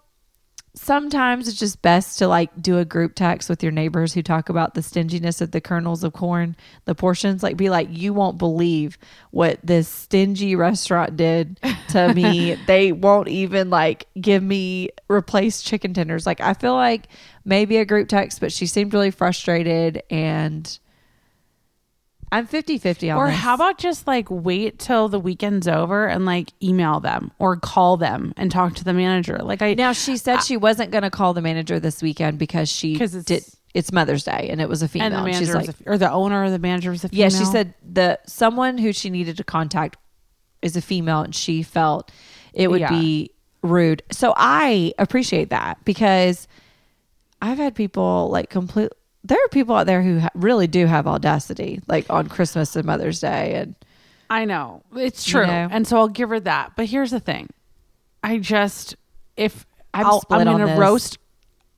sometimes 0.76 1.48
it's 1.48 1.60
just 1.60 1.82
best 1.82 2.20
to 2.20 2.28
like 2.28 2.50
do 2.62 2.78
a 2.78 2.86
group 2.86 3.16
text 3.16 3.50
with 3.50 3.64
your 3.64 3.72
neighbors 3.72 4.14
who 4.14 4.22
talk 4.22 4.50
about 4.50 4.74
the 4.74 4.82
stinginess 4.82 5.42
of 5.42 5.52
the 5.52 5.62
kernels 5.62 6.04
of 6.04 6.14
corn, 6.14 6.56
the 6.86 6.96
portions. 6.96 7.42
Like, 7.44 7.58
be 7.58 7.70
like, 7.70 7.88
you 7.90 8.14
won't 8.14 8.38
believe 8.38 8.98
what 9.32 9.60
this 9.64 9.88
stingy 9.88 10.56
restaurant 10.56 11.18
did 11.18 11.60
to 11.90 12.14
me. 12.14 12.54
they 12.68 12.92
won't 12.92 13.28
even 13.28 13.70
like 13.70 14.08
give 14.20 14.44
me 14.44 14.90
replaced 15.08 15.66
chicken 15.66 15.94
tenders. 15.94 16.26
Like, 16.26 16.42
I 16.42 16.54
feel 16.54 16.74
like 16.74 17.08
maybe 17.44 17.78
a 17.78 17.86
group 17.86 18.08
text, 18.08 18.40
but 18.40 18.52
she 18.52 18.66
seemed 18.66 18.94
really 18.94 19.12
frustrated 19.12 20.04
and. 20.10 20.80
I'm 22.32 22.46
50 22.46 22.78
50 22.78 23.10
on 23.10 23.18
Or 23.18 23.28
this. 23.28 23.38
how 23.40 23.56
about 23.56 23.78
just 23.80 24.06
like 24.06 24.28
wait 24.30 24.78
till 24.78 25.10
the 25.10 25.20
weekend's 25.20 25.68
over 25.68 26.08
and 26.08 26.26
like 26.26 26.52
email 26.62 27.00
them 27.00 27.32
or 27.40 27.56
call 27.56 27.98
them 27.98 28.34
and 28.38 28.52
talk 28.52 28.76
to 28.76 28.84
the 28.84 28.94
manager. 28.94 29.38
Like 29.40 29.62
I 29.64 29.74
Now 29.74 29.94
she 29.94 30.16
said 30.18 30.40
she 30.44 30.56
wasn't 30.58 30.92
going 30.92 31.02
to 31.04 31.10
call 31.10 31.34
the 31.34 31.42
manager 31.42 31.80
this 31.80 32.02
weekend 32.04 32.38
because 32.38 32.70
she 32.70 32.98
'Cause 32.98 33.16
it's- 33.16 33.26
did. 33.26 33.44
It's 33.76 33.92
Mother's 33.92 34.24
Day 34.24 34.48
and 34.52 34.60
it 34.62 34.68
was 34.68 34.82
a 34.82 34.88
female. 34.88 35.08
and 35.08 35.16
the 35.16 35.22
manager 35.22 35.40
she's 35.46 35.54
was 35.56 35.68
like, 35.68 35.76
a, 35.86 35.90
or 35.92 35.98
the 36.00 36.12
owner 36.12 36.44
or 36.44 36.50
the 36.50 36.58
manager 36.60 36.90
was 36.90 37.04
a 37.04 37.10
female. 37.10 37.32
yeah. 37.32 37.38
She 37.38 37.46
said 37.46 37.74
the 37.88 38.20
someone 38.26 38.80
who 38.80 38.92
she 38.94 39.10
needed 39.12 39.38
to 39.38 39.44
contact 39.44 39.96
is 40.64 40.76
a 40.76 40.82
female, 40.82 41.22
and 41.22 41.36
she 41.36 41.62
felt 41.64 42.12
it 42.54 42.70
would 42.72 42.82
Yeah. 42.82 42.90
be 42.90 43.30
rude. 43.62 44.02
So 44.12 44.34
I 44.36 44.94
appreciate 44.98 45.52
that 45.52 45.78
because 45.86 46.48
I've 47.42 47.60
had 47.60 47.76
people 47.76 48.30
like 48.32 48.50
complete. 48.50 48.92
There 49.30 49.38
are 49.38 49.48
people 49.50 49.76
out 49.76 49.86
there 49.86 50.02
who 50.02 50.20
ha- 50.20 50.30
really 50.36 50.68
do 50.68 50.86
have 50.88 51.08
audacity, 51.08 51.82
like 51.88 52.10
on 52.10 52.28
Christmas 52.30 52.76
and 52.76 52.84
Mother's 52.86 53.20
Day, 53.22 53.54
and 53.56 53.76
I 54.30 54.46
know 54.46 54.84
it's 54.96 55.26
You 55.28 55.32
true, 55.34 55.48
know? 55.48 55.68
and 55.72 55.88
so 55.88 55.98
I'll 55.98 56.08
give 56.08 56.30
her 56.30 56.40
that. 56.42 56.74
But 56.76 56.88
here's 56.88 57.12
the 57.12 57.20
thing: 57.20 57.48
I 58.24 58.38
just 58.40 58.96
if 59.38 59.66
I'm 59.94 60.20
split 60.20 60.48
I'm 60.48 60.58
gonna 60.58 60.78
roast. 60.78 61.18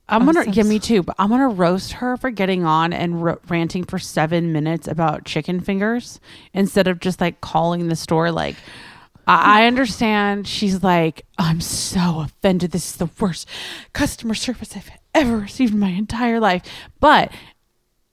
I'm 0.09 0.21
I'm 0.27 0.33
gonna 0.33 0.45
so 0.45 0.51
yeah, 0.51 0.63
me 0.63 0.79
too. 0.79 1.03
But 1.03 1.15
I'm 1.19 1.29
gonna 1.29 1.47
roast 1.47 1.93
her 1.93 2.17
for 2.17 2.31
getting 2.31 2.65
on 2.65 2.91
and 2.93 3.21
r- 3.21 3.39
ranting 3.47 3.83
for 3.85 3.99
seven 3.99 4.51
minutes 4.51 4.87
about 4.87 5.25
chicken 5.25 5.59
fingers 5.61 6.19
instead 6.53 6.87
of 6.87 6.99
just 6.99 7.21
like 7.21 7.39
calling 7.41 7.87
the 7.87 7.95
store. 7.95 8.31
Like, 8.31 8.55
I, 9.27 9.63
I 9.63 9.67
understand 9.67 10.47
she's 10.47 10.83
like, 10.83 11.25
I'm 11.37 11.61
so 11.61 12.21
offended. 12.21 12.71
This 12.71 12.91
is 12.91 12.95
the 12.97 13.09
worst 13.19 13.47
customer 13.93 14.33
service 14.33 14.75
I've 14.75 14.91
ever 15.13 15.37
received 15.37 15.73
in 15.73 15.79
my 15.79 15.89
entire 15.89 16.39
life. 16.39 16.63
But 16.99 17.31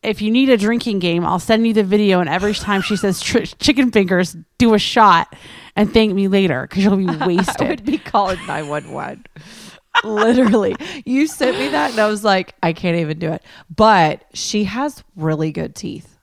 if 0.03 0.23
you 0.23 0.31
need 0.31 0.49
a 0.49 0.57
drinking 0.57 0.99
game, 1.01 1.25
I'll 1.25 1.39
send 1.39 1.67
you 1.67 1.73
the 1.73 1.83
video. 1.85 2.21
And 2.21 2.29
every 2.29 2.55
time 2.55 2.83
she 2.83 2.97
says 2.97 3.21
tr- 3.21 3.39
chicken 3.59 3.91
fingers, 3.91 4.37
do 4.59 4.75
a 4.75 4.79
shot 4.79 5.35
and 5.77 5.93
thank 5.93 6.15
me 6.15 6.29
later 6.29 6.63
because 6.63 6.85
you'll 6.85 6.97
be 6.97 7.07
wasted. 7.07 7.61
I 7.63 7.69
would 7.71 7.85
be 7.85 7.99
calling 7.99 8.39
911. 8.47 9.25
Literally. 10.05 10.77
You 11.05 11.27
sent 11.27 11.59
me 11.59 11.69
that 11.69 11.91
and 11.93 11.99
I 12.01 12.07
was 12.07 12.23
like, 12.23 12.55
I 12.63 12.73
can't 12.73 12.97
even 12.99 13.19
do 13.19 13.33
it. 13.33 13.43
But 13.75 14.25
she 14.35 14.65
has 14.65 15.03
really 15.17 15.51
good 15.51 15.75
teeth. 15.75 16.17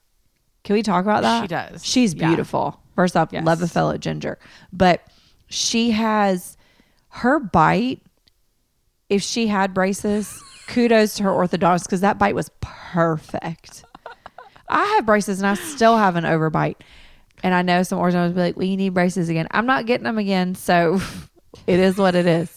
Can 0.63 0.75
we 0.75 0.81
talk 0.83 1.03
about 1.03 1.23
that? 1.23 1.41
She 1.41 1.47
does. 1.47 1.85
She's 1.85 2.13
Yeah. 2.13 2.27
beautiful. 2.27 2.79
First 2.95 3.17
off, 3.17 3.29
Yes. 3.33 3.43
love 3.45 3.61
a 3.61 3.67
fellow 3.67 3.97
ginger. 3.97 4.39
But 4.71 5.05
she 5.47 5.91
has 5.91 6.57
her 7.09 7.39
bite. 7.39 8.01
If 9.09 9.21
she 9.21 9.47
had 9.47 9.73
braces, 9.73 10.41
kudos 10.67 11.15
to 11.15 11.23
her 11.23 11.29
orthodontist 11.31 11.83
because 11.83 12.01
that 12.01 12.17
bite 12.17 12.35
was 12.35 12.49
perfect. 12.61 13.83
I 14.67 14.83
have 14.95 15.05
braces 15.05 15.39
and 15.39 15.47
I 15.47 15.53
still 15.53 15.97
have 15.97 16.15
an 16.15 16.23
overbite. 16.23 16.75
And 17.43 17.53
I 17.53 17.61
know 17.61 17.83
some 17.83 17.99
orthodontists 17.99 18.27
will 18.29 18.33
be 18.33 18.39
like, 18.41 18.57
well, 18.57 18.65
you 18.65 18.77
need 18.77 18.93
braces 18.93 19.29
again. 19.29 19.47
I'm 19.51 19.65
not 19.65 19.85
getting 19.85 20.05
them 20.05 20.17
again. 20.17 20.55
So 20.55 20.99
it 21.67 21.79
is 21.79 21.97
what 21.97 22.15
it 22.15 22.25
is. 22.25 22.55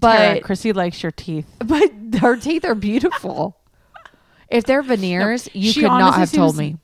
Tara, 0.00 0.34
But 0.34 0.42
Chrissy 0.44 0.72
likes 0.72 1.02
your 1.02 1.12
teeth. 1.12 1.46
but 1.64 1.90
her 2.20 2.36
teeth 2.36 2.64
are 2.64 2.74
beautiful. 2.74 3.56
If 4.50 4.64
they're 4.64 4.82
veneers, 4.82 5.48
you 5.54 5.74
could 5.74 5.82
not 5.82 6.14
have 6.14 6.30
told 6.32 6.56
seems- 6.56 6.74
me. 6.74 6.78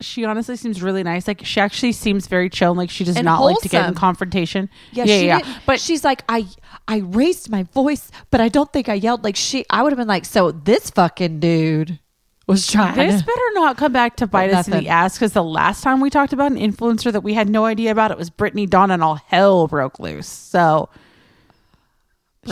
She 0.00 0.24
honestly 0.24 0.56
seems 0.56 0.82
really 0.82 1.02
nice. 1.02 1.28
Like 1.28 1.42
she 1.44 1.60
actually 1.60 1.92
seems 1.92 2.26
very 2.26 2.48
chill. 2.48 2.70
and, 2.70 2.78
Like 2.78 2.90
she 2.90 3.04
does 3.04 3.16
And 3.16 3.24
not 3.26 3.40
like 3.42 3.58
to 3.58 3.68
get 3.68 3.78
in 3.78 3.84
wholesome. 3.84 3.94
confrontation. 3.96 4.70
Yeah, 4.92 5.04
yeah, 5.04 5.38
yeah. 5.38 5.58
But 5.66 5.80
she's 5.80 6.04
like, 6.04 6.22
I 6.28 6.46
I 6.88 6.98
raised 6.98 7.50
my 7.50 7.64
voice, 7.64 8.10
but 8.30 8.40
I 8.40 8.48
don't 8.48 8.72
think 8.72 8.88
I 8.88 8.94
yelled. 8.94 9.24
Like 9.24 9.36
she, 9.36 9.64
I 9.70 9.82
would 9.82 9.92
have 9.92 9.98
been 9.98 10.08
like, 10.08 10.24
so 10.24 10.52
this 10.52 10.90
fucking 10.90 11.40
dude 11.40 11.98
was 12.46 12.66
trying. 12.66 12.96
this 12.96 13.20
to- 13.20 13.26
better 13.26 13.40
not 13.54 13.76
come 13.76 13.92
back 13.92 14.16
to 14.16 14.26
bite 14.26 14.52
us 14.52 14.66
in 14.66 14.72
the 14.78 14.88
ass 14.88 15.16
because 15.16 15.32
the 15.34 15.44
last 15.44 15.82
time 15.82 16.00
we 16.00 16.10
talked 16.10 16.32
about 16.32 16.50
an 16.50 16.58
influencer 16.58 17.12
that 17.12 17.20
we 17.22 17.34
had 17.34 17.48
no 17.48 17.64
idea 17.64 17.90
about, 17.92 18.10
it 18.10 18.18
was 18.18 18.30
Brittany 18.30 18.66
Dawn, 18.66 18.90
and 18.90 19.02
all 19.04 19.16
hell 19.26 19.68
broke 19.68 20.00
loose. 20.00 20.26
So 20.26 20.88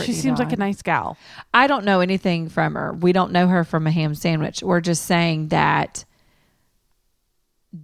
she 0.03 0.13
seems 0.13 0.37
like 0.39 0.53
a 0.53 0.57
nice 0.57 0.81
gal. 0.83 1.17
I 1.53 1.65
don't 1.67 1.83
know 1.83 1.99
anything 1.99 2.47
from 2.47 2.75
her. 2.75 2.93
We 2.93 3.11
don't 3.11 3.31
know 3.31 3.47
her 3.47 3.63
from 3.63 3.87
a 3.87 3.91
ham 3.91 4.13
sandwich. 4.13 4.61
We're 4.61 4.81
just 4.81 5.05
saying 5.05 5.47
that 5.47 6.05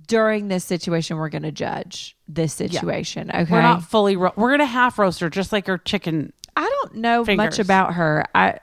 during 0.08 0.48
this 0.48 0.64
situation, 0.64 1.18
we're 1.18 1.30
going 1.30 1.44
to 1.44 1.52
judge 1.52 2.18
this 2.28 2.54
situation. 2.54 3.30
Okay. 3.30 3.46
We're 3.52 3.62
not 3.62 3.84
fully. 3.84 4.16
Ro- 4.16 4.34
we're 4.36 4.52
gonna 4.52 4.66
half 4.66 4.98
roast 4.98 5.20
her, 5.20 5.30
just 5.30 5.52
like 5.52 5.68
her 5.68 5.78
chicken. 5.78 6.34
I 6.56 6.64
don't 6.64 6.96
know 6.96 7.24
much 7.36 7.60
about 7.60 7.94
her. 7.96 8.26
I, 8.34 8.60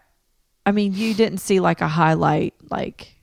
I 0.66 0.72
mean, 0.72 0.94
you 0.94 1.14
didn't 1.14 1.38
see 1.38 1.60
like 1.60 1.80
a 1.80 1.88
highlight 1.88 2.54
like 2.70 3.14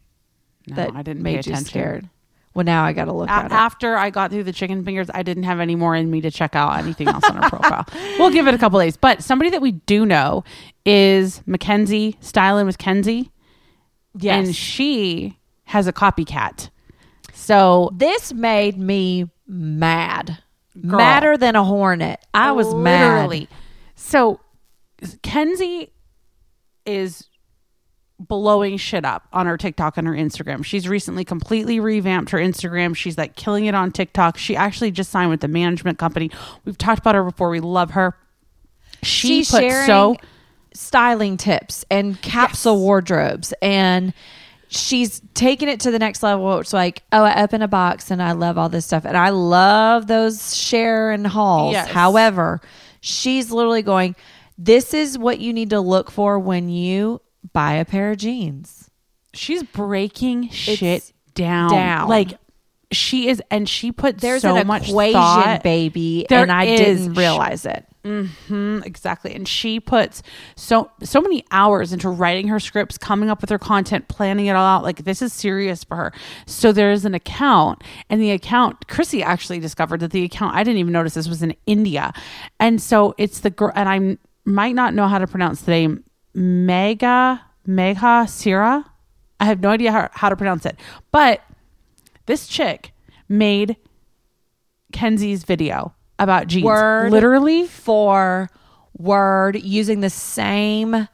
No, 0.68 0.76
that 0.76 0.91
I 0.95 1.02
didn't 1.02 1.24
made 1.24 1.45
you 1.45 1.56
scared. 1.58 2.08
Well, 2.54 2.66
now 2.66 2.84
I 2.84 2.93
got 2.93 3.06
to 3.06 3.14
look 3.14 3.30
A- 3.30 3.34
at 3.34 3.45
it. 3.45 3.52
after 3.52 3.95
I 3.95 4.10
got 4.10 4.32
through 4.32 4.43
the 4.43 4.52
chicken 4.54 4.84
fingers, 4.84 5.08
I 5.14 5.24
didn't 5.24 5.43
have 5.43 5.60
any 5.60 5.76
more 5.76 5.95
in 5.95 6.10
me 6.10 6.22
to 6.22 6.32
check 6.32 6.56
out 6.56 6.78
anything 6.78 7.08
else 7.08 7.24
on 7.30 7.36
her 7.41 7.50
profile. 7.50 7.86
We'll 8.20 8.32
give 8.32 8.47
it 8.47 8.54
a 8.54 8.58
couple 8.58 8.80
days. 8.80 8.97
But 8.97 9.24
somebody 9.24 9.50
that 9.52 9.62
we 9.62 9.72
do 9.74 10.06
know 10.06 10.43
is 10.86 11.41
Mackenzie 11.45 12.18
Styling 12.22 12.66
with 12.66 12.78
Kenzie. 12.78 13.32
Yes. 14.18 14.47
And 14.47 14.56
she 14.56 15.38
has 15.66 15.88
a 15.88 15.93
copycat. 15.93 16.70
So 17.50 17.89
this 17.95 18.32
made 18.32 18.78
me 18.78 19.28
mad, 19.47 20.38
Girl. 20.80 21.00
madder 21.00 21.36
than 21.36 21.56
a 21.56 21.64
hornet. 21.64 22.24
I 22.32 22.52
was 22.52 22.68
literally, 22.68 23.39
mad. 23.39 23.60
So 23.95 24.39
Kenzie 25.24 25.91
is 26.86 27.28
blowing 28.20 28.78
shit 28.78 29.04
up 29.04 29.28
on 29.34 29.47
her 29.47 29.58
TikTok 29.58 29.97
and 29.97 30.06
her 30.06 30.14
Instagram. 30.14 30.64
She's 30.64 30.88
recently 30.88 31.26
completely 31.26 31.80
revamped 31.80 32.30
her 32.30 32.38
Instagram. 32.38 32.95
She's 32.95 33.18
like 33.18 33.36
killing 33.36 33.66
it 33.66 33.74
on 33.74 33.91
TikTok. 33.91 34.38
She 34.38 34.56
actually 34.56 34.91
just 34.91 35.10
signed 35.10 35.32
with 35.32 35.41
the 35.41 35.47
management 35.47 35.97
company. 35.97 36.30
We've 36.66 36.78
talked 36.78 37.00
about 37.00 37.16
her 37.16 37.24
before. 37.24 37.50
We 37.50 37.62
love 37.62 37.91
her. 37.91 38.16
She 39.02 39.28
She's 39.28 39.50
put 39.50 39.62
sharing 39.62 39.88
so 39.88 40.18
styling 40.76 41.36
tips 41.38 41.84
and 41.89 42.22
capsule 42.22 42.76
Yes. 42.76 42.82
wardrobes 42.82 43.54
and 43.60 44.14
she's 44.72 45.22
taking 45.34 45.67
it 45.67 45.80
to 45.82 45.91
the 45.91 45.97
next 45.99 46.22
level 46.24 46.59
it's 46.59 46.74
like 46.74 47.01
oh 47.11 47.24
i 47.24 47.41
open 47.43 47.61
a 47.61 47.67
box 47.67 48.11
and 48.11 48.22
i 48.22 48.32
love 48.34 48.57
all 48.57 48.70
this 48.70 48.86
stuff 48.86 49.03
and 49.03 49.17
i 49.17 49.30
love 49.30 50.05
those 50.07 50.55
share 50.55 51.09
and 51.11 51.26
hauls 51.26 51.74
Yes. 51.74 51.88
however 51.89 52.61
she's 53.01 53.51
literally 53.51 53.82
going 53.82 54.15
this 54.57 54.93
is 54.93 55.17
what 55.17 55.39
you 55.39 55.53
need 55.53 55.72
to 55.72 55.80
look 55.82 56.11
for 56.11 56.38
when 56.38 56.70
you 56.70 57.20
buy 57.51 57.74
a 57.74 57.86
pair 57.86 58.11
of 58.11 58.17
jeans 58.17 58.89
she's 59.34 59.63
breaking 59.63 60.49
shit 60.49 61.11
down. 61.34 61.72
down. 61.72 62.07
Like 62.09 62.38
she 62.91 63.28
is 63.30 63.41
and 63.49 63.67
she 63.70 63.91
put 63.91 64.17
there's 64.20 64.41
so 64.41 64.55
an 64.55 64.67
much 64.67 64.89
equation 64.89 65.13
thought. 65.13 65.63
baby 65.63 66.26
There 66.30 66.41
and 66.41 66.51
i 66.51 66.65
is. 66.65 66.80
didn't 66.80 67.13
realize 67.13 67.65
it 67.65 67.86
Mhm, 68.06 68.86
exactly. 68.86 69.36
And 69.36 69.45
she 69.45 69.80
puts 69.80 70.24
so 70.56 70.89
so 71.04 71.20
many 71.20 71.43
hours 71.52 71.91
into 71.91 72.10
writing 72.10 72.47
her 72.47 72.60
scripts, 72.60 72.97
coming 72.97 73.30
up 73.30 73.41
with 73.41 73.50
her 73.50 73.60
content, 73.60 74.08
planning 74.08 74.45
it 74.45 74.56
all 74.56 74.66
out. 74.66 74.84
Like 74.84 75.04
this 75.04 75.22
is 75.22 75.34
serious 75.34 75.84
for 75.84 75.97
her. 75.97 76.14
So 76.45 76.72
there's 76.72 77.04
an 77.04 77.14
account, 77.14 77.84
and 78.10 78.22
the 78.22 78.32
account 78.32 78.88
Chrissy 78.88 79.22
actually 79.22 79.60
discovered 79.60 80.00
that 80.00 80.12
the 80.12 80.24
account 80.24 80.56
I 80.56 80.64
didn't 80.64 80.80
even 80.80 80.93
notice 80.93 81.16
this 81.16 81.28
was 81.28 81.43
in 81.43 81.54
India, 81.66 82.14
and 82.58 82.82
so 82.82 83.16
it's 83.18 83.41
the 83.41 83.50
girl, 83.50 83.74
and 83.76 83.89
I 83.89 84.18
might 84.45 84.76
not 84.76 84.93
know 84.93 85.08
how 85.08 85.18
to 85.18 85.28
pronounce 85.28 85.62
the 85.62 85.72
name 85.72 86.04
Mega 86.34 87.41
Megha 87.68 88.30
Sira. 88.30 88.86
I 89.41 89.45
have 89.45 89.60
no 89.60 89.70
idea 89.70 89.91
how, 89.91 90.10
how 90.14 90.30
to 90.30 90.38
pronounce 90.38 90.66
it, 90.66 90.80
but 91.12 91.41
this 92.28 92.47
chick 92.47 92.93
made 93.28 93.76
Kenzie's 94.93 95.43
video 95.43 95.93
about 96.20 96.47
jeans. 96.47 96.65
Word 96.65 97.11
literally 97.11 97.65
for 97.67 98.49
word 98.97 99.61
using 99.63 100.01
the 100.01 100.09
same 100.09 101.07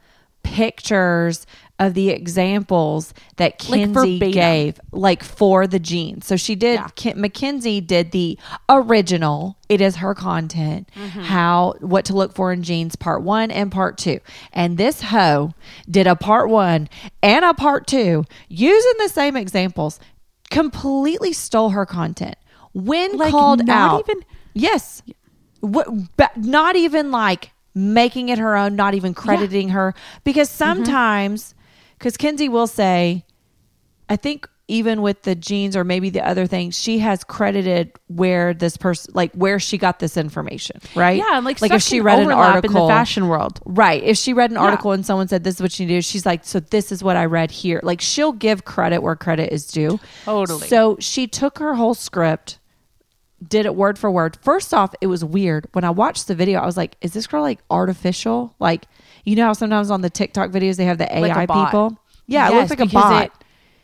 pictures 0.44 1.46
of 1.78 1.94
the 1.94 2.10
examples 2.10 3.14
that 3.36 3.62
Like 3.70 3.82
Kenzie 3.82 4.18
verbatim. 4.18 4.32
gave, 4.32 4.80
like 4.94 5.24
for 5.24 5.68
the 5.68 5.78
jeans. 5.80 6.26
So 6.26 6.38
she 6.38 6.56
did. 6.56 6.80
Yeah. 7.04 7.14
Mackenzie 7.16 7.82
did 7.82 8.12
the 8.12 8.40
original. 8.70 9.58
It 9.68 9.82
is 9.82 9.98
her 9.98 10.16
content. 10.16 10.90
Mm-hmm. 10.96 11.20
How 11.20 11.74
what 11.82 12.06
to 12.06 12.14
look 12.14 12.34
for 12.34 12.54
in 12.54 12.64
jeans, 12.64 12.96
part 12.96 13.24
one 13.24 13.52
and 13.52 13.72
part 13.74 13.98
two. 13.98 14.20
And 14.54 14.78
this 14.78 15.02
hoe 15.02 15.54
did 15.90 16.08
a 16.08 16.16
part 16.16 16.50
one 16.50 16.88
and 17.22 17.44
a 17.44 17.54
part 17.54 17.88
two 17.88 18.24
using 18.48 18.94
the 19.00 19.10
same 19.10 19.36
examples. 19.36 20.00
Completely 20.50 21.34
stole 21.34 21.72
her 21.72 21.86
content. 21.86 22.36
When 22.74 23.18
Like, 23.18 23.32
called 23.32 23.70
out, 23.70 24.06
even- 24.08 24.24
Yes. 24.56 25.04
What, 25.60 25.88
but 26.18 26.36
not 26.38 26.76
even 26.76 27.12
like 27.12 27.52
making 27.76 28.30
it 28.30 28.40
her 28.40 28.56
own, 28.56 28.76
not 28.76 28.96
even 28.96 29.14
crediting 29.14 29.70
her. 29.70 29.94
Because 30.24 30.50
Mm-hmm. 30.50 30.58
sometimes, 30.58 31.54
because 32.00 32.18
Kenzie 32.18 32.50
will 32.50 32.68
say, 32.68 33.26
I 34.10 34.16
think 34.16 34.48
even 34.68 35.04
with 35.04 35.22
the 35.24 35.36
jeans 35.36 35.76
or 35.76 35.84
maybe 35.84 36.10
the 36.10 36.26
other 36.28 36.48
things, 36.48 36.76
she 36.80 36.98
has 37.00 37.24
credited 37.24 37.92
where 38.08 38.52
this 38.54 38.78
person, 38.78 39.14
like 39.14 39.32
where 39.34 39.60
she 39.60 39.78
got 39.78 40.00
this 40.00 40.18
information, 40.18 40.80
right? 40.96 41.18
Yeah, 41.18 41.36
and 41.38 41.46
like, 41.46 41.62
like 41.62 41.72
if 41.72 41.84
she 41.84 42.02
read 42.02 42.20
an 42.20 42.32
article 42.32 42.70
in 42.70 42.74
the 42.74 42.88
fashion 42.88 43.28
world. 43.28 43.60
Right. 43.66 44.02
If 44.02 44.18
she 44.18 44.34
read 44.34 44.50
an 44.50 44.56
Yeah. 44.56 44.64
article 44.64 44.92
and 44.92 45.06
someone 45.06 45.28
said 45.28 45.44
this 45.44 45.56
is 45.56 45.62
what 45.62 45.80
you 45.80 45.88
do, 45.88 46.02
she's 46.02 46.26
like, 46.26 46.44
so 46.46 46.60
this 46.60 46.92
is 46.92 47.04
what 47.04 47.16
I 47.16 47.26
read 47.26 47.52
here. 47.52 47.80
Like 47.84 48.02
she'll 48.02 48.32
give 48.32 48.66
credit 48.66 49.04
where 49.04 49.16
credit 49.16 49.52
is 49.54 49.68
due. 49.68 50.00
Totally. 50.24 50.68
So 50.68 50.98
she 51.00 51.28
took 51.28 51.60
her 51.60 51.76
whole 51.76 51.94
script, 51.94 52.58
did 53.48 53.66
it 53.66 53.76
word 53.76 54.00
for 54.00 54.10
word. 54.10 54.38
First 54.42 54.74
off, 54.74 54.94
it 55.02 55.08
was 55.08 55.24
weird. 55.24 55.68
When 55.74 55.84
I 55.84 55.90
watched 55.90 56.28
the 56.28 56.36
video, 56.36 56.60
I 56.60 56.66
was 56.66 56.78
like, 56.78 56.96
is 57.02 57.14
this 57.14 57.28
girl 57.28 57.42
like 57.42 57.60
artificial? 57.70 58.56
Like, 58.60 58.86
you 59.26 59.36
know 59.36 59.46
how 59.46 59.54
sometimes 59.54 59.92
on 59.92 60.02
the 60.02 60.10
TikTok 60.10 60.52
videos 60.52 60.78
they 60.78 60.86
have 60.86 60.98
the 60.98 61.14
AI 61.18 61.46
bot. 61.46 61.68
people? 61.68 61.98
Yeah, 62.28 62.48
it 62.48 62.54
Yes, 62.54 62.70
looks 62.70 62.80
like 62.80 62.90
a 62.90 62.92
bot. 62.94 63.26
it- 63.26 63.32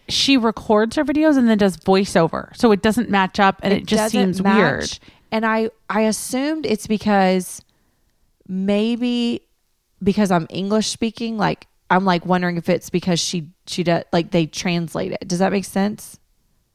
she 0.09 0.35
records 0.35 0.95
her 0.97 1.05
videos 1.05 1.37
and 1.37 1.47
then 1.47 1.57
does 1.57 1.77
voiceover, 1.77 2.53
so 2.57 2.71
it 2.71 2.81
doesn't 2.81 3.09
match 3.09 3.39
up, 3.39 3.59
and 3.63 3.71
it, 3.73 3.85
just 3.85 4.11
seems 4.11 4.41
match. 4.41 4.57
weird. 4.57 4.99
And 5.31 5.45
I 5.45 5.69
I 5.89 6.01
assumed 6.01 6.65
it's 6.65 6.85
because 6.87 7.61
maybe 8.47 9.41
because 10.03 10.31
I'm 10.31 10.47
English 10.49 10.87
speaking, 10.87 11.37
like 11.37 11.67
I'm 11.89 12.03
like 12.05 12.25
wondering 12.25 12.57
if 12.57 12.67
it's 12.69 12.89
because 12.89 13.19
she 13.19 13.49
she 13.67 13.83
does 13.83 14.03
like 14.11 14.31
they 14.31 14.45
translate 14.47 15.11
it. 15.13 15.27
Does 15.27 15.39
that 15.39 15.51
make 15.51 15.65
sense? 15.65 16.19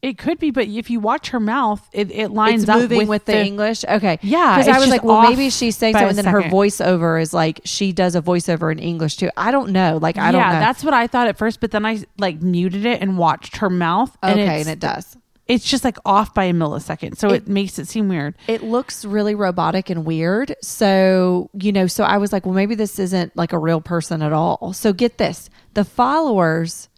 It 0.06 0.18
could 0.18 0.38
be, 0.38 0.52
but 0.52 0.68
if 0.68 0.88
you 0.88 1.00
watch 1.00 1.30
her 1.30 1.40
mouth, 1.40 1.84
it, 1.92 2.12
it 2.12 2.30
lines 2.30 2.62
it's 2.62 2.70
up 2.70 2.78
moving 2.78 2.98
with, 3.00 3.08
with, 3.08 3.24
the, 3.24 3.44
English. 3.44 3.84
Okay, 3.84 4.20
Yeah, 4.22 4.56
Because 4.56 4.72
I 4.72 4.78
was 4.78 4.88
like, 4.88 5.02
well, 5.02 5.28
maybe 5.28 5.50
she's 5.50 5.76
saying 5.76 5.94
something, 5.94 6.10
and 6.10 6.18
then 6.18 6.26
her 6.26 6.42
voiceover 6.42 7.20
is 7.20 7.34
like 7.34 7.60
she 7.64 7.92
does 7.92 8.14
a 8.14 8.22
voiceover 8.22 8.70
in 8.70 8.78
English 8.78 9.16
too. 9.16 9.30
I 9.36 9.50
don't 9.50 9.72
know. 9.72 9.98
Like 10.00 10.16
I 10.16 10.30
don't 10.30 10.40
yeah, 10.40 10.60
that's 10.60 10.84
what 10.84 10.94
I 10.94 11.08
thought 11.08 11.26
at 11.26 11.36
first, 11.36 11.58
but 11.60 11.72
then 11.72 11.84
I 11.84 12.04
like 12.18 12.40
muted 12.40 12.86
it 12.86 13.02
and 13.02 13.18
watched 13.18 13.56
her 13.56 13.68
mouth, 13.68 14.16
and 14.22 14.38
okay, 14.38 14.60
and 14.60 14.68
it 14.68 14.78
does. 14.78 15.16
it's 15.48 15.64
just 15.68 15.82
like 15.82 15.98
off 16.04 16.34
by 16.34 16.44
a 16.44 16.52
millisecond, 16.52 17.16
so 17.16 17.30
it, 17.30 17.34
It- 17.34 17.48
makes 17.48 17.76
it 17.80 17.88
seem 17.88 18.08
weird. 18.08 18.36
it 18.46 18.62
looks 18.62 19.04
really 19.04 19.34
robotic 19.34 19.90
and 19.90 20.04
weird. 20.04 20.54
So, 20.62 21.50
you 21.52 21.72
know, 21.72 21.88
so 21.88 22.04
I 22.04 22.18
was 22.18 22.32
like, 22.32 22.46
well, 22.46 22.54
maybe 22.54 22.76
this 22.76 23.00
isn't 23.00 23.36
like 23.36 23.52
a 23.52 23.58
real 23.58 23.80
person 23.80 24.22
at 24.22 24.32
all. 24.32 24.72
So 24.72 24.92
get 24.92 25.18
this 25.18 25.50
the 25.74 25.84
followers 25.84 26.88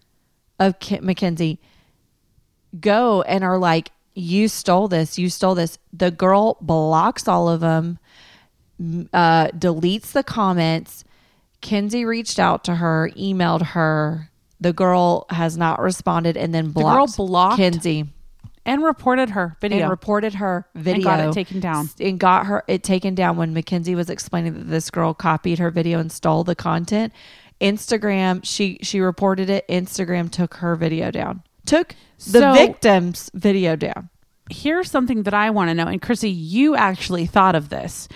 of 0.59 0.79
Ki- 0.79 1.01
Mackenzie 1.01 1.59
go 2.79 3.23
and 3.23 3.45
are 3.45 3.59
like, 3.59 3.91
you 4.15 4.49
stole 4.49 4.89
this, 4.89 5.19
you 5.19 5.31
stole 5.31 5.55
this. 5.55 5.79
The 5.93 6.11
girl 6.11 6.57
blocks 6.61 7.29
all 7.29 7.49
of 7.49 7.61
them, 7.61 7.99
uh, 9.13 9.49
deletes 9.49 10.13
the 10.13 10.23
comments. 10.23 11.05
Kenzie 11.61 12.05
reached 12.05 12.39
out 12.39 12.65
to 12.65 12.77
her, 12.77 13.11
emailed 13.17 13.63
her. 13.63 14.31
The 14.61 14.73
girl 14.73 15.27
has 15.31 15.57
not 15.57 15.81
responded 15.81 16.37
and 16.37 16.53
then 16.55 16.73
girl 16.73 17.07
blocked, 17.07 17.17
blocked 17.17 17.57
Kenzie 17.59 18.07
And 18.67 18.83
reported 18.83 19.31
her 19.31 19.57
video. 19.61 19.83
and 19.83 19.91
reported 19.91 20.35
her 20.35 20.67
video 20.75 21.05
got 21.05 21.21
it 21.21 21.33
taken 21.33 21.61
down. 21.61 21.89
and 22.01 22.19
got 22.19 22.47
her 22.47 22.65
it 22.67 22.83
taken 22.83 23.15
down 23.15 23.37
when 23.37 23.55
Mackenzie 23.55 23.95
was 23.95 24.11
explaining 24.11 24.55
that 24.55 24.67
this 24.69 24.91
girl 24.91 25.15
copied 25.15 25.59
her 25.61 25.71
video 25.71 26.01
and 26.01 26.11
stole 26.11 26.43
the 26.45 26.57
content. 26.57 27.13
Instagram, 27.61 28.41
she 28.45 28.79
she 28.83 29.01
reported 29.01 29.49
it. 29.51 29.67
Instagram 29.69 30.31
took 30.31 30.55
her 30.55 30.75
video 30.77 31.11
down. 31.11 31.43
Took 31.69 31.95
the 32.19 32.41
So- 32.41 32.53
victim's 32.55 33.31
video 33.35 33.77
down. 33.77 34.09
here's 34.51 34.91
something 34.91 35.25
that 35.25 35.35
I 35.35 35.51
want 35.51 35.69
to 35.69 35.75
know. 35.75 35.87
And 35.87 36.01
Chrissy, 36.01 36.31
you 36.31 36.75
actually 36.75 37.27
thought 37.27 37.55
of 37.55 37.69
this. 37.69 38.09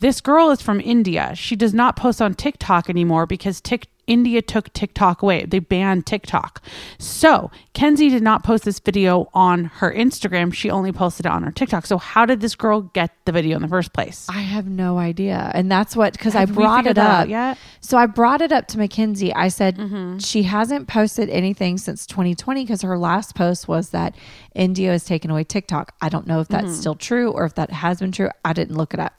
This 0.00 0.20
girl 0.20 0.50
is 0.50 0.60
from 0.60 0.80
India. 0.80 1.32
She 1.36 1.54
does 1.54 1.72
not 1.72 1.94
post 1.94 2.20
on 2.20 2.34
TikTok 2.34 2.90
anymore 2.90 3.24
because 3.26 3.60
Tik 3.60 3.86
India 4.10 4.42
took 4.42 4.72
TikTok 4.72 5.22
away. 5.22 5.44
They 5.46 5.60
banned 5.60 6.04
TikTok. 6.04 6.60
So 6.98 7.50
Kenzie 7.74 8.10
did 8.10 8.22
not 8.24 8.42
post 8.42 8.64
this 8.64 8.80
video 8.80 9.28
on 9.32 9.66
her 9.66 9.90
Instagram. 9.94 10.52
She 10.52 10.68
only 10.68 10.90
posted 10.92 11.26
it 11.26 11.32
on 11.32 11.44
her 11.44 11.52
TikTok. 11.52 11.86
So 11.86 11.96
how 11.96 12.26
did 12.26 12.40
this 12.40 12.56
girl 12.56 12.82
get 12.82 13.12
the 13.24 13.30
video 13.32 13.54
in 13.56 13.62
the 13.62 13.68
first 13.68 13.92
place? 13.92 14.26
I 14.28 14.40
have 14.40 14.66
no 14.66 14.98
idea. 14.98 15.52
And 15.54 15.70
that's 15.70 15.94
what 15.96 16.12
because 16.14 16.34
I 16.34 16.44
brought 16.44 16.86
it 16.88 16.98
up. 16.98 17.28
yet? 17.28 17.56
So 17.80 17.96
I 17.96 18.06
brought 18.06 18.40
it 18.42 18.50
up 18.50 18.66
to 18.68 18.78
Mackenzie. 18.78 19.32
I 19.32 19.48
said 19.48 19.76
Mm-hmm. 19.76 20.18
she 20.18 20.42
hasn't 20.42 20.88
posted 20.88 21.30
anything 21.30 21.78
since 21.78 22.04
2020 22.06 22.64
because 22.64 22.82
her 22.82 22.98
last 22.98 23.36
post 23.36 23.68
was 23.68 23.90
that 23.90 24.16
India 24.54 24.90
has 24.90 25.04
taken 25.04 25.30
away 25.30 25.44
TikTok. 25.44 25.94
I 26.00 26.08
don't 26.08 26.26
know 26.26 26.40
if 26.40 26.48
that's 26.48 26.64
Mm-hmm. 26.66 26.74
still 26.74 26.94
true 26.96 27.30
or 27.30 27.44
if 27.44 27.54
that 27.54 27.70
has 27.70 28.00
been 28.00 28.10
true. 28.12 28.30
I 28.44 28.52
didn't 28.52 28.76
look 28.76 28.92
it 28.92 29.00
up. 29.00 29.14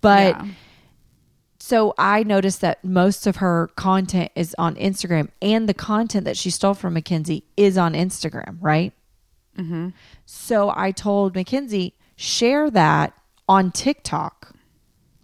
But 0.00 0.36
Yeah. 0.36 0.46
So 1.68 1.94
I 1.98 2.22
noticed 2.22 2.60
that 2.60 2.84
most 2.84 3.26
of 3.26 3.36
her 3.36 3.70
content 3.74 4.30
is 4.36 4.54
on 4.56 4.76
Instagram 4.76 5.28
and 5.42 5.68
the 5.68 5.74
content 5.74 6.24
that 6.24 6.36
she 6.36 6.50
stole 6.50 6.74
from 6.74 6.94
Mackenzie 6.94 7.42
is 7.56 7.76
on 7.76 7.94
Instagram, 7.94 8.56
right? 8.60 8.92
Mm-hmm. 9.58 9.88
So 10.26 10.72
I 10.76 10.92
told 10.92 11.34
Mackenzie, 11.34 11.94
share 12.14 12.70
that 12.70 13.14
on 13.48 13.72
TikTok 13.72 14.54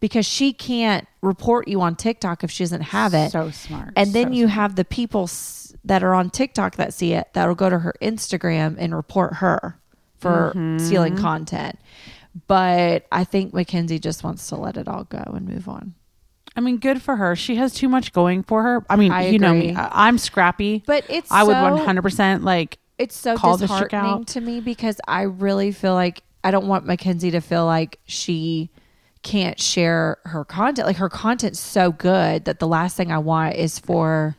because 0.01 0.27
she 0.27 0.53
can't 0.53 1.07
report 1.21 1.69
you 1.69 1.81
on 1.81 1.95
TikTok 1.95 2.43
if 2.43 2.51
she 2.51 2.65
doesn't 2.65 2.81
have 2.99 3.15
it. 3.15 3.31
So 3.31 3.51
smart. 3.51 3.93
and 3.95 4.13
then 4.13 4.29
So 4.29 4.33
you 4.35 4.47
have 4.49 4.75
the 4.75 4.85
people 4.85 5.25
s- 5.25 5.73
that 5.85 6.03
are 6.03 6.15
on 6.15 6.31
TikTok 6.31 6.75
that 6.77 6.93
see 6.93 7.13
it 7.13 7.29
that'll 7.35 7.55
go 7.55 7.71
to 7.71 7.79
her 7.79 7.95
Instagram 8.03 8.75
and 8.79 8.95
report 8.97 9.35
her 9.35 9.79
for 10.19 10.53
Mm-hmm. 10.57 10.79
stealing 10.85 11.17
content. 11.17 11.79
But 12.49 13.07
I 13.13 13.25
think 13.25 13.53
Mackenzie 13.55 13.99
just 14.01 14.25
wants 14.25 14.49
to 14.49 14.57
let 14.57 14.77
it 14.77 14.89
all 14.89 15.05
go 15.05 15.23
and 15.35 15.47
move 15.47 15.69
on. 15.69 15.95
I 16.57 16.61
mean, 16.61 16.79
good 16.79 17.01
for 17.01 17.17
her. 17.17 17.35
She 17.35 17.57
has 17.57 17.73
too 17.75 17.89
much 17.89 18.13
going 18.13 18.43
for 18.43 18.63
her. 18.63 18.85
I 18.91 18.97
mean, 18.97 19.11
I 19.13 19.29
you 19.29 19.39
know 19.39 19.55
me. 19.55 19.75
I- 19.75 20.09
I'm 20.09 20.19
scrappy. 20.19 20.83
But 20.87 21.05
it's 21.09 21.31
I 21.31 21.43
would 21.45 21.53
so- 21.55 21.87
100% 21.87 22.43
like 22.43 22.79
It's 22.99 23.17
so 23.17 23.37
Call 23.37 23.57
disheartening 23.57 24.25
to 24.27 24.41
me 24.41 24.61
because 24.61 25.01
I 25.09 25.23
really 25.23 25.73
feel 25.73 25.95
like 25.95 26.23
I 26.45 26.51
don't 26.51 26.67
want 26.67 26.87
Mackenzie 26.87 27.31
to 27.31 27.41
feel 27.41 27.65
like 27.67 27.99
she 28.05 28.71
can't 29.23 29.61
share 29.61 30.19
her 30.25 30.45
content. 30.45 30.87
Like 30.87 30.97
her 30.97 31.09
content's 31.09 31.61
so 31.61 31.93
good 31.93 32.45
that 32.45 32.59
the 32.59 32.67
last 32.69 32.97
thing 32.97 33.11
I 33.13 33.19
want 33.19 33.55
is 33.55 33.79
for 33.79 34.37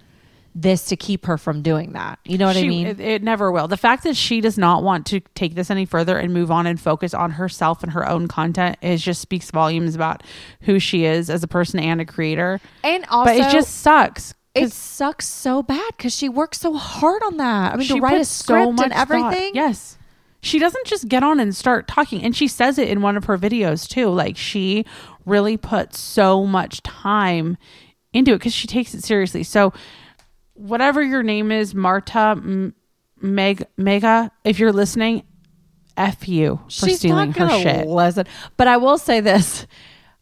this 0.56 0.86
to 0.86 0.96
keep 0.96 1.26
her 1.26 1.38
from 1.38 1.62
doing 1.64 1.94
that. 1.94 2.20
You 2.26 2.38
know 2.38 2.46
what 2.46 2.58
I 2.58 2.62
mean? 2.62 2.86
It, 2.88 3.00
it 3.00 3.24
never 3.24 3.52
will. 3.52 3.68
The 3.68 3.78
fact 3.78 4.04
that 4.04 4.16
she 4.16 4.40
does 4.40 4.58
not 4.58 4.84
want 4.84 5.06
to 5.08 5.20
take 5.34 5.56
this 5.56 5.72
any 5.72 5.86
further 5.86 6.18
and 6.18 6.32
move 6.34 6.52
on 6.52 6.68
and 6.68 6.80
focus 6.80 7.14
on 7.14 7.32
herself 7.32 7.82
and 7.82 7.92
her 7.94 8.08
own 8.08 8.28
content 8.28 8.78
is 8.82 9.02
just 9.04 9.20
speaks 9.22 9.50
volumes 9.50 9.96
about 9.96 10.22
who 10.62 10.80
she 10.80 11.06
is 11.06 11.30
as 11.30 11.42
a 11.44 11.48
person 11.48 11.80
and 11.80 12.00
a 12.02 12.06
creator. 12.06 12.60
and 12.84 13.04
also, 13.10 13.32
but 13.32 13.38
it 13.38 13.52
just 13.52 13.80
sucks. 13.80 14.36
it 14.54 14.72
sucks 14.72 15.26
so 15.28 15.64
bad 15.64 15.92
because 15.98 16.16
she 16.16 16.30
works 16.30 16.60
so 16.60 16.74
hard 16.76 17.24
on 17.26 17.38
that. 17.38 17.74
I 17.74 17.76
mean, 17.78 17.88
she 17.88 17.96
to 17.96 18.00
write 18.02 18.22
a 18.22 18.26
script 18.26 18.80
and 18.80 18.94
everything. 18.94 19.32
thought- 19.32 19.56
Yes. 19.56 19.98
She 20.42 20.60
doesn't 20.60 20.86
just 20.86 21.08
get 21.08 21.24
on 21.24 21.40
and 21.40 21.56
start 21.56 21.88
talking. 21.88 22.22
And 22.22 22.36
she 22.36 22.48
says 22.50 22.78
it 22.78 22.90
in 22.90 23.02
one 23.02 23.16
of 23.18 23.24
her 23.26 23.38
videos 23.38 23.88
too. 23.88 24.10
Like 24.10 24.36
she 24.38 24.86
really 25.26 25.56
puts 25.58 25.98
so 25.98 26.46
much 26.46 26.84
time 26.84 27.58
into 28.12 28.34
it 28.34 28.40
because 28.40 28.54
she 28.54 28.68
takes 28.68 28.94
it 28.94 29.04
seriously. 29.04 29.42
So, 29.44 29.72
whatever 30.54 31.02
your 31.02 31.24
name 31.24 31.52
is, 31.52 31.74
Marta 31.76 32.36
M- 32.38 32.74
Meg 33.22 33.66
Mega, 33.78 34.32
if 34.44 34.60
you're 34.60 34.74
listening, 34.74 35.24
F 35.96 36.28
you 36.28 36.58
for 36.66 36.70
She's 36.88 37.00
stealing 37.00 37.30
not 37.30 37.38
her 37.38 37.48
gonna 37.48 37.62
shit. 37.62 37.88
listen. 37.88 38.26
But 38.58 38.68
I 38.68 38.78
will 38.78 38.98
say 38.98 39.20
this. 39.20 39.68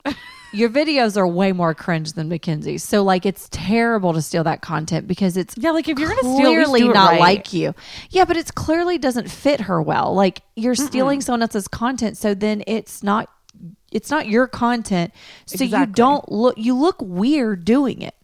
Your 0.54 0.68
videos 0.68 1.16
are 1.16 1.26
way 1.26 1.54
more 1.54 1.74
cringe 1.74 2.12
than 2.12 2.28
Mackenzie's. 2.28 2.84
So 2.84 3.04
like 3.04 3.26
it's 3.26 3.48
terrible 3.54 4.12
to 4.12 4.22
steal 4.22 4.44
that 4.44 4.62
content 4.62 5.08
because 5.08 5.38
it's 5.38 5.56
Yeah, 5.58 5.72
like 5.72 5.88
if 5.88 5.98
you're 5.98 6.10
gonna 6.10 6.20
steal, 6.20 6.36
clearly 6.40 6.90
not 6.90 7.12
right. 7.12 7.20
like 7.22 7.54
you. 7.54 7.74
Yeah, 8.10 8.26
but 8.26 8.36
it's 8.36 8.52
clearly 8.52 8.98
doesn't 8.98 9.32
fit 9.32 9.62
her 9.62 9.82
well. 9.82 10.14
Like 10.14 10.42
you're 10.58 10.76
stealing 10.76 11.22
someone 11.22 11.42
else's 11.42 11.70
content, 11.70 12.18
so 12.18 12.34
then 12.34 12.66
it's 12.68 13.02
not 13.02 13.30
it's 13.94 14.10
not 14.12 14.28
your 14.28 14.46
content. 14.46 15.14
So 15.46 15.64
you 15.64 15.86
don't 15.86 16.30
look 16.30 16.58
you 16.58 16.76
look 16.76 16.98
weird 17.02 17.64
doing 17.64 18.02
it. 18.02 18.16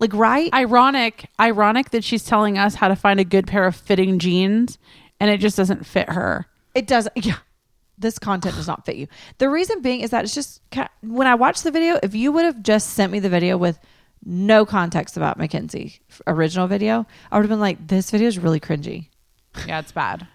Like 0.00 0.14
right? 0.14 0.52
ironic 0.52 1.26
ironic 1.38 1.90
that 1.90 2.02
she's 2.02 2.24
telling 2.24 2.58
us 2.58 2.74
how 2.74 2.88
to 2.88 2.96
find 2.96 3.20
a 3.20 3.24
good 3.24 3.46
pair 3.46 3.66
of 3.66 3.76
fitting 3.76 4.18
jeans 4.18 4.78
and 5.20 5.30
it 5.30 5.38
just 5.38 5.56
doesn't 5.56 5.86
fit 5.86 6.08
her. 6.10 6.46
It 6.74 6.86
doesn't. 6.86 7.12
Yeah. 7.24 7.36
This 7.98 8.18
content 8.18 8.56
does 8.56 8.66
not 8.66 8.86
fit 8.86 8.96
you. 8.96 9.08
The 9.36 9.50
reason 9.50 9.82
being 9.82 10.00
is 10.00 10.08
that 10.08 10.24
it's 10.24 10.34
just 10.34 10.62
when 11.02 11.26
I 11.26 11.34
watched 11.34 11.64
the 11.64 11.70
video, 11.70 12.00
if 12.02 12.14
you 12.14 12.32
would 12.32 12.46
have 12.46 12.62
just 12.62 12.94
sent 12.94 13.12
me 13.12 13.20
the 13.20 13.28
video 13.28 13.58
with 13.58 13.78
no 14.24 14.64
context 14.64 15.18
about 15.18 15.38
Mackenzie 15.38 16.00
original 16.26 16.66
video, 16.66 17.06
I 17.30 17.36
would 17.36 17.42
have 17.42 17.50
been 17.50 17.60
like, 17.60 17.88
this 17.88 18.10
video 18.10 18.28
is 18.28 18.38
really 18.38 18.58
cringy. 18.58 19.08
Yeah, 19.66 19.80
it's 19.80 19.92
bad. 19.92 20.26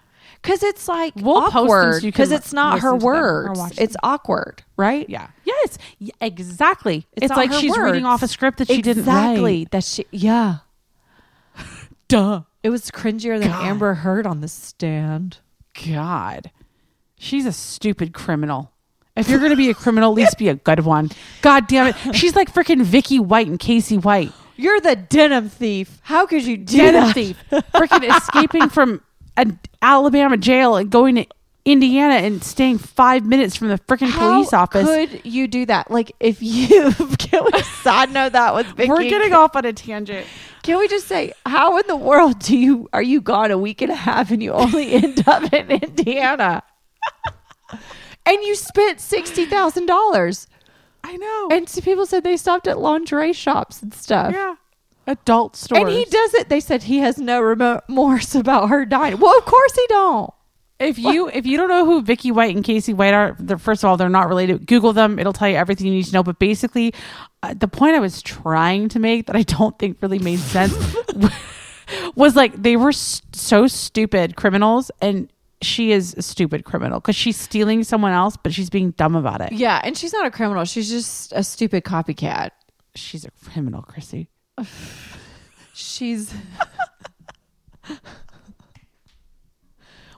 Cause 0.45 0.63
it's 0.63 0.87
like 0.87 1.13
We'll 1.15 1.41
post 1.41 1.53
them 1.53 1.67
so 1.67 1.73
awkward. 1.73 2.01
Because 2.03 2.31
it's 2.31 2.53
not 2.53 2.79
her 2.79 2.93
listen 2.93 2.99
to 2.99 3.05
them 3.05 3.55
words. 3.55 3.79
It's 3.79 3.95
awkward, 4.03 4.63
right? 4.77 5.09
Yeah. 5.09 5.27
Yes. 5.43 5.77
Exactly. 6.21 7.05
It's, 7.13 7.29
not 7.29 7.37
like 7.37 7.53
she's 7.53 7.75
reading 7.77 8.05
off 8.05 8.21
a 8.23 8.27
script 8.27 8.59
that 8.59 8.67
she 8.67 8.81
didn't 8.81 9.05
write. 9.05 9.31
exactly. 9.31 9.67
That 9.71 9.83
she. 9.83 10.05
Yeah. 10.11 10.57
Duh. 12.07 12.43
It 12.63 12.69
was 12.69 12.89
cringier 12.91 13.39
than 13.39 13.49
God. 13.49 13.65
Amber 13.65 13.93
Heard 13.95 14.25
on 14.27 14.41
the 14.41 14.47
stand. 14.47 15.39
God. 15.85 16.51
She's 17.17 17.45
a 17.45 17.51
stupid 17.53 18.13
criminal. 18.13 18.71
If 19.15 19.29
you're 19.29 19.39
going 19.39 19.51
to 19.51 19.57
be 19.57 19.69
a 19.69 19.73
criminal, 19.73 20.11
at 20.11 20.15
least 20.15 20.37
be 20.37 20.49
a 20.49 20.55
good 20.55 20.81
one. 20.81 21.09
God 21.41 21.67
damn 21.67 21.87
it. 21.87 22.15
She's 22.15 22.35
like 22.35 22.53
freaking 22.53 22.81
Vicky 22.83 23.17
White 23.19 23.47
and 23.47 23.59
Casey 23.59 23.97
White. 23.97 24.31
You're 24.57 24.81
the 24.81 24.95
denim 24.95 25.49
thief. 25.49 25.99
How 26.03 26.25
could 26.25 26.43
you 26.45 26.57
do 26.57 26.77
Denim 26.77 27.05
that? 27.05 27.13
thief. 27.13 27.43
Freaking 27.51 28.15
escaping 28.17 28.69
from 28.69 29.01
an 29.37 29.59
Alabama 29.85 30.35
jail 30.35 30.75
and 30.75 30.89
going 30.89 31.15
to 31.15 31.25
Indiana 31.63 32.15
and 32.15 32.43
staying 32.43 32.79
five 32.79 33.23
minutes 33.23 33.55
from 33.55 33.67
the 33.67 33.77
freaking 33.77 34.11
police 34.11 34.51
office. 34.51 34.87
could 34.87 35.21
you 35.25 35.47
do 35.47 35.65
that? 35.67 35.91
Like, 35.91 36.11
if 36.19 36.41
you 36.41 36.91
can 37.19 37.45
we 37.51 37.61
side 37.61 38.11
note 38.11 38.33
that 38.33 38.55
with 38.55 38.67
Vicky? 38.67 38.89
We're 38.89 39.03
getting 39.03 39.33
off 39.33 39.55
on 39.55 39.65
a 39.65 39.73
tangent. 39.73 40.25
Can 40.63 40.79
we 40.79 40.87
just 40.87 41.07
say, 41.07 41.33
how 41.45 41.77
in 41.77 41.85
the 41.87 41.95
world 41.95 42.39
do 42.39 42.57
you 42.57 42.89
are 42.93 43.01
you 43.01 43.21
gone 43.21 43.51
a 43.51 43.57
week 43.57 43.81
and 43.83 43.91
a 43.91 43.95
half 43.95 44.31
and 44.31 44.41
you 44.41 44.51
only 44.51 44.93
end 45.03 45.27
up 45.27 45.53
in 45.53 45.69
Indiana? 45.69 46.63
and 48.25 48.43
you 48.43 48.55
spent 48.55 48.99
sixty 48.99 49.45
thousand 49.45 49.85
dollars. 49.85 50.47
I 51.03 51.17
know. 51.17 51.49
And 51.51 51.69
so 51.69 51.81
people 51.81 52.07
said 52.07 52.23
they 52.23 52.37
stopped 52.37 52.67
at 52.67 52.79
lingerie 52.79 53.33
shops 53.33 53.83
and 53.83 53.93
stuff. 53.93 54.33
yeah. 54.33 54.55
Adult 55.07 55.55
stores. 55.55 55.81
And 55.81 55.89
he 55.89 56.05
does 56.05 56.33
it. 56.35 56.49
They 56.49 56.59
said 56.59 56.83
he 56.83 56.97
has 56.99 57.17
no 57.17 57.39
remorse 57.41 58.33
about 58.35 58.69
her 58.69 58.85
dying. 58.85 59.19
Well, 59.19 59.37
of 59.37 59.45
course 59.45 59.75
he 59.75 59.85
don't. 59.89 60.31
If 60.77 60.99
you 60.99 61.29
if 61.29 61.45
you 61.45 61.55
don't 61.55 61.69
know 61.69 61.85
who 61.85 62.01
Vicky 62.01 62.31
White 62.31 62.53
and 62.53 62.61
Casey 62.63 62.93
White 62.93 63.13
are, 63.13 63.33
they're, 63.39 63.57
first 63.57 63.83
of 63.83 63.89
all, 63.89 63.95
they're 63.95 64.09
not 64.09 64.27
related. 64.27 64.67
Google 64.67 64.91
them; 64.91 65.17
it'll 65.19 65.31
tell 65.31 65.47
you 65.47 65.55
everything 65.55 65.87
you 65.87 65.93
need 65.93 66.03
to 66.03 66.11
know. 66.13 66.21
But 66.21 66.37
basically, 66.37 66.93
uh, 67.43 67.53
the 67.53 67.69
point 67.69 67.95
I 67.95 67.99
was 67.99 68.21
trying 68.21 68.89
to 68.89 68.99
make 68.99 69.27
that 69.27 69.37
I 69.37 69.43
don't 69.43 69.79
think 69.79 69.97
really 70.01 70.19
made 70.19 70.39
sense 70.39 70.73
was 72.15 72.35
like 72.35 72.61
they 72.61 72.75
were 72.75 72.89
s- 72.89 73.21
so 73.31 73.67
stupid 73.67 74.35
criminals, 74.35 74.91
and 75.01 75.31
she 75.61 75.91
is 75.93 76.13
a 76.17 76.21
stupid 76.21 76.65
criminal 76.65 76.99
because 76.99 77.15
she's 77.15 77.37
stealing 77.39 77.83
someone 77.85 78.11
else, 78.11 78.35
but 78.35 78.53
she's 78.53 78.69
being 78.69 78.91
dumb 78.91 79.15
about 79.15 79.39
it. 79.41 79.53
Yeah, 79.53 79.79
and 79.83 79.97
she's 79.97 80.11
not 80.13 80.25
a 80.25 80.31
criminal. 80.31 80.65
She's 80.65 80.89
just 80.89 81.31
a 81.33 81.43
stupid 81.43 81.83
copycat. 81.85 82.49
She's 82.95 83.23
a 83.25 83.31
criminal, 83.49 83.81
Chrissy. 83.81 84.29
She's 85.73 86.33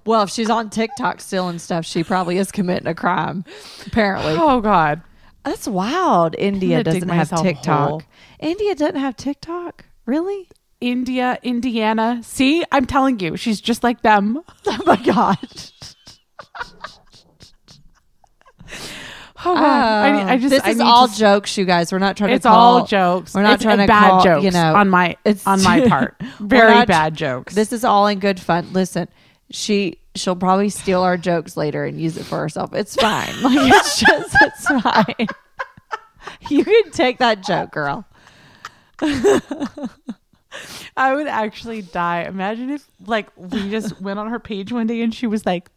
Well, 0.05 0.23
if 0.23 0.29
she's 0.29 0.49
on 0.49 0.69
TikTok 0.69 1.19
still 1.19 1.49
and 1.49 1.59
stuff, 1.59 1.83
she 1.85 2.01
probably 2.01 2.37
is 2.37 2.49
committing 2.49 2.87
a 2.87 2.95
crime. 2.95 3.43
Apparently. 3.85 4.35
Oh 4.37 4.61
God, 4.61 5.01
That's 5.43 5.67
wild. 5.67 6.33
India 6.37 6.77
I'm 6.77 6.83
gonna 6.83 6.93
dig 6.95 7.07
doesn't 7.07 7.09
have 7.31 7.41
TikTok. 7.41 7.89
hole. 7.89 8.01
India 8.39 8.73
doesn't 8.73 8.95
have 8.95 9.17
TikTok? 9.17 9.83
Really? 10.05 10.47
India, 10.79 11.39
Indiana. 11.43 12.21
See, 12.23 12.63
I'm 12.71 12.85
telling 12.85 13.19
you, 13.19 13.35
she's 13.35 13.59
just 13.59 13.83
like 13.83 14.01
them. 14.01 14.41
Oh 14.67 14.79
my 14.85 14.95
god. 14.97 15.37
Oh 19.45 19.53
God, 19.53 19.63
I, 19.63 20.31
I 20.31 20.33
um, 20.33 20.39
just 20.39 20.49
this 20.49 20.63
I 20.63 20.69
is 20.71 20.79
all 20.79 21.07
jokes, 21.07 21.57
you 21.57 21.65
guys. 21.65 21.91
We're 21.91 21.99
not 21.99 22.17
trying 22.17 22.31
It's 22.31 22.43
to 22.43 22.49
call 22.49 22.79
all 22.79 22.85
jokes. 22.87 23.33
We're 23.35 23.43
not 23.43 23.55
It's 23.55 23.63
trying 23.63 23.77
to 23.77 23.85
bad 23.87 24.09
call, 24.09 24.23
jokes 24.23 24.43
you 24.45 24.51
know, 24.51 24.73
on 24.75 24.89
my 24.89 25.11
it's- 25.25 25.45
on 25.45 25.61
my 25.61 25.87
part. 25.89 26.15
Very 26.39 26.73
not- 26.73 26.87
bad 26.87 27.15
jokes. 27.15 27.53
This 27.53 27.71
is 27.71 27.83
all 27.83 28.07
in 28.07 28.19
good 28.19 28.39
fun. 28.39 28.73
Listen, 28.73 29.07
she 29.51 29.99
she'll 30.15 30.35
probably 30.35 30.69
steal 30.69 31.01
our 31.03 31.17
jokes 31.17 31.55
later 31.55 31.85
and 31.85 32.01
use 32.01 32.17
it 32.17 32.23
for 32.23 32.39
herself. 32.39 32.73
It's 32.73 32.95
fine. 32.95 33.41
Like 33.43 33.71
it's 33.71 33.99
just 34.05 34.35
it's 34.41 34.67
fine. 34.67 35.27
You 36.49 36.63
can 36.65 36.91
take 36.91 37.19
that 37.19 37.43
joke, 37.43 37.71
girl. 37.71 38.05
I 40.95 41.13
would 41.13 41.27
actually 41.27 41.83
die. 41.83 42.23
Imagine 42.23 42.71
if 42.71 42.87
like 43.05 43.27
we 43.35 43.69
just 43.69 44.01
went 44.01 44.17
on 44.17 44.29
her 44.29 44.39
page 44.39 44.71
one 44.71 44.87
day 44.87 45.01
and 45.01 45.13
she 45.13 45.27
was 45.27 45.45
like 45.45 45.69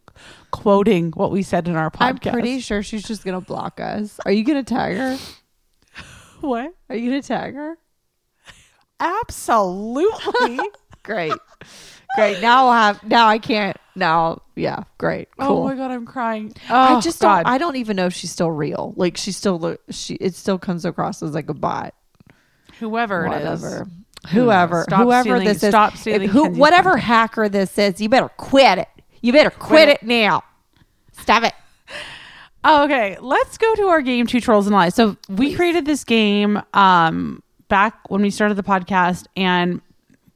quoting 0.50 1.12
what 1.12 1.30
we 1.30 1.42
said 1.42 1.68
in 1.68 1.76
our 1.76 1.90
podcast. 1.90 2.26
I'm 2.26 2.32
pretty 2.32 2.60
sure 2.60 2.82
she's 2.82 3.04
just 3.04 3.24
gonna 3.24 3.40
block 3.40 3.80
us. 3.80 4.18
Are 4.24 4.32
you 4.32 4.44
gonna 4.44 4.62
tag 4.62 4.96
her? 4.96 5.18
what? 6.40 6.74
Are 6.88 6.96
you 6.96 7.10
gonna 7.10 7.22
tag 7.22 7.54
her? 7.54 7.78
Absolutely. 8.98 10.60
Great. 11.02 11.32
Great. 12.16 12.40
Now 12.42 12.66
I'll 12.66 12.72
have 12.72 13.02
now 13.04 13.26
I 13.26 13.38
can't 13.38 13.76
now 13.94 14.42
yeah, 14.56 14.82
great. 14.98 15.28
Oh 15.38 15.64
my 15.64 15.74
god, 15.74 15.90
I'm 15.90 16.04
crying. 16.04 16.52
Oh, 16.68 16.74
I 16.74 17.00
just 17.00 17.20
God. 17.20 17.44
don't 17.44 17.52
I 17.52 17.56
don't 17.58 17.76
even 17.76 17.96
know 17.96 18.06
if 18.06 18.14
she's 18.14 18.30
still 18.30 18.50
real. 18.50 18.92
Like 18.96 19.16
she 19.16 19.32
still 19.32 19.58
look 19.58 19.80
she 19.90 20.14
it 20.14 20.34
still 20.34 20.58
comes 20.58 20.84
across 20.84 21.22
as 21.22 21.34
like 21.34 21.48
a 21.48 21.54
bot. 21.54 21.94
whoever 22.78 23.26
it 23.26 23.42
is. 23.42 23.62
whatever. 23.62 23.88
Whoever, 24.28 24.82
Stop 24.82 25.00
whoever 25.00 25.22
stealing- 25.22 25.46
this 25.46 25.62
is, 25.62 25.70
stop 25.70 25.96
stealing 25.96 26.28
who, 26.28 26.50
whatever 26.50 26.98
hacker 26.98 27.48
this 27.48 27.78
is, 27.78 28.02
you 28.02 28.10
better 28.10 28.28
quit 28.36 28.80
it. 28.80 28.88
You 29.20 29.32
better 29.32 29.50
quit, 29.50 29.88
it 29.88 30.02
now. 30.02 30.42
Stop 31.12 31.44
it. 31.44 31.54
Oh, 32.62 32.84
okay, 32.84 33.16
let's 33.20 33.56
go 33.56 33.74
to 33.76 33.88
our 33.88 34.02
game, 34.02 34.26
Two 34.26 34.40
Trolls 34.40 34.66
and 34.66 34.74
Lies. 34.74 34.94
So 34.94 35.16
we 35.28 35.54
created 35.54 35.86
this 35.86 36.04
game 36.04 36.60
um, 36.74 37.42
back 37.68 37.98
when 38.10 38.20
we 38.22 38.30
started 38.30 38.54
the 38.54 38.62
podcast, 38.62 39.26
and 39.36 39.80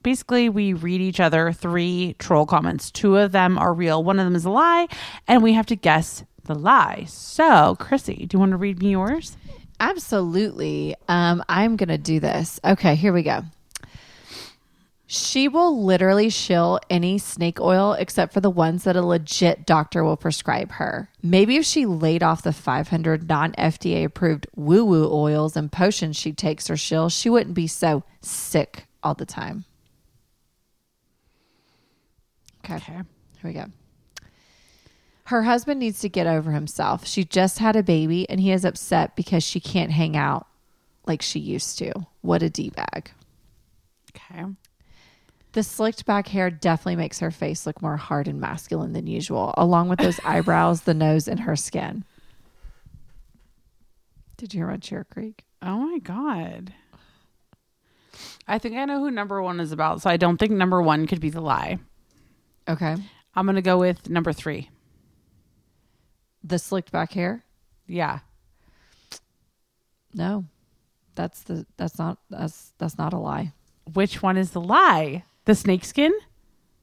basically 0.02 0.48
we 0.48 0.72
read 0.72 1.00
each 1.00 1.20
other 1.20 1.52
three 1.52 2.16
troll 2.18 2.46
comments. 2.46 2.90
Two 2.90 3.16
of 3.18 3.32
them 3.32 3.58
are 3.58 3.74
real, 3.74 4.02
one 4.02 4.18
of 4.18 4.24
them 4.24 4.34
is 4.34 4.44
a 4.44 4.50
lie, 4.50 4.88
and 5.28 5.42
we 5.42 5.52
have 5.52 5.66
to 5.66 5.76
guess 5.76 6.24
the 6.44 6.54
lie. 6.54 7.04
So, 7.08 7.76
Chrissy, 7.78 8.26
do 8.26 8.36
you 8.36 8.38
want 8.38 8.52
to 8.52 8.56
read 8.56 8.82
me 8.82 8.90
yours? 8.90 9.36
Absolutely. 9.80 10.94
Um, 11.08 11.42
I'm 11.48 11.76
gonna 11.76 11.98
do 11.98 12.20
this. 12.20 12.60
Okay, 12.64 12.94
here 12.94 13.12
we 13.12 13.22
go. 13.22 13.42
She 15.06 15.48
will 15.48 15.84
literally 15.84 16.30
shill 16.30 16.80
any 16.88 17.18
snake 17.18 17.60
oil 17.60 17.92
except 17.92 18.32
for 18.32 18.40
the 18.40 18.50
ones 18.50 18.84
that 18.84 18.96
a 18.96 19.02
legit 19.02 19.66
doctor 19.66 20.02
will 20.02 20.16
prescribe 20.16 20.72
her. 20.72 21.10
Maybe 21.22 21.56
if 21.56 21.66
she 21.66 21.84
laid 21.84 22.22
off 22.22 22.42
the 22.42 22.54
500 22.54 23.28
non 23.28 23.52
FDA 23.52 24.04
approved 24.04 24.46
woo 24.56 24.84
woo 24.84 25.12
oils 25.12 25.56
and 25.56 25.70
potions 25.70 26.16
she 26.16 26.32
takes 26.32 26.70
or 26.70 26.76
shill, 26.76 27.10
she 27.10 27.28
wouldn't 27.28 27.54
be 27.54 27.66
so 27.66 28.02
sick 28.22 28.86
all 29.02 29.14
the 29.14 29.26
time. 29.26 29.66
Okay. 32.64 32.76
Okay. 32.76 32.94
Here 32.94 33.04
we 33.42 33.52
go. 33.52 33.66
Her 35.24 35.42
husband 35.42 35.80
needs 35.80 36.00
to 36.00 36.08
get 36.08 36.26
over 36.26 36.52
himself. 36.52 37.06
She 37.06 37.24
just 37.24 37.58
had 37.58 37.76
a 37.76 37.82
baby 37.82 38.28
and 38.28 38.40
he 38.40 38.52
is 38.52 38.64
upset 38.64 39.16
because 39.16 39.42
she 39.42 39.60
can't 39.60 39.90
hang 39.90 40.16
out 40.16 40.46
like 41.06 41.20
she 41.20 41.38
used 41.38 41.78
to. 41.78 41.92
What 42.22 42.42
a 42.42 42.48
D 42.48 42.70
bag. 42.70 43.10
Okay. 44.16 44.44
The 45.54 45.62
slicked 45.62 46.04
back 46.04 46.26
hair 46.26 46.50
definitely 46.50 46.96
makes 46.96 47.20
her 47.20 47.30
face 47.30 47.64
look 47.64 47.80
more 47.80 47.96
hard 47.96 48.26
and 48.26 48.40
masculine 48.40 48.92
than 48.92 49.06
usual, 49.06 49.54
along 49.56 49.88
with 49.88 50.00
those 50.00 50.18
eyebrows, 50.24 50.80
the 50.80 50.94
nose, 50.94 51.28
and 51.28 51.38
her 51.38 51.54
skin. 51.54 52.04
Did 54.36 54.52
you 54.52 54.58
hear 54.58 54.68
about 54.68 54.80
Cheer 54.80 55.04
Creek? 55.04 55.44
Oh 55.62 55.78
my 55.78 55.98
god. 55.98 56.74
I 58.48 58.58
think 58.58 58.74
I 58.74 58.84
know 58.84 58.98
who 58.98 59.12
number 59.12 59.40
one 59.40 59.60
is 59.60 59.70
about, 59.70 60.02
so 60.02 60.10
I 60.10 60.16
don't 60.16 60.38
think 60.38 60.50
number 60.50 60.82
one 60.82 61.06
could 61.06 61.20
be 61.20 61.30
the 61.30 61.40
lie. 61.40 61.78
Okay. 62.68 62.96
I'm 63.36 63.46
gonna 63.46 63.62
go 63.62 63.78
with 63.78 64.10
number 64.10 64.32
three. 64.32 64.70
The 66.42 66.58
slicked 66.58 66.90
back 66.90 67.12
hair? 67.12 67.44
Yeah. 67.86 68.18
No. 70.12 70.46
That's 71.14 71.42
the 71.42 71.64
that's 71.76 71.96
not 71.96 72.18
that's 72.28 72.72
that's 72.78 72.98
not 72.98 73.12
a 73.12 73.18
lie. 73.18 73.52
Which 73.92 74.20
one 74.20 74.36
is 74.36 74.50
the 74.50 74.60
lie? 74.60 75.22
The 75.46 75.54
snakeskin? 75.54 76.12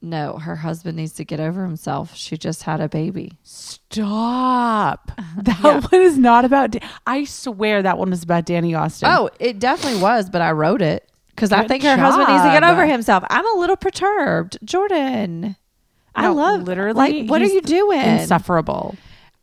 No, 0.04 0.38
her 0.38 0.56
husband 0.56 0.96
needs 0.96 1.12
to 1.14 1.24
get 1.24 1.38
over 1.38 1.62
himself. 1.62 2.14
She 2.16 2.36
just 2.36 2.64
had 2.64 2.80
a 2.80 2.88
baby. 2.88 3.38
Stop. 3.44 5.12
That 5.42 5.58
Yeah. 5.62 5.80
one 5.80 6.00
is 6.02 6.18
not 6.18 6.44
about. 6.44 6.72
Da- 6.72 6.80
I 7.06 7.24
swear 7.24 7.82
that 7.82 7.96
one 7.98 8.10
was 8.10 8.22
about 8.22 8.44
Dani 8.46 8.78
Austin. 8.78 9.08
Oh, 9.10 9.30
it 9.40 9.58
definitely 9.58 10.00
was, 10.02 10.28
but 10.28 10.42
I 10.42 10.52
wrote 10.52 10.82
it 10.82 11.08
because 11.30 11.50
I 11.52 11.66
think 11.66 11.82
her 11.84 11.96
husband 11.96 12.28
needs 12.28 12.42
to 12.42 12.50
get 12.50 12.62
over 12.64 12.84
himself. 12.86 13.24
I'm 13.30 13.46
a 13.46 13.58
little 13.58 13.76
perturbed, 13.76 14.58
Jordan. 14.64 15.56
I 16.14 16.28
love 16.28 16.64
literally. 16.64 17.22
Like, 17.22 17.30
what 17.30 17.40
are 17.40 17.46
you 17.46 17.62
doing? 17.62 18.00
Insufferable. 18.00 18.94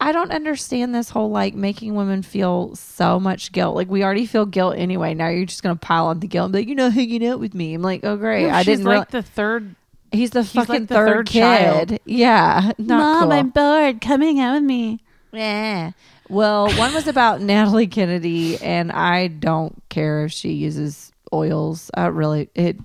I 0.01 0.11
don't 0.13 0.31
understand 0.31 0.95
this 0.95 1.09
whole 1.09 1.29
like 1.29 1.55
making 1.55 1.93
women 1.93 2.21
feel 2.23 2.75
so 2.75 3.19
much 3.19 3.51
guilt. 3.51 3.75
Like 3.75 3.89
we 3.89 4.03
already 4.03 4.25
feel 4.25 4.45
guilt 4.45 4.75
anyway. 4.77 5.13
Now 5.13 5.27
you're 5.27 5.45
just 5.45 5.61
gonna 5.61 5.75
pile 5.75 6.07
on 6.07 6.21
the 6.21 6.27
guilt 6.27 6.45
and 6.45 6.53
be 6.53 6.59
like, 6.59 6.67
you 6.69 6.75
know, 6.75 6.89
hanging 6.89 7.25
out 7.25 7.39
with 7.39 7.53
me. 7.53 7.73
I'm 7.73 7.81
like, 7.81 8.03
oh 8.03 8.15
great. 8.15 8.47
No, 8.47 8.53
I 8.53 8.63
she's 8.63 8.77
didn't 8.77 8.85
like 8.85 9.09
the 9.11 9.21
third. 9.21 9.75
He's 10.11 10.31
the 10.31 10.43
fucking 10.43 10.69
like 10.69 10.87
the 10.87 10.95
third, 10.95 11.07
third 11.07 11.27
kid. 11.27 11.39
child. 11.41 11.97
Yeah, 12.05 12.71
not 12.77 13.23
cool. 13.23 13.33
I'm 13.33 13.49
bored. 13.49 14.01
Coming 14.01 14.39
out 14.39 14.55
with 14.55 14.63
me. 14.63 14.99
Yeah. 15.33 15.91
Well, 16.29 16.71
one 16.77 16.93
was 16.93 17.07
about 17.07 17.41
Natalie 17.41 17.87
Kennedy, 17.87 18.57
and 18.61 18.91
I 18.91 19.27
don't 19.27 19.83
care 19.89 20.25
if 20.25 20.31
she 20.31 20.53
uses 20.53 21.11
oils. 21.33 21.91
I 21.93 22.05
really 22.07 22.49
it. 22.55 22.77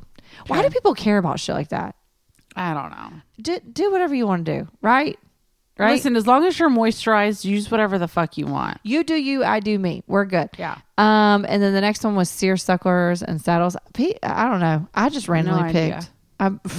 Why 0.49 0.62
do 0.62 0.69
people 0.69 0.95
care 0.95 1.19
about 1.19 1.39
shit 1.39 1.55
like 1.55 1.69
that? 1.69 1.95
I 2.57 2.75
don't 2.75 2.91
know. 2.91 3.21
Do, 3.41 3.59
do 3.73 3.93
whatever 3.93 4.15
you 4.15 4.27
want 4.27 4.45
to 4.47 4.59
do, 4.61 4.69
right? 4.83 5.19
Right. 5.77 5.91
Listen, 5.93 6.14
as 6.14 6.27
long 6.27 6.45
as 6.45 6.57
you're 6.59 6.70
moisturized, 6.70 7.45
use 7.45 7.68
whatever 7.68 7.99
the 7.99 8.07
fuck 8.07 8.37
you 8.39 8.47
want. 8.47 8.79
you 8.85 9.03
do 9.03 9.16
you, 9.16 9.43
I 9.43 9.59
do 9.59 9.77
me. 9.77 10.05
We're 10.07 10.25
good. 10.25 10.51
Yeah. 10.57 10.79
Um, 10.99 11.45
and 11.49 11.61
then 11.61 11.72
the 11.75 11.81
next 11.81 12.05
one 12.05 12.14
was 12.14 12.31
seersuckers 12.31 13.22
and 13.22 13.41
saddles. 13.41 13.77
I 14.22 14.49
don't 14.49 14.61
know. 14.61 14.87
I 14.95 15.09
just 15.09 15.29
randomly 15.29 15.62
idea. 15.64 15.95
picked. 15.97 16.11
I'm, 16.39 16.61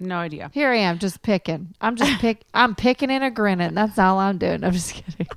No 0.00 0.16
idea. 0.16 0.50
here 0.52 0.68
I 0.70 0.76
am, 0.78 0.98
just 0.98 1.22
picking. 1.22 1.74
I'm 1.80 1.96
just 1.96 2.20
pick. 2.20 2.42
I'm 2.54 2.74
picking 2.74 3.10
and 3.10 3.22
a 3.24 3.30
grinning. 3.30 3.72
That's 3.74 3.98
all 3.98 4.18
I'm 4.18 4.36
doing. 4.36 4.64
I'm 4.64 4.72
just 4.72 4.92
kidding. 4.94 5.28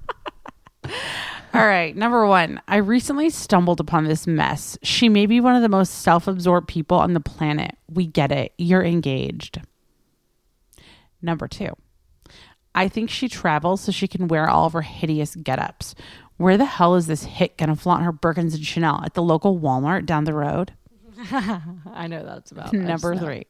All 1.54 1.66
right, 1.66 1.96
number 1.96 2.26
one. 2.28 2.62
I 2.68 2.78
recently 2.78 3.30
stumbled 3.30 3.80
upon 3.80 4.04
this 4.04 4.28
mess. 4.28 4.78
She 4.84 5.08
may 5.08 5.26
be 5.26 5.40
one 5.40 5.56
of 5.56 5.62
the 5.62 5.70
most 5.70 6.02
self 6.02 6.28
absorbed 6.28 6.68
people 6.68 6.98
on 6.98 7.14
the 7.14 7.22
planet. 7.22 7.78
We 7.90 8.08
get 8.08 8.32
it. 8.34 8.52
You're 8.58 8.84
engaged. 8.84 9.62
Number 11.22 11.48
two. 11.48 11.70
I 12.76 12.90
think 12.90 13.10
she 13.10 13.28
travels 13.30 13.82
so 13.82 13.92
she 13.92 14.08
can 14.08 14.28
wear 14.28 14.50
all 14.50 14.66
of 14.68 14.74
her 14.74 14.82
hideous 14.82 15.36
get 15.36 15.58
ups. 15.58 15.96
Where 16.38 16.58
the 16.58 16.66
hell 16.66 16.96
is 16.96 17.08
this 17.08 17.24
hit 17.24 17.58
gonna 17.58 17.76
flaunt 17.76 18.04
her 18.04 18.12
Birkins 18.12 18.54
and 18.54 18.66
Chanel 18.66 19.02
at 19.04 19.14
the 19.14 19.24
local 19.24 19.58
Walmart 19.58 20.06
down 20.06 20.26
the 20.26 20.34
road? 20.34 20.74
I 21.32 22.08
know 22.08 22.24
that's 22.24 22.52
about 22.52 22.74
Number 22.74 23.16
three. 23.16 23.46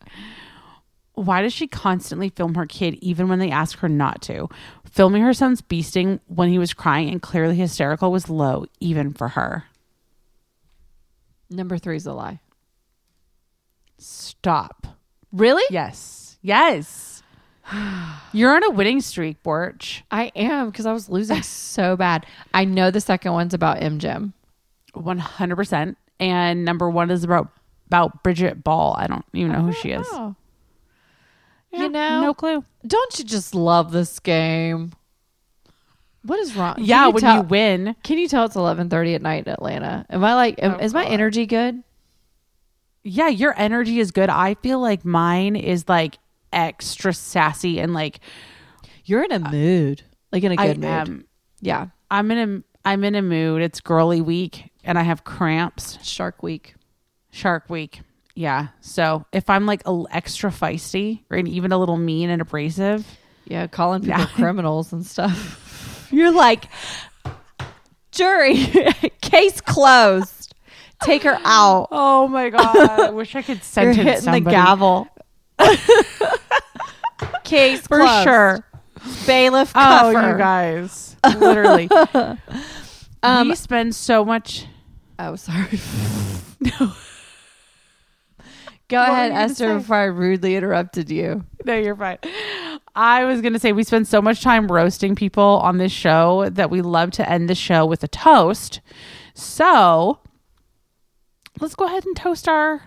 Why 1.14 1.42
does 1.42 1.54
she 1.54 1.68
constantly 1.68 2.30
film 2.30 2.56
her 2.56 2.66
kid 2.66 2.96
even 2.96 3.28
when 3.28 3.40
they 3.40 3.50
ask 3.50 3.80
her 3.80 3.90
not 3.90 4.22
to? 4.24 4.50
Filming 4.86 5.24
her 5.24 5.34
son's 5.34 5.62
beasting 5.62 6.20
when 6.28 6.50
he 6.50 6.60
was 6.60 6.74
crying 6.74 7.10
and 7.10 7.22
clearly 7.22 7.56
hysterical 7.56 8.12
was 8.12 8.30
low, 8.30 8.66
even 8.80 9.14
for 9.14 9.30
her. 9.30 9.64
Number 11.50 11.78
three 11.78 11.96
is 11.96 12.06
a 12.06 12.14
lie. 12.14 12.42
Stop. 13.98 14.88
Really? 15.32 15.64
Yes. 15.70 16.38
Yes. 16.42 17.15
You're 18.34 18.56
on 18.56 18.64
a 18.64 18.70
winning 18.70 19.02
streak, 19.02 19.42
Borch. 19.44 20.04
I 20.12 20.32
am 20.36 20.70
because 20.70 20.86
I 20.86 20.94
was 20.94 21.10
losing 21.10 21.42
so 21.44 21.96
bad. 21.96 22.26
I 22.54 22.66
know 22.66 22.92
the 22.92 23.02
second 23.02 23.34
one's 23.34 23.54
about 23.54 23.82
M 23.82 24.00
Jim. 24.00 24.34
100%. 24.94 25.96
And 26.20 26.64
number 26.64 26.90
one 26.90 27.12
is 27.12 27.24
about, 27.24 27.50
about 27.88 28.24
Bridget 28.24 28.64
Ball. 28.64 28.96
I 28.98 29.08
don't 29.08 29.26
even 29.34 29.52
know 29.52 29.62
who 29.64 29.70
oh, 29.70 29.74
she 29.74 29.92
is. 29.92 30.08
Oh. 30.12 30.36
Yeah, 31.72 31.80
you 31.84 31.90
know, 31.90 32.22
no 32.22 32.34
clue. 32.34 32.64
don't 32.88 33.20
you 33.20 33.26
just 33.26 33.54
love 33.54 33.92
this 33.92 34.20
game? 34.20 34.94
What 36.24 36.40
is 36.40 36.56
wrong? 36.56 36.76
Can 36.76 36.86
Yeah, 36.86 37.08
you 37.08 37.12
when 37.12 37.22
tell, 37.22 37.36
you 37.36 37.42
win. 37.42 37.96
Can 38.04 38.18
you 38.18 38.30
tell 38.30 38.46
it's 38.46 38.56
eleven 38.56 38.90
thirty 38.90 39.14
at 39.14 39.22
night 39.22 39.46
in 39.46 39.52
Atlanta? 39.54 40.06
Am 40.10 40.24
I 40.24 40.34
like? 40.36 40.56
Am, 40.64 40.76
Oh, 40.76 40.78
is 40.78 40.94
my 40.94 41.04
God. 41.04 41.12
energy 41.12 41.46
good? 41.46 41.84
Yeah, 43.04 43.28
your 43.28 43.54
energy 43.60 44.00
is 44.00 44.12
good. 44.12 44.30
I 44.30 44.54
feel 44.56 44.80
like 44.80 45.04
mine 45.06 45.56
is 45.58 45.88
like 45.90 46.18
extra 46.56 47.14
sassy 47.14 47.80
and 47.80 47.94
like 47.94 48.20
You're 49.04 49.24
in 49.24 49.32
a 49.32 49.36
uh, 49.48 49.52
mood, 49.52 50.02
like 50.32 50.44
in 50.44 50.54
a 50.54 50.56
good 50.56 50.78
mood. 50.78 50.86
am. 50.86 51.26
Yeah, 51.62 51.88
I'm 52.10 52.32
in 52.32 52.64
a 52.64 52.64
I'm 52.88 53.04
in 53.04 53.14
a 53.16 53.22
mood. 53.22 53.62
It's 53.62 53.82
girly 53.82 54.22
week 54.22 54.72
and 54.84 54.98
I 54.98 55.04
have 55.04 55.24
cramps. 55.24 55.98
Shark 56.04 56.42
Week. 56.42 56.76
Shark 57.32 57.70
week. 57.70 58.02
Yeah. 58.36 58.68
So 58.82 59.26
if 59.32 59.50
I'm 59.50 59.66
like 59.66 59.82
a 59.86 60.04
extra 60.12 60.50
feisty 60.52 61.22
or 61.30 61.38
even 61.38 61.72
a 61.72 61.78
little 61.78 61.98
mean 61.98 62.30
and 62.30 62.42
abrasive, 62.42 63.06
Yeah, 63.46 63.68
calling 63.68 64.02
people 64.02 64.20
Yeah. 64.22 64.26
criminals 64.36 64.94
and 64.94 65.06
stuff. 65.06 66.08
You're 66.12 66.32
like, 66.32 66.66
jury, 68.12 68.56
case 69.22 69.62
closed. 69.62 70.54
Take 71.02 71.24
her 71.24 71.38
out. 71.44 71.90
oh 71.92 72.28
my 72.28 72.50
god, 72.50 72.76
I 72.78 73.10
wish 73.10 73.36
I 73.36 73.42
could 73.42 73.58
You're 73.58 73.62
sentence 73.64 73.98
hitting 73.98 74.22
somebody. 74.22 74.44
the 74.46 74.52
gavel. 74.52 75.08
Case 77.44 77.86
for 77.88 78.00
closed. 78.00 78.24
sure. 78.24 78.66
Bailiff 79.26 79.72
Oh, 79.76 80.10
you 80.10 80.38
guys, 80.38 81.16
literally. 81.38 81.90
Um, 83.24 83.50
we 83.50 83.56
spend 83.56 83.96
so 83.96 84.24
much. 84.24 84.68
Oh, 85.18 85.36
sorry. 85.36 85.80
no. 86.60 86.94
Go 88.88 88.98
What 89.00 89.10
ahead, 89.10 89.32
Esther, 89.32 89.80
before 89.80 89.96
I 89.96 90.04
rudely 90.04 90.56
interrupted 90.56 91.10
you. 91.10 91.44
No, 91.66 91.76
you're 91.76 91.96
fine. 91.96 92.20
I 92.96 93.26
was 93.26 93.42
gonna 93.42 93.58
say 93.58 93.72
we 93.72 93.84
spend 93.84 94.08
so 94.08 94.22
much 94.22 94.44
time 94.44 94.68
roasting 94.68 95.16
people 95.16 95.60
on 95.64 95.80
this 95.80 95.92
show 95.92 96.50
that 96.52 96.70
we 96.70 96.84
love 96.84 97.10
to 97.12 97.28
end 97.28 97.50
the 97.50 97.56
show 97.56 97.84
with 97.84 98.04
a 98.04 98.08
toast. 98.08 98.80
So 99.34 100.20
let's 101.60 101.74
go 101.74 101.86
ahead 101.86 102.06
and 102.06 102.16
toast 102.16 102.48
our 102.48 102.84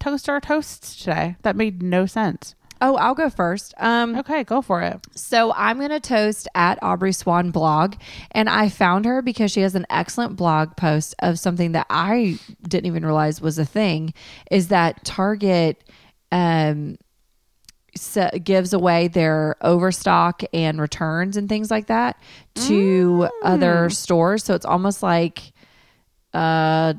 toast 0.00 0.28
our 0.28 0.40
toasts 0.40 0.96
today. 0.96 1.36
That 1.42 1.56
made 1.56 1.82
no 1.82 2.06
sense. 2.06 2.54
Oh, 2.80 2.94
I'll 2.94 3.14
go 3.16 3.28
first. 3.28 3.74
Um, 3.78 4.14
Okay, 4.16 4.44
go 4.44 4.62
for 4.62 4.82
it. 4.82 5.04
So 5.16 5.52
I'm 5.54 5.78
going 5.78 5.90
to 5.90 5.98
toast 5.98 6.46
at 6.54 6.78
Aubrey 6.80 7.12
Swan 7.12 7.50
blog. 7.50 7.96
And 8.30 8.48
I 8.48 8.68
found 8.68 9.04
her 9.04 9.20
because 9.20 9.50
she 9.50 9.62
has 9.62 9.74
an 9.74 9.84
excellent 9.90 10.36
blog 10.36 10.76
post 10.76 11.16
of 11.18 11.40
something 11.40 11.72
that 11.72 11.86
I 11.90 12.38
didn't 12.62 12.86
even 12.86 13.04
realize 13.04 13.40
was 13.40 13.58
a 13.58 13.64
thing 13.64 14.14
is 14.50 14.68
that 14.68 15.04
Target 15.04 15.82
um, 16.30 16.98
se- 17.96 18.38
gives 18.44 18.72
away 18.72 19.08
their 19.08 19.56
overstock 19.60 20.44
and 20.52 20.80
returns 20.80 21.36
and 21.36 21.48
things 21.48 21.72
like 21.72 21.88
that 21.88 22.16
to 22.66 23.28
other 23.42 23.90
stores. 23.90 24.44
So 24.44 24.54
it's 24.54 24.66
almost 24.66 25.02
like 25.02 25.52
uh 26.34 26.92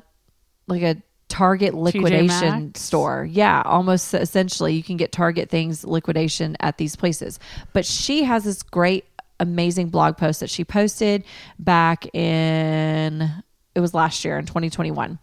like 0.68 0.82
a 0.82 1.02
Target 1.30 1.74
liquidation 1.74 2.76
store. 2.76 3.28
Yeah, 3.30 3.62
almost 3.64 4.14
essentially 4.14 4.74
you 4.74 4.84
can 4.84 4.98
get 4.98 5.12
Target 5.12 5.50
things 5.50 5.86
liquidation 5.86 6.58
at 6.60 6.78
these 6.78 6.96
places. 6.96 7.40
But 7.72 7.86
she 7.86 8.24
has 8.24 8.44
this 8.44 8.64
great 8.64 9.06
amazing 9.40 9.90
blog 9.90 10.18
post 10.18 10.42
that 10.42 10.50
she 10.50 10.66
posted 10.66 11.24
back 11.58 12.14
in 12.14 13.30
it 13.76 13.80
was 13.80 13.94
last 13.94 14.26
year 14.26 14.38
in 14.38 14.46
2021. 14.46 15.20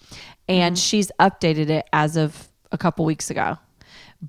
And 0.48 0.78
she's 0.78 1.10
updated 1.20 1.68
it 1.68 1.86
as 1.92 2.16
of 2.16 2.48
a 2.72 2.78
couple 2.78 3.04
weeks 3.04 3.30
ago. 3.30 3.58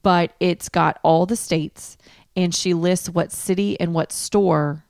But 0.03 0.33
it's 0.39 0.67
got 0.67 0.99
all 1.03 1.25
the 1.25 1.35
states 1.35 1.97
and 2.35 2.53
she 2.53 2.73
lists 2.73 3.09
what 3.09 3.31
city 3.31 3.79
and 3.79 3.93
what 3.93 4.11
store 4.11 4.83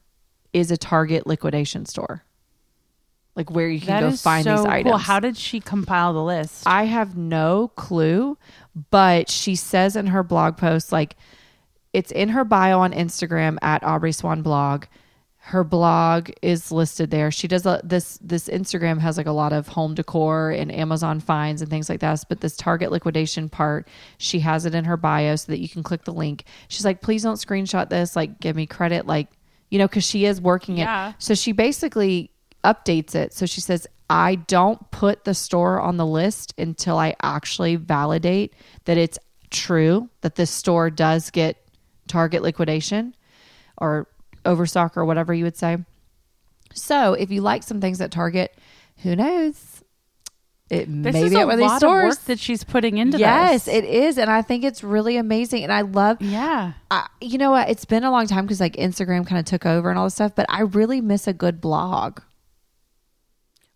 is 0.53 0.71
a 0.71 0.77
Target 0.77 1.27
liquidation 1.27 1.85
store. 1.85 2.23
Like 3.37 3.49
where 3.51 3.69
you 3.69 3.79
can 3.79 3.87
That 3.87 3.99
go 4.01 4.11
find 4.17 4.43
so 4.43 4.51
these 4.57 4.59
cool. 4.65 4.71
items. 4.71 5.01
How 5.03 5.19
did 5.21 5.37
she 5.37 5.59
compile 5.61 6.11
the 6.11 6.23
list? 6.23 6.63
I 6.65 6.83
have 6.85 7.15
no 7.15 7.69
clue, 7.75 8.37
but 8.91 9.29
she 9.29 9.55
says 9.55 9.95
in 9.95 10.07
her 10.07 10.23
blog 10.23 10.57
post 10.57 10.91
like 10.91 11.15
it's 11.93 12.11
in 12.11 12.29
her 12.29 12.43
bio 12.43 12.79
on 12.79 12.91
Instagram 12.93 13.57
at 13.61 13.83
Aubrey 13.83 14.11
Swan 14.11 14.41
blog. 14.41 14.85
Her 15.37 15.63
blog 15.63 16.29
is 16.41 16.73
listed 16.73 17.09
there. 17.09 17.31
She 17.31 17.47
does 17.47 17.65
a, 17.65 17.79
this. 17.81 18.19
This 18.21 18.49
Instagram 18.49 18.99
has 18.99 19.15
like 19.15 19.27
a 19.27 19.31
lot 19.31 19.53
of 19.53 19.69
home 19.69 19.95
decor 19.95 20.49
and 20.51 20.69
Amazon 20.69 21.21
finds 21.21 21.61
and 21.61 21.71
things 21.71 21.87
like 21.89 22.01
that. 22.01 22.21
But 22.27 22.41
this 22.41 22.57
Target 22.57 22.91
liquidation 22.91 23.47
part, 23.47 23.87
she 24.17 24.39
has 24.39 24.65
it 24.65 24.75
in 24.75 24.83
her 24.83 24.97
bio 24.97 25.37
so 25.37 25.49
that 25.53 25.59
you 25.59 25.69
can 25.69 25.83
click 25.83 26.03
the 26.03 26.11
link. 26.11 26.43
She's 26.67 26.83
like, 26.83 27.01
please 27.01 27.23
don't 27.23 27.35
screenshot 27.37 27.87
this. 27.89 28.13
Like, 28.13 28.41
give 28.41 28.57
me 28.57 28.65
credit. 28.65 29.05
Like, 29.07 29.29
you 29.69 29.79
know, 29.79 29.87
because 29.87 30.03
she 30.03 30.25
is 30.25 30.41
working 30.41 30.77
Yeah. 30.79 31.11
it. 31.11 31.15
So 31.19 31.33
she 31.33 31.53
basically 31.53 32.29
updates 32.73 33.15
it. 33.15 33.33
So 33.33 33.45
she 33.45 33.61
says, 33.61 33.87
I 34.09 34.35
don't 34.35 34.89
put 34.91 35.23
the 35.25 35.33
store 35.33 35.79
on 35.79 35.97
the 35.97 36.05
list 36.05 36.53
until 36.57 36.97
I 36.97 37.15
actually 37.21 37.75
validate 37.75 38.53
that 38.85 38.97
it's 38.97 39.17
true 39.49 40.09
that 40.21 40.35
this 40.35 40.51
store 40.51 40.89
does 40.89 41.29
get 41.29 41.57
Target 42.07 42.41
liquidation 42.41 43.15
or 43.77 44.07
overstock 44.45 44.97
or 44.97 45.05
whatever 45.05 45.33
you 45.33 45.43
would 45.43 45.57
say. 45.57 45.77
So 46.73 47.13
if 47.13 47.31
you 47.31 47.41
like 47.41 47.63
some 47.63 47.81
things 47.81 47.99
at 48.01 48.11
Target, 48.11 48.53
who 48.97 49.15
knows? 49.15 49.83
It 50.69 50.85
This 51.03 51.13
may 51.13 51.23
is 51.23 51.29
be 51.29 51.35
a 51.37 51.39
at 51.39 51.45
one 51.47 51.53
of 51.53 51.59
these 51.59 51.67
lot 51.67 51.75
of 51.75 51.79
stores. 51.79 52.15
work 52.15 52.25
that 52.25 52.39
she's 52.39 52.63
putting 52.63 52.97
into 52.97 53.17
yes, 53.17 53.65
this. 53.65 53.73
it 53.75 53.85
is, 53.85 54.17
and 54.17 54.29
I 54.29 54.41
think 54.41 54.65
it's 54.65 54.83
really 54.83 55.15
amazing. 55.15 55.63
And 55.63 55.71
I 55.71 55.81
love 55.81 56.21
yeah. 56.21 56.73
I, 56.91 57.07
you 57.21 57.37
know 57.37 57.51
what? 57.51 57.69
It's 57.69 57.85
been 57.85 58.03
a 58.03 58.11
long 58.11 58.27
time 58.27 58.45
because 58.45 58.59
like 58.59 58.73
Instagram 58.75 59.25
kind 59.25 59.39
of 59.39 59.45
took 59.45 59.65
over 59.65 59.89
and 59.89 59.97
all 59.97 60.05
this 60.05 60.15
stuff, 60.15 60.33
but 60.35 60.45
I 60.49 60.61
really 60.61 60.99
miss 60.99 61.25
a 61.27 61.33
good 61.33 61.61
blog. 61.61 62.19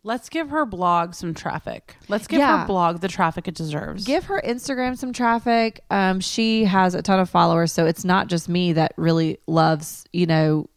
Let's 0.04 0.30
give 0.30 0.50
her 0.50 0.66
blog 0.66 1.14
some 1.14 1.34
traffic. 1.36 1.96
Let's 2.08 2.26
give 2.28 2.40
Yeah. 2.40 2.62
her 2.62 2.66
blog 2.68 3.02
the 3.02 3.08
traffic 3.08 3.48
it 3.48 3.54
deserves. 3.54 4.04
Give 4.04 4.24
her 4.26 4.42
Instagram 4.44 4.98
some 4.98 5.14
traffic. 5.14 5.84
Um, 5.92 6.20
she 6.20 6.66
has 6.66 6.96
a 6.96 7.04
ton 7.04 7.20
of 7.20 7.30
followers, 7.30 7.72
so 7.72 7.86
it's 7.86 8.04
not 8.04 8.28
just 8.28 8.50
me 8.50 8.74
that 8.74 8.94
really 8.98 9.38
loves, 9.46 10.06
you 10.12 10.26
know, 10.26 10.68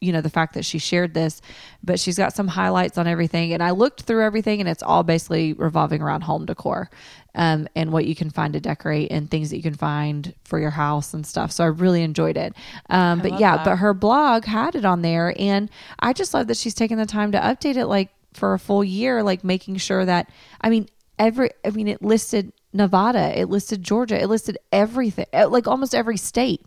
you 0.00 0.12
know 0.12 0.20
the 0.20 0.28
fact 0.30 0.54
that 0.54 0.64
she 0.64 0.78
shared 0.78 1.14
this, 1.14 1.40
but 1.82 1.98
she's 1.98 2.18
got 2.18 2.34
some 2.34 2.48
highlights 2.48 2.98
on 2.98 3.06
everything. 3.06 3.52
And 3.54 3.62
I 3.62 3.70
looked 3.70 4.02
through 4.02 4.24
everything, 4.24 4.60
and 4.60 4.68
it's 4.68 4.82
all 4.82 5.02
basically 5.04 5.52
revolving 5.54 6.02
around 6.02 6.22
home 6.22 6.44
decor, 6.46 6.90
um, 7.36 7.68
and 7.76 7.92
what 7.92 8.06
you 8.06 8.16
can 8.16 8.30
find 8.30 8.54
to 8.54 8.60
decorate 8.60 9.12
and 9.12 9.30
things 9.30 9.50
that 9.50 9.56
you 9.58 9.62
can 9.62 9.74
find 9.74 10.34
for 10.44 10.58
your 10.58 10.70
house 10.70 11.14
and 11.14 11.24
stuff. 11.24 11.52
So 11.52 11.62
I 11.62 11.68
really 11.68 12.02
enjoyed 12.02 12.36
it. 12.36 12.54
Um, 12.90 13.20
but 13.20 13.38
yeah, 13.38 13.58
that. 13.58 13.64
but 13.64 13.76
her 13.76 13.94
blog 13.94 14.44
had 14.44 14.74
it 14.74 14.84
on 14.84 15.02
there, 15.02 15.34
and 15.38 15.70
I 16.00 16.12
just 16.12 16.34
love 16.34 16.48
that 16.48 16.56
she's 16.56 16.74
taking 16.74 16.96
the 16.96 17.06
time 17.06 17.30
to 17.32 17.38
update 17.38 17.76
it, 17.76 17.86
like 17.86 18.08
for 18.32 18.54
a 18.54 18.58
full 18.58 18.82
year, 18.82 19.22
like 19.22 19.44
making 19.44 19.76
sure 19.76 20.04
that 20.04 20.28
I 20.60 20.70
mean 20.70 20.88
every 21.18 21.50
I 21.64 21.70
mean 21.70 21.88
it 21.88 22.02
listed 22.02 22.52
Nevada, 22.72 23.38
it 23.38 23.48
listed 23.48 23.82
Georgia, 23.82 24.20
it 24.20 24.26
listed 24.26 24.58
everything, 24.72 25.26
like 25.32 25.66
almost 25.68 25.94
every 25.94 26.16
state. 26.16 26.62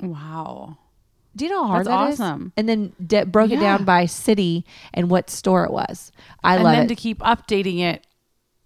wow. 0.00 0.78
Do 1.36 1.44
you 1.44 1.50
know 1.50 1.62
how 1.62 1.68
hard 1.68 1.86
That's 1.86 1.88
that 1.96 2.12
is? 2.12 2.20
awesome. 2.20 2.52
And 2.56 2.68
then 2.68 2.92
de- 3.04 3.26
broke 3.26 3.50
it 3.50 3.58
down 3.58 3.84
by 3.84 4.06
city 4.06 4.64
and 4.92 5.10
what 5.10 5.30
store 5.30 5.64
it 5.64 5.72
was. 5.72 6.12
I 6.44 6.54
and 6.54 6.64
love 6.64 6.76
then 6.76 6.84
it 6.84 6.88
to 6.90 6.94
keep 6.94 7.18
updating 7.18 7.80
it 7.80 8.06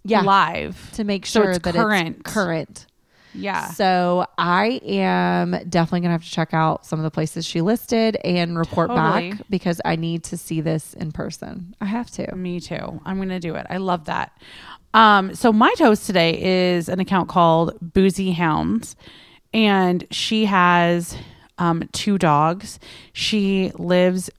Yeah. 0.08 0.22
live. 0.22 0.90
to 0.94 1.04
make 1.04 1.26
so 1.26 1.42
sure 1.42 1.50
it's 1.50 1.58
that 1.60 1.74
current. 1.74 2.18
it's 2.20 2.32
current. 2.32 2.86
Yeah. 3.34 3.68
So 3.72 4.26
I 4.36 4.80
am 4.84 5.52
definitely 5.68 6.00
gonna 6.00 6.12
have 6.12 6.24
to 6.24 6.30
check 6.30 6.54
out 6.54 6.84
some 6.86 6.98
of 6.98 7.02
the 7.04 7.10
places 7.10 7.44
she 7.44 7.60
listed 7.60 8.16
and 8.24 8.58
report 8.58 8.88
Totally. 8.88 9.32
back 9.32 9.42
because 9.50 9.80
I 9.84 9.96
need 9.96 10.24
to 10.24 10.36
see 10.36 10.60
this 10.60 10.94
in 10.94 11.12
person. 11.12 11.74
I 11.80 11.84
have 11.84 12.10
to. 12.12 12.34
Me 12.34 12.58
too. 12.58 13.00
I'm 13.04 13.16
going 13.16 13.28
to 13.28 13.38
do 13.38 13.54
it. 13.54 13.66
I 13.70 13.76
love 13.76 14.06
that. 14.06 14.32
Um, 14.94 15.34
so 15.34 15.52
my 15.52 15.72
toast 15.76 16.06
today 16.06 16.40
is 16.72 16.88
an 16.88 16.98
account 17.00 17.28
called 17.28 17.76
Boozy 17.80 18.32
Hounds, 18.32 18.96
and 19.52 20.04
she 20.10 20.46
has 20.46 21.16
um, 21.58 21.88
two 21.92 22.18
dogs. 22.18 22.80
She 23.12 23.70
lives. 23.78 24.30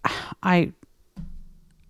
I. 0.43 0.73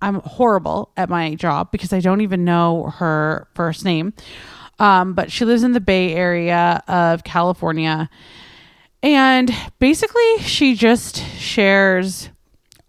I'm 0.01 0.15
horrible 0.15 0.91
at 0.97 1.09
my 1.09 1.35
job 1.35 1.71
because 1.71 1.93
I 1.93 1.99
don't 1.99 2.21
even 2.21 2.45
know 2.45 2.93
her 2.97 3.47
first 3.53 3.83
name. 3.83 4.13
Um, 4.79 5.13
but 5.13 5.31
she 5.31 5.43
lives 5.43 5.63
in 5.63 5.73
the 5.73 5.81
Bay 5.81 6.13
Area 6.13 6.81
of 6.87 7.23
California. 7.23 8.09
And 9.03 9.53
basically, 9.79 10.39
she 10.39 10.75
just 10.75 11.17
shares 11.37 12.29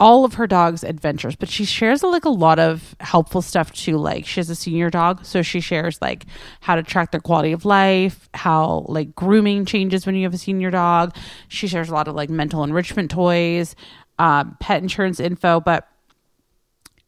all 0.00 0.24
of 0.24 0.34
her 0.34 0.46
dog's 0.46 0.82
adventures, 0.82 1.36
but 1.36 1.48
she 1.48 1.64
shares 1.64 2.02
like 2.02 2.24
a 2.24 2.30
lot 2.30 2.58
of 2.58 2.96
helpful 3.00 3.42
stuff 3.42 3.70
too. 3.72 3.98
Like 3.98 4.26
she 4.26 4.40
has 4.40 4.48
a 4.48 4.54
senior 4.54 4.88
dog, 4.88 5.26
so 5.26 5.42
she 5.42 5.60
shares 5.60 6.00
like 6.00 6.24
how 6.60 6.74
to 6.74 6.82
track 6.82 7.10
their 7.12 7.20
quality 7.20 7.52
of 7.52 7.66
life, 7.66 8.28
how 8.32 8.86
like 8.88 9.14
grooming 9.14 9.66
changes 9.66 10.06
when 10.06 10.14
you 10.14 10.24
have 10.24 10.32
a 10.32 10.38
senior 10.38 10.70
dog. 10.70 11.14
She 11.48 11.68
shares 11.68 11.90
a 11.90 11.92
lot 11.92 12.08
of 12.08 12.14
like 12.14 12.30
mental 12.30 12.64
enrichment 12.64 13.10
toys, 13.10 13.76
um, 14.18 14.56
pet 14.58 14.82
insurance 14.82 15.20
info, 15.20 15.60
but 15.60 15.86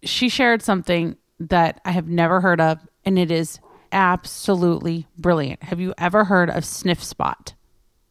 she 0.03 0.29
shared 0.29 0.63
something 0.63 1.17
that 1.39 1.81
I 1.85 1.93
have 1.93 2.09
never 2.09 2.41
heard 2.41 2.61
of, 2.61 2.79
and 3.05 3.19
it 3.19 3.31
is 3.31 3.61
absolutely 3.91 5.07
brilliant. 5.19 5.63
Have 5.65 5.81
you 5.81 5.95
ever 5.99 6.25
heard 6.25 6.51
of 6.51 6.65
Sniff 6.65 7.03
Spot? 7.03 7.55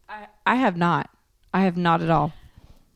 I, 0.08 0.28
I 0.46 0.56
have 0.56 0.78
not. 0.78 1.10
I 1.54 1.62
have 1.62 1.78
not 1.78 2.02
at 2.02 2.10
all. 2.10 2.34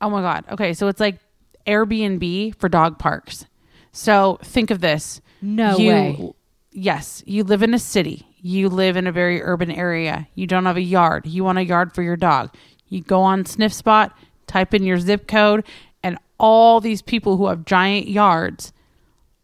Oh 0.01 0.09
my 0.09 0.21
God. 0.21 0.45
Okay. 0.51 0.73
So 0.73 0.87
it's 0.87 0.99
like 0.99 1.19
Airbnb 1.65 2.55
for 2.55 2.69
dog 2.69 2.99
parks. 2.99 3.45
So 3.91 4.39
think 4.43 4.71
of 4.71 4.81
this. 4.81 5.21
No 5.41 5.77
you, 5.77 5.89
way. 5.89 6.33
Yes. 6.71 7.23
You 7.25 7.43
live 7.43 7.63
in 7.63 7.73
a 7.73 7.79
city. 7.79 8.27
You 8.41 8.69
live 8.69 8.97
in 8.97 9.07
a 9.07 9.11
very 9.11 9.41
urban 9.41 9.71
area. 9.71 10.27
You 10.35 10.47
don't 10.47 10.65
have 10.65 10.77
a 10.77 10.81
yard. 10.81 11.25
You 11.25 11.43
want 11.43 11.57
a 11.57 11.65
yard 11.65 11.93
for 11.93 12.03
your 12.03 12.17
dog. 12.17 12.53
You 12.87 13.01
go 13.01 13.21
on 13.21 13.45
Sniff 13.45 13.73
Spot, 13.73 14.15
type 14.45 14.73
in 14.73 14.83
your 14.83 14.99
zip 14.99 15.27
code, 15.27 15.65
and 16.03 16.19
all 16.37 16.79
these 16.79 17.01
people 17.01 17.37
who 17.37 17.47
have 17.47 17.65
giant 17.65 18.07
yards 18.07 18.71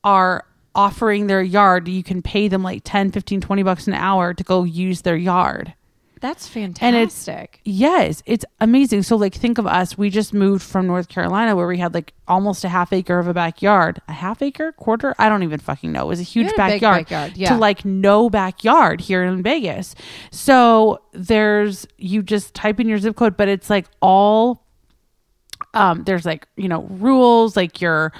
are 0.04 0.45
offering 0.74 1.28
their 1.28 1.41
yard. 1.41 1.88
You 1.88 2.04
can 2.04 2.22
pay 2.22 2.47
them 2.47 2.64
like 2.64 2.82
10, 2.84 3.12
15, 3.12 3.41
20 3.41 3.64
bucks 3.64 3.88
an 3.88 3.93
hour 3.93 4.34
to 4.34 4.43
go 4.43 4.64
use 4.64 5.02
their 5.02 5.18
yard. 5.18 5.74
That's 6.22 6.47
fantastic 6.47 6.84
And 6.84 6.95
it's 6.95 7.28
yes, 7.66 8.22
it's 8.28 8.45
amazing. 8.60 9.02
So 9.02 9.16
like 9.16 9.34
think 9.34 9.58
of 9.58 9.66
us, 9.66 9.97
we 9.97 10.12
just 10.12 10.36
moved 10.36 10.62
from 10.62 10.86
North 10.86 11.10
Carolina 11.10 11.56
where 11.56 11.66
we 11.66 11.80
had 11.80 11.95
like 11.95 12.14
almost 12.28 12.64
a 12.64 12.70
half 12.70 12.93
acre 12.93 13.18
of 13.18 13.28
a 13.28 13.34
backyard. 13.34 13.99
A 14.08 14.14
half 14.14 14.43
acre, 14.43 14.72
quarter, 14.74 15.16
I 15.18 15.30
don't 15.30 15.41
even 15.41 15.60
fucking 15.60 15.91
know. 15.91 16.04
It 16.04 16.08
was 16.10 16.20
a 16.20 16.24
huge 16.24 16.45
had 16.45 16.54
a 16.54 16.58
backyard, 16.58 17.06
backyard, 17.06 17.38
yeah. 17.38 17.49
to 17.49 17.58
like 17.58 17.84
no 17.86 18.30
backyard 18.30 19.02
here 19.02 19.24
in 19.24 19.41
Vegas. 19.41 19.95
So 20.30 21.02
there's 21.12 21.88
you 21.97 22.22
just 22.22 22.54
type 22.54 22.80
in 22.80 22.88
your 22.88 22.99
zip 22.99 23.16
code, 23.16 23.36
but 23.36 23.47
it's 23.47 23.72
like 23.72 23.88
all 23.99 24.64
um 25.74 26.04
there's 26.04 26.26
like, 26.26 26.47
you 26.56 26.68
know, 26.68 26.84
rules 26.84 27.58
like 27.58 27.82
your 27.82 28.14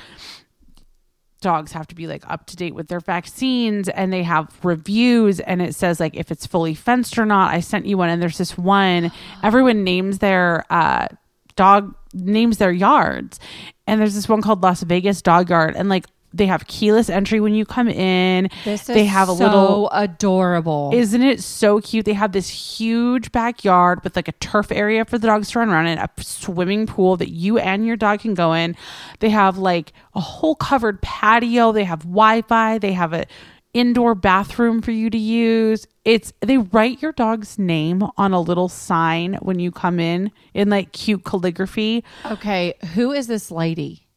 dogs 1.42 1.72
have 1.74 1.88
to 1.88 1.96
be 1.96 2.08
like 2.08 2.24
up 2.30 2.46
to 2.48 2.56
date 2.56 2.74
with 2.74 2.88
their 2.88 3.00
vaccines 3.00 3.90
and 3.90 4.14
they 4.14 4.24
have 4.24 4.54
reviews 4.64 5.40
and 5.40 5.62
it 5.62 5.76
says 5.76 6.00
like 6.00 6.16
if 6.16 6.32
it's 6.32 6.46
fully 6.46 6.74
fenced 6.74 7.18
or 7.18 7.26
not. 7.26 7.54
I 7.54 7.60
sent 7.60 7.86
you 7.86 7.98
one 7.98 8.10
and 8.10 8.22
there's 8.22 8.38
this 8.38 8.58
one 8.58 9.12
everyone 9.44 9.84
names 9.84 10.20
their 10.20 10.64
uh 10.70 11.08
dog 11.56 11.96
names 12.14 12.58
their 12.58 12.72
yards. 12.72 13.40
And 13.88 14.00
there's 14.00 14.16
this 14.16 14.30
one 14.30 14.42
called 14.42 14.64
Las 14.64 14.84
Vegas 14.84 15.22
Dog 15.22 15.50
Yard 15.50 15.76
and 15.76 15.90
like 15.90 16.06
they 16.34 16.46
have 16.46 16.68
keyless 16.68 17.10
entry 17.10 17.40
when 17.40 17.54
you 17.54 17.66
come 17.66 17.88
in. 17.90 18.50
this 18.64 18.82
is 18.82 18.88
they 18.88 19.06
have 19.06 19.30
a 19.30 19.36
so 19.36 19.44
little 19.44 19.90
adorable. 19.92 20.92
isn't 20.94 21.22
it 21.22 21.42
so 21.42 21.82
cute? 21.82 22.06
They 22.06 22.14
have 22.14 22.32
this 22.32 22.50
huge 22.50 23.32
backyard 23.32 24.04
with 24.04 24.16
like 24.16 24.28
a 24.28 24.34
turf 24.34 24.72
area 24.72 25.06
for 25.06 25.18
the 25.18 25.28
dogs 25.28 25.52
to 25.52 25.60
run 25.60 25.70
around 25.70 25.88
in, 25.88 25.98
a 25.98 26.10
swimming 26.20 26.88
pool 26.88 27.18
that 27.18 27.30
you 27.30 27.58
and 27.58 27.86
your 27.86 27.96
dog 27.96 28.22
can 28.22 28.34
go 28.34 28.54
in. 28.54 28.76
They 29.20 29.30
have 29.30 29.58
like 29.58 29.94
a 30.16 30.20
whole 30.20 30.56
covered 30.56 31.02
patio. 31.02 31.72
They 31.72 31.84
have 31.84 32.00
Wi-Fi. 32.02 32.78
They 32.78 32.94
have 32.94 33.14
a 33.14 33.26
indoor 33.74 34.16
bathroom 34.16 34.82
for 34.82 34.92
you 34.92 35.10
to 35.10 35.18
use. 35.18 35.88
It's 36.04 36.34
they 36.42 36.58
write 36.58 37.02
your 37.02 37.12
dog's 37.12 37.58
name 37.58 38.04
on 38.18 38.34
a 38.34 38.42
little 38.42 38.70
sign 38.70 39.36
when 39.42 39.60
you 39.60 39.72
come 39.72 40.00
in 40.00 40.32
in 40.54 40.70
like 40.70 40.92
cute 40.92 41.24
calligraphy. 41.24 42.04
okay, 42.26 42.74
who 42.94 43.12
is 43.12 43.28
this 43.28 43.52
lady 43.52 44.08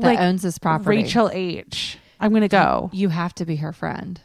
that 0.00 0.06
Like 0.06 0.20
owns 0.20 0.42
this 0.42 0.58
property? 0.58 1.02
Rachel 1.02 1.30
H. 1.32 1.98
I'm 2.20 2.32
gonna 2.32 2.48
go. 2.48 2.90
You 2.92 3.10
have 3.10 3.34
to 3.36 3.44
be 3.44 3.56
her 3.56 3.72
friend. 3.72 4.20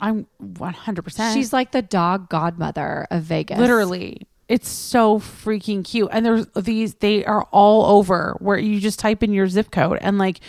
I'm 0.00 0.26
100. 0.38 1.02
percent 1.02 1.34
She's 1.34 1.52
like 1.52 1.72
the 1.72 1.82
dog 1.82 2.28
godmother 2.28 3.06
of 3.10 3.22
Vegas. 3.22 3.58
Literally. 3.58 4.26
It's 4.48 4.68
so 4.68 5.18
freaking 5.18 5.84
cute. 5.84 6.08
And 6.12 6.26
there's 6.26 6.46
these 6.56 6.94
they 6.94 7.24
are 7.24 7.44
all 7.52 7.96
over 7.96 8.36
where 8.40 8.58
you 8.58 8.80
just 8.80 8.98
type 8.98 9.22
in 9.22 9.32
your 9.32 9.48
zip 9.48 9.70
code 9.70 9.98
and 10.02 10.18
like 10.18 10.40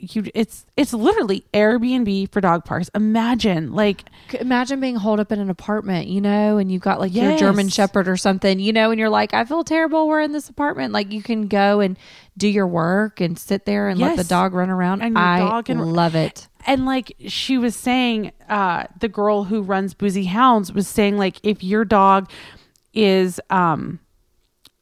you 0.00 0.24
it's 0.34 0.64
it's 0.76 0.92
literally 0.92 1.44
Airbnb 1.52 2.32
for 2.32 2.40
dog 2.40 2.64
parks. 2.64 2.90
Imagine 2.94 3.72
like 3.72 4.04
Imagine 4.40 4.80
being 4.80 4.96
holed 4.96 5.20
up 5.20 5.30
in 5.32 5.38
an 5.40 5.50
apartment, 5.50 6.08
you 6.08 6.20
know, 6.20 6.56
and 6.58 6.70
you've 6.72 6.82
got 6.82 6.98
like 7.00 7.14
your 7.14 7.36
German 7.36 7.68
Shepherd 7.68 8.08
or 8.08 8.16
something, 8.16 8.58
you 8.58 8.72
know, 8.72 8.90
and 8.90 8.98
you're 8.98 9.10
like, 9.10 9.34
I 9.34 9.44
feel 9.44 9.64
terrible. 9.64 10.08
We're 10.08 10.20
in 10.22 10.32
this 10.32 10.48
apartment. 10.48 10.92
Like 10.92 11.12
you 11.12 11.22
can 11.22 11.46
go 11.48 11.80
and 11.80 11.98
do 12.38 12.48
your 12.48 12.66
work 12.66 13.20
and 13.20 13.38
sit 13.38 13.66
there 13.66 13.88
and 13.88 14.00
let 14.00 14.16
the 14.16 14.24
dog 14.24 14.54
run 14.54 14.70
around. 14.70 15.02
And 15.02 15.18
I 15.18 15.40
dog 15.40 15.66
can- 15.66 15.78
love 15.78 16.14
it. 16.14 16.48
and 16.66 16.86
like 16.86 17.12
she 17.28 17.58
was 17.58 17.74
saying 17.76 18.32
uh 18.48 18.84
the 19.00 19.08
girl 19.08 19.44
who 19.44 19.62
runs 19.62 19.94
boozy 19.94 20.24
hounds 20.24 20.72
was 20.72 20.86
saying 20.88 21.16
like 21.18 21.38
if 21.42 21.62
your 21.62 21.84
dog 21.84 22.30
is 22.94 23.40
um 23.50 23.98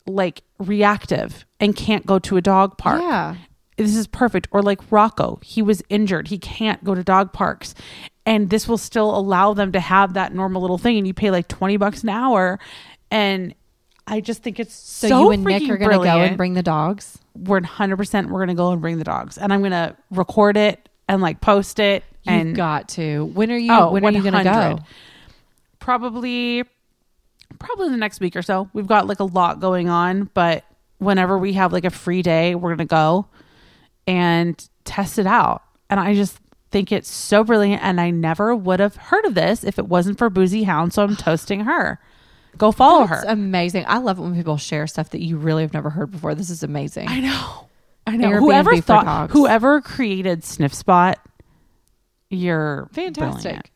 like 0.07 0.43
reactive 0.59 1.45
and 1.61 1.77
can't 1.77 2.07
go 2.07 2.19
to 2.19 2.37
a 2.37 2.41
dog 2.41 2.79
park. 2.79 3.01
Yeah. 3.03 3.37
This 3.79 3.97
is 3.97 4.07
perfect. 4.07 4.49
Or 4.51 4.63
like 4.63 4.81
Rocco, 4.91 5.39
he 5.43 5.63
was 5.63 5.83
injured. 5.89 6.29
He 6.29 6.39
can't 6.39 6.83
go 6.85 6.95
to 6.95 7.03
dog 7.03 7.33
parks. 7.33 7.75
And 8.27 8.51
this 8.51 8.69
will 8.69 8.79
still 8.79 9.17
allow 9.17 9.55
them 9.55 9.73
to 9.73 9.81
have 9.81 10.15
that 10.15 10.35
normal 10.35 10.61
little 10.61 10.77
thing. 10.77 10.99
And 10.99 11.07
you 11.07 11.15
pay 11.15 11.31
like 11.31 11.49
20 11.49 11.79
bucks 11.79 12.03
an 12.03 12.11
hour. 12.11 12.59
And 13.11 13.55
I 14.07 14.21
just 14.21 14.43
think 14.43 14.61
it's 14.61 14.75
So, 14.75 15.09
so, 15.09 15.23
you 15.23 15.31
and 15.31 15.45
Nick 15.45 15.71
are 15.71 15.79
going 15.79 15.99
to 15.99 16.05
go 16.05 16.21
and 16.21 16.37
bring 16.37 16.55
the 16.55 16.63
dogs. 16.63 17.19
We're 17.35 17.61
100% 17.61 18.27
we're 18.27 18.39
going 18.39 18.49
to 18.49 18.55
go 18.55 18.73
and 18.73 18.83
bring 18.83 18.99
the 18.99 19.05
dogs. 19.05 19.39
And 19.39 19.53
I'm 19.53 19.61
going 19.61 19.71
to 19.71 19.97
record 20.11 20.57
it 20.57 20.89
and 21.09 21.23
like 21.23 21.41
post 21.41 21.79
it. 21.79 22.05
You've 22.25 22.35
and 22.35 22.57
got 22.57 22.89
to. 22.91 23.25
When 23.27 23.51
are 23.51 23.57
you? 23.57 23.73
Oh, 23.73 23.93
when 23.93 24.05
are 24.05 24.11
you 24.11 24.23
going 24.23 24.35
to 24.35 24.45
go? 24.45 24.79
probably 25.89 26.63
probably 27.59 27.89
the 27.89 27.97
next 27.97 28.21
week 28.21 28.37
or 28.37 28.43
so. 28.43 28.69
We've 28.75 28.87
got 28.87 29.07
like 29.07 29.21
a 29.21 29.25
lot 29.25 29.59
going 29.59 29.89
on, 29.89 30.29
but 30.35 30.65
whenever 30.99 31.39
we 31.39 31.55
have 31.55 31.73
like 31.73 31.87
a 31.87 31.91
free 31.91 32.21
day, 32.21 32.55
we're 32.55 32.75
going 32.75 32.79
to 32.79 32.85
go 32.85 33.27
and 34.09 34.69
test 34.85 35.19
it 35.19 35.27
out. 35.27 35.63
And 35.91 36.01
I 36.01 36.15
just 36.15 36.39
think 36.71 36.91
it's 36.91 37.11
so 37.11 37.45
brilliant 37.45 37.83
and 37.83 38.01
I 38.01 38.11
never 38.11 38.57
would 38.57 38.81
have 38.81 38.97
heard 38.97 39.25
of 39.27 39.35
this 39.35 39.63
if 39.65 39.79
it 39.79 39.87
wasn't 39.87 40.19
for 40.19 40.31
Boozy 40.31 40.65
Hound, 40.65 40.93
so 40.93 41.03
I'm 41.03 41.15
toasting 41.17 41.61
her. 41.61 42.01
Go 42.57 42.73
follow 42.73 43.07
That's 43.07 43.25
her. 43.25 43.31
amazing. 43.31 43.85
I 43.87 43.99
love 43.99 44.19
it 44.19 44.23
when 44.23 44.35
people 44.35 44.57
share 44.57 44.87
stuff 44.87 45.11
that 45.11 45.21
you 45.21 45.37
really 45.37 45.63
have 45.63 45.75
never 45.75 45.91
heard 45.91 46.11
before. 46.11 46.35
This 46.35 46.51
is 46.51 46.63
amazing. 46.63 47.07
I 47.09 47.21
know. 47.21 47.69
I 48.07 48.17
know. 48.17 48.31
Airbnb 48.31 48.39
whoever 48.39 48.77
thought 48.81 49.31
whoever 49.31 49.81
created 49.83 50.43
Sniff 50.43 50.73
Spot, 50.73 51.19
you're 52.31 52.89
Fantastic. 52.93 53.43
brilliant. 53.43 53.71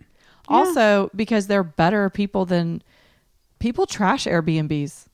Also, 0.49 1.11
because 1.15 1.47
they're 1.47 1.63
better 1.63 2.11
people 2.11 2.47
than 2.47 2.83
people 3.59 3.87
trash 3.87 4.25
Airbnbs. 4.25 5.07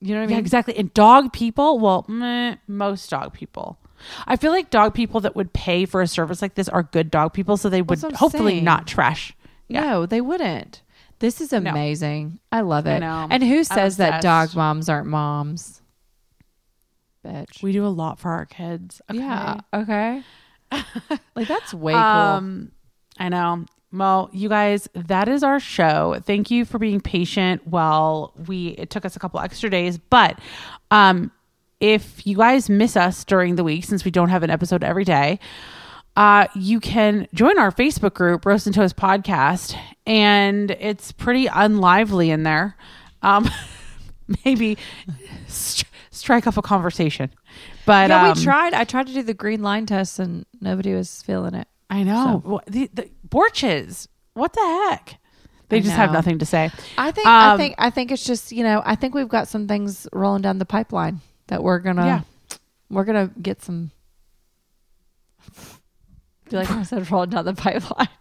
You 0.00 0.14
know 0.14 0.20
what 0.20 0.28
I 0.28 0.30
Yeah, 0.30 0.36
mean? 0.36 0.38
exactly. 0.38 0.76
And 0.76 0.92
dog 0.94 1.32
people, 1.32 1.78
well, 1.78 2.04
meh, 2.08 2.56
most 2.68 3.08
dog 3.10 3.32
people. 3.32 3.78
I 4.26 4.36
feel 4.36 4.52
like 4.52 4.68
dog 4.70 4.92
people 4.94 5.20
that 5.20 5.34
would 5.34 5.52
pay 5.54 5.86
for 5.86 6.02
a 6.02 6.06
service 6.06 6.42
like 6.42 6.54
this 6.54 6.68
are 6.68 6.82
good 6.82 7.10
dog 7.10 7.32
people, 7.32 7.56
so 7.56 7.68
they 7.70 7.80
would 7.82 7.98
That's 7.98 8.02
what 8.02 8.12
I'm 8.12 8.18
hopefully 8.18 8.52
saying. 8.54 8.64
not 8.64 8.86
trash. 8.86 9.34
Yeah. 9.68 9.80
No, 9.80 10.06
they 10.06 10.20
wouldn't. 10.20 10.82
This 11.18 11.40
is 11.40 11.52
amazing. 11.54 12.38
I 12.52 12.60
love 12.60 12.86
it. 12.86 13.00
know. 13.00 13.26
And 13.30 13.42
who 13.42 13.58
I'm 13.58 13.64
says 13.64 13.96
that 13.96 14.20
dog 14.20 14.44
obsessed. 14.44 14.56
moms 14.56 14.88
aren't 14.90 15.06
moms? 15.06 15.80
Bitch. 17.24 17.62
We 17.62 17.72
do 17.72 17.84
a 17.84 17.88
lot 17.88 18.18
for 18.18 18.30
our 18.30 18.46
kids. 18.46 19.00
Okay. 19.10 19.18
Yeah. 19.18 19.60
Okay. 19.72 20.22
like 21.34 21.48
that's 21.48 21.72
way 21.74 21.92
cool. 21.94 22.00
Um, 22.02 22.72
I 23.18 23.28
know. 23.30 23.64
Well, 23.92 24.30
you 24.32 24.48
guys, 24.48 24.88
that 24.94 25.28
is 25.28 25.42
our 25.42 25.60
show. 25.60 26.20
Thank 26.24 26.50
you 26.50 26.64
for 26.64 26.78
being 26.78 27.00
patient 27.00 27.66
while 27.66 28.34
we 28.46 28.68
it 28.78 28.90
took 28.90 29.04
us 29.04 29.16
a 29.16 29.18
couple 29.18 29.40
extra 29.40 29.70
days, 29.70 29.98
but 29.98 30.38
um 30.90 31.30
if 31.78 32.26
you 32.26 32.36
guys 32.36 32.70
miss 32.70 32.96
us 32.96 33.24
during 33.24 33.56
the 33.56 33.64
week 33.64 33.84
since 33.84 34.04
we 34.04 34.10
don't 34.10 34.30
have 34.30 34.42
an 34.42 34.50
episode 34.50 34.82
every 34.82 35.04
day, 35.04 35.38
uh 36.16 36.46
you 36.54 36.80
can 36.80 37.28
join 37.32 37.58
our 37.58 37.70
Facebook 37.70 38.14
group 38.14 38.44
Roast 38.44 38.66
and 38.66 38.74
Toast 38.74 38.96
podcast 38.96 39.76
and 40.06 40.70
it's 40.72 41.12
pretty 41.12 41.46
unlively 41.46 42.30
in 42.30 42.42
there. 42.42 42.76
Um 43.22 43.48
maybe 44.44 44.76
st- 45.46 45.88
strike 46.10 46.46
up 46.46 46.56
a 46.56 46.62
conversation. 46.62 47.30
But. 47.84 48.10
Yeah, 48.10 48.30
um, 48.30 48.36
we 48.36 48.42
tried. 48.42 48.74
I 48.74 48.84
tried 48.84 49.06
to 49.06 49.12
do 49.12 49.22
the 49.22 49.34
green 49.34 49.62
line 49.62 49.86
test 49.86 50.18
and 50.18 50.44
nobody 50.60 50.92
was 50.94 51.22
feeling 51.22 51.54
it. 51.54 51.68
I 51.88 52.02
know. 52.02 52.40
What 52.44 52.66
The, 52.66 52.90
the 52.92 53.08
Borches. 53.28 54.08
What 54.34 54.52
the 54.52 54.60
heck? 54.90 55.18
They 55.68 55.78
I 55.78 55.80
just 55.80 55.96
have 55.96 56.12
nothing 56.12 56.38
to 56.38 56.46
say. 56.46 56.70
I 56.96 57.10
think 57.10 57.26
I 57.26 57.52
Um, 57.52 57.58
think 57.58 57.74
I 57.78 57.90
think 57.90 58.12
it's 58.12 58.24
just, 58.24 58.52
you 58.52 58.62
know, 58.62 58.82
I 58.84 58.94
think 58.94 59.14
we've 59.14 59.28
got 59.28 59.48
some 59.48 59.66
things 59.66 60.06
rolling 60.12 60.42
down 60.42 60.58
the 60.58 60.64
pipeline 60.64 61.20
that 61.48 61.62
we're 61.62 61.80
gonna 61.80 62.06
Yeah. 62.06 62.20
we're 62.90 63.04
gonna 63.04 63.30
get 63.42 63.62
some 63.62 63.90
I 66.46 66.50
feel 66.50 66.60
like 66.60 66.70
I 66.70 66.82
said 66.84 67.10
rolling 67.10 67.30
down 67.30 67.44
the 67.44 67.54
pipeline. 67.54 68.08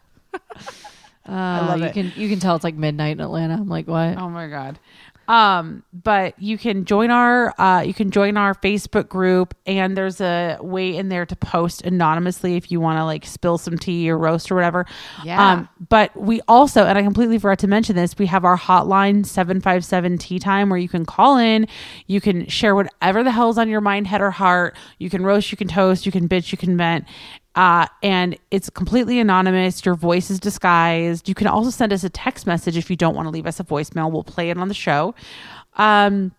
Uh, 1.27 1.65
love 1.69 1.79
you 1.79 1.85
it. 1.85 1.93
can 1.93 2.13
you 2.15 2.29
can 2.29 2.39
tell 2.39 2.55
it's 2.55 2.63
like 2.63 2.75
midnight 2.75 3.13
in 3.13 3.19
Atlanta. 3.19 3.55
I'm 3.55 3.67
like, 3.67 3.87
what? 3.87 4.15
Oh 4.15 4.29
my 4.29 4.47
god. 4.47 4.77
Um, 5.27 5.83
but 5.93 6.39
you 6.39 6.57
can 6.57 6.85
join 6.85 7.09
our 7.09 7.53
uh 7.59 7.81
you 7.81 7.93
can 7.93 8.11
join 8.11 8.37
our 8.37 8.53
Facebook 8.53 9.09
group 9.09 9.55
and 9.65 9.97
there's 9.97 10.21
a 10.21 10.57
way 10.61 10.95
in 10.95 11.09
there 11.09 11.25
to 11.25 11.35
post 11.35 11.81
anonymously 11.83 12.55
if 12.55 12.71
you 12.71 12.79
want 12.79 12.99
to 12.99 13.05
like 13.05 13.25
spill 13.25 13.57
some 13.57 13.77
tea 13.77 14.09
or 14.09 14.17
roast 14.17 14.51
or 14.51 14.55
whatever. 14.55 14.85
Yeah. 15.23 15.53
Um, 15.53 15.69
but 15.89 16.15
we 16.15 16.41
also, 16.47 16.85
and 16.85 16.97
I 16.97 17.03
completely 17.03 17.39
forgot 17.39 17.59
to 17.59 17.67
mention 17.67 17.95
this, 17.95 18.17
we 18.17 18.27
have 18.27 18.45
our 18.45 18.57
hotline 18.57 19.25
757 19.25 20.17
tea 20.17 20.39
time 20.39 20.69
where 20.69 20.79
you 20.79 20.89
can 20.89 21.05
call 21.05 21.37
in, 21.37 21.67
you 22.07 22.21
can 22.21 22.47
share 22.47 22.75
whatever 22.75 23.23
the 23.23 23.31
hell's 23.31 23.57
on 23.57 23.69
your 23.69 23.81
mind, 23.81 24.07
head 24.07 24.21
or 24.21 24.31
heart. 24.31 24.75
You 24.99 25.09
can 25.09 25.23
roast, 25.23 25.51
you 25.51 25.57
can 25.57 25.67
toast, 25.67 26.05
you 26.05 26.11
can 26.11 26.27
bitch, 26.27 26.51
you 26.51 26.57
can 26.57 26.77
vent. 26.77 27.05
Uh, 27.55 27.87
and 28.03 28.37
it's 28.51 28.69
completely 28.69 29.19
anonymous. 29.19 29.85
Your 29.85 29.95
voice 29.95 30.29
is 30.29 30.39
disguised. 30.41 31.29
You 31.29 31.35
can 31.35 31.47
also 31.47 31.69
send 31.69 31.93
us 31.93 32.03
a 32.03 32.09
text 32.09 32.45
message 32.45 32.75
if 32.75 32.89
you 32.89 32.95
don't 32.97 33.15
want 33.15 33.27
to 33.27 33.29
leave 33.29 33.45
us 33.47 33.59
a 33.59 33.63
voicemail. 33.63 34.11
We'll 34.11 34.23
play 34.25 34.49
it 34.49 34.57
on 34.57 34.67
the 34.67 34.73
show. 34.73 35.15
Um, 35.77 36.31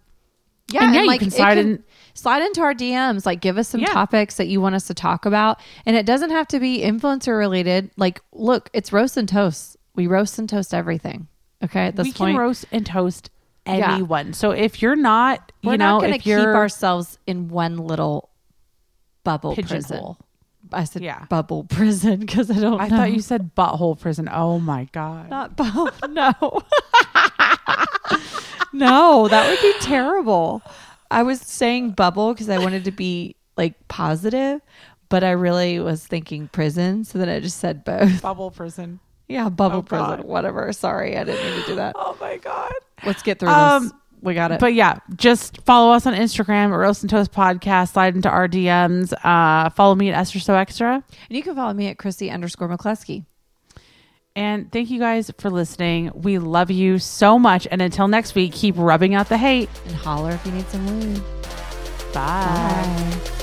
Yeah, 0.69 0.83
And 0.85 0.95
yeah, 0.95 1.03
you 1.03 1.07
like 1.07 1.21
can 1.21 1.29
it 1.29 1.33
slide 1.33 1.59
in- 1.59 1.85
slide 2.15 2.43
into 2.43 2.61
our 2.61 2.75
DMs. 2.75 3.25
Like, 3.25 3.41
give 3.41 3.57
us 3.57 3.69
some 3.69 3.81
Yeah. 3.81 3.93
topics 3.93 4.35
that 4.37 4.49
you 4.49 4.61
want 4.61 4.75
us 4.75 4.89
to 4.89 4.95
talk 4.95 5.25
about, 5.25 5.61
and 5.87 5.95
it 5.95 6.05
doesn't 6.07 6.31
have 6.31 6.49
to 6.49 6.59
be 6.59 6.81
influencer 6.83 7.39
related. 7.39 7.91
Like, 7.97 8.21
look, 8.33 8.69
it's 8.73 8.93
roast 8.93 9.17
and 9.17 9.29
toast. 9.29 9.77
We 9.95 10.09
roast 10.09 10.39
and 10.41 10.49
toast 10.49 10.75
everything. 10.75 11.29
Okay, 11.63 11.87
at 11.87 11.95
this 11.97 12.07
we 12.09 12.13
point, 12.13 12.35
can 12.35 12.41
roast 12.43 12.65
and 12.73 12.85
toast 12.85 13.31
Yeah. 13.65 13.95
anyone. 13.95 14.33
So 14.33 14.51
if 14.51 14.83
you're 14.83 14.97
not, 14.97 15.53
we're 15.63 15.73
you 15.73 15.79
know, 15.79 15.93
not 15.93 16.01
going 16.01 16.13
to 16.15 16.19
keep 16.19 16.37
ourselves 16.37 17.19
in 17.29 17.49
one 17.49 17.77
little 17.79 18.29
bubble 19.25 19.55
prison. 19.55 20.17
I 20.73 20.85
said 20.85 21.03
Yeah. 21.03 21.25
bubble 21.29 21.65
prison 21.65 22.21
because 22.21 22.51
I 22.51 22.59
don't. 22.59 22.81
I 22.81 22.89
know. 22.89 22.97
thought 22.97 23.13
you 23.13 23.21
said 23.21 23.55
butthole 23.55 23.99
prison. 23.99 24.29
Oh 24.33 24.59
my 24.59 24.89
god. 24.93 25.31
not 25.31 25.57
bubble. 25.57 25.91
No, 26.09 26.33
no, 28.73 29.29
that 29.29 29.49
would 29.49 29.61
be 29.61 29.73
terrible. 29.81 30.63
I 31.11 31.23
was 31.23 31.41
saying 31.41 31.93
bubble 31.93 32.33
because 32.35 32.49
I 32.49 32.59
wanted 32.59 32.85
to 32.85 32.91
be 32.91 33.37
like 33.57 33.75
positive, 33.89 34.61
but 35.09 35.25
I 35.25 35.31
really 35.31 35.79
was 35.79 36.07
thinking 36.07 36.49
prison. 36.49 37.05
So 37.05 37.19
then 37.19 37.29
I 37.29 37.41
just 37.41 37.59
said 37.59 37.85
both. 37.85 38.23
Bubble 38.23 38.51
prison. 38.51 39.01
Yeah, 39.29 39.49
bubble 39.49 39.79
Oh, 39.79 39.83
prison, 39.83 40.07
God. 40.07 40.25
whatever. 40.25 40.73
Sorry, 40.73 41.17
I 41.17 41.25
didn't 41.25 41.45
mean 41.45 41.61
to 41.61 41.67
do 41.67 41.75
that. 41.77 41.97
Oh 41.99 42.17
my 42.21 42.37
god. 42.37 42.73
Let's 43.05 43.23
get 43.23 43.41
through 43.41 43.49
Um, 43.49 43.85
this. 43.85 43.93
We 44.23 44.35
got 44.35 44.51
it. 44.53 44.61
But 44.61 44.75
yeah, 44.75 44.99
just 45.17 45.63
follow 45.63 45.93
us 45.93 46.07
on 46.07 46.15
Instagram 46.15 46.67
at 46.73 46.77
Roast 46.77 47.03
and 47.03 47.11
Toast 47.11 47.33
Podcast. 47.33 47.93
Slide 47.93 48.17
into 48.17 48.29
our 48.31 48.49
DMs. 48.49 49.13
Uh, 49.23 49.71
follow 49.71 49.95
me 49.95 50.09
at 50.11 50.19
Esther 50.19 50.41
So 50.41 50.55
Extra. 50.55 50.95
and 51.29 51.37
you 51.37 51.43
can 51.43 51.55
follow 51.55 51.73
me 51.75 51.87
at 51.89 51.99
Chrissy 51.99 52.31
underscore 52.31 52.69
McCluskey. 52.69 53.25
And 54.35 54.71
thank 54.71 54.91
you 54.91 54.99
guys 54.99 55.31
for 55.39 55.49
listening. 55.49 56.11
We 56.15 56.39
love 56.39 56.71
you 56.71 56.99
so 56.99 57.39
much. 57.39 57.67
And 57.71 57.81
until 57.81 58.07
next 58.09 58.35
week, 58.35 58.53
keep 58.53 58.75
rubbing 58.77 59.15
out 59.15 59.29
the 59.31 59.39
hate. 59.39 59.71
And 59.87 59.95
holler 59.95 60.33
if 60.33 60.45
you 60.45 60.53
need 60.53 60.67
some 60.69 60.87
lube. 61.01 61.23
Bye. 62.13 63.13
Bye. 63.25 63.36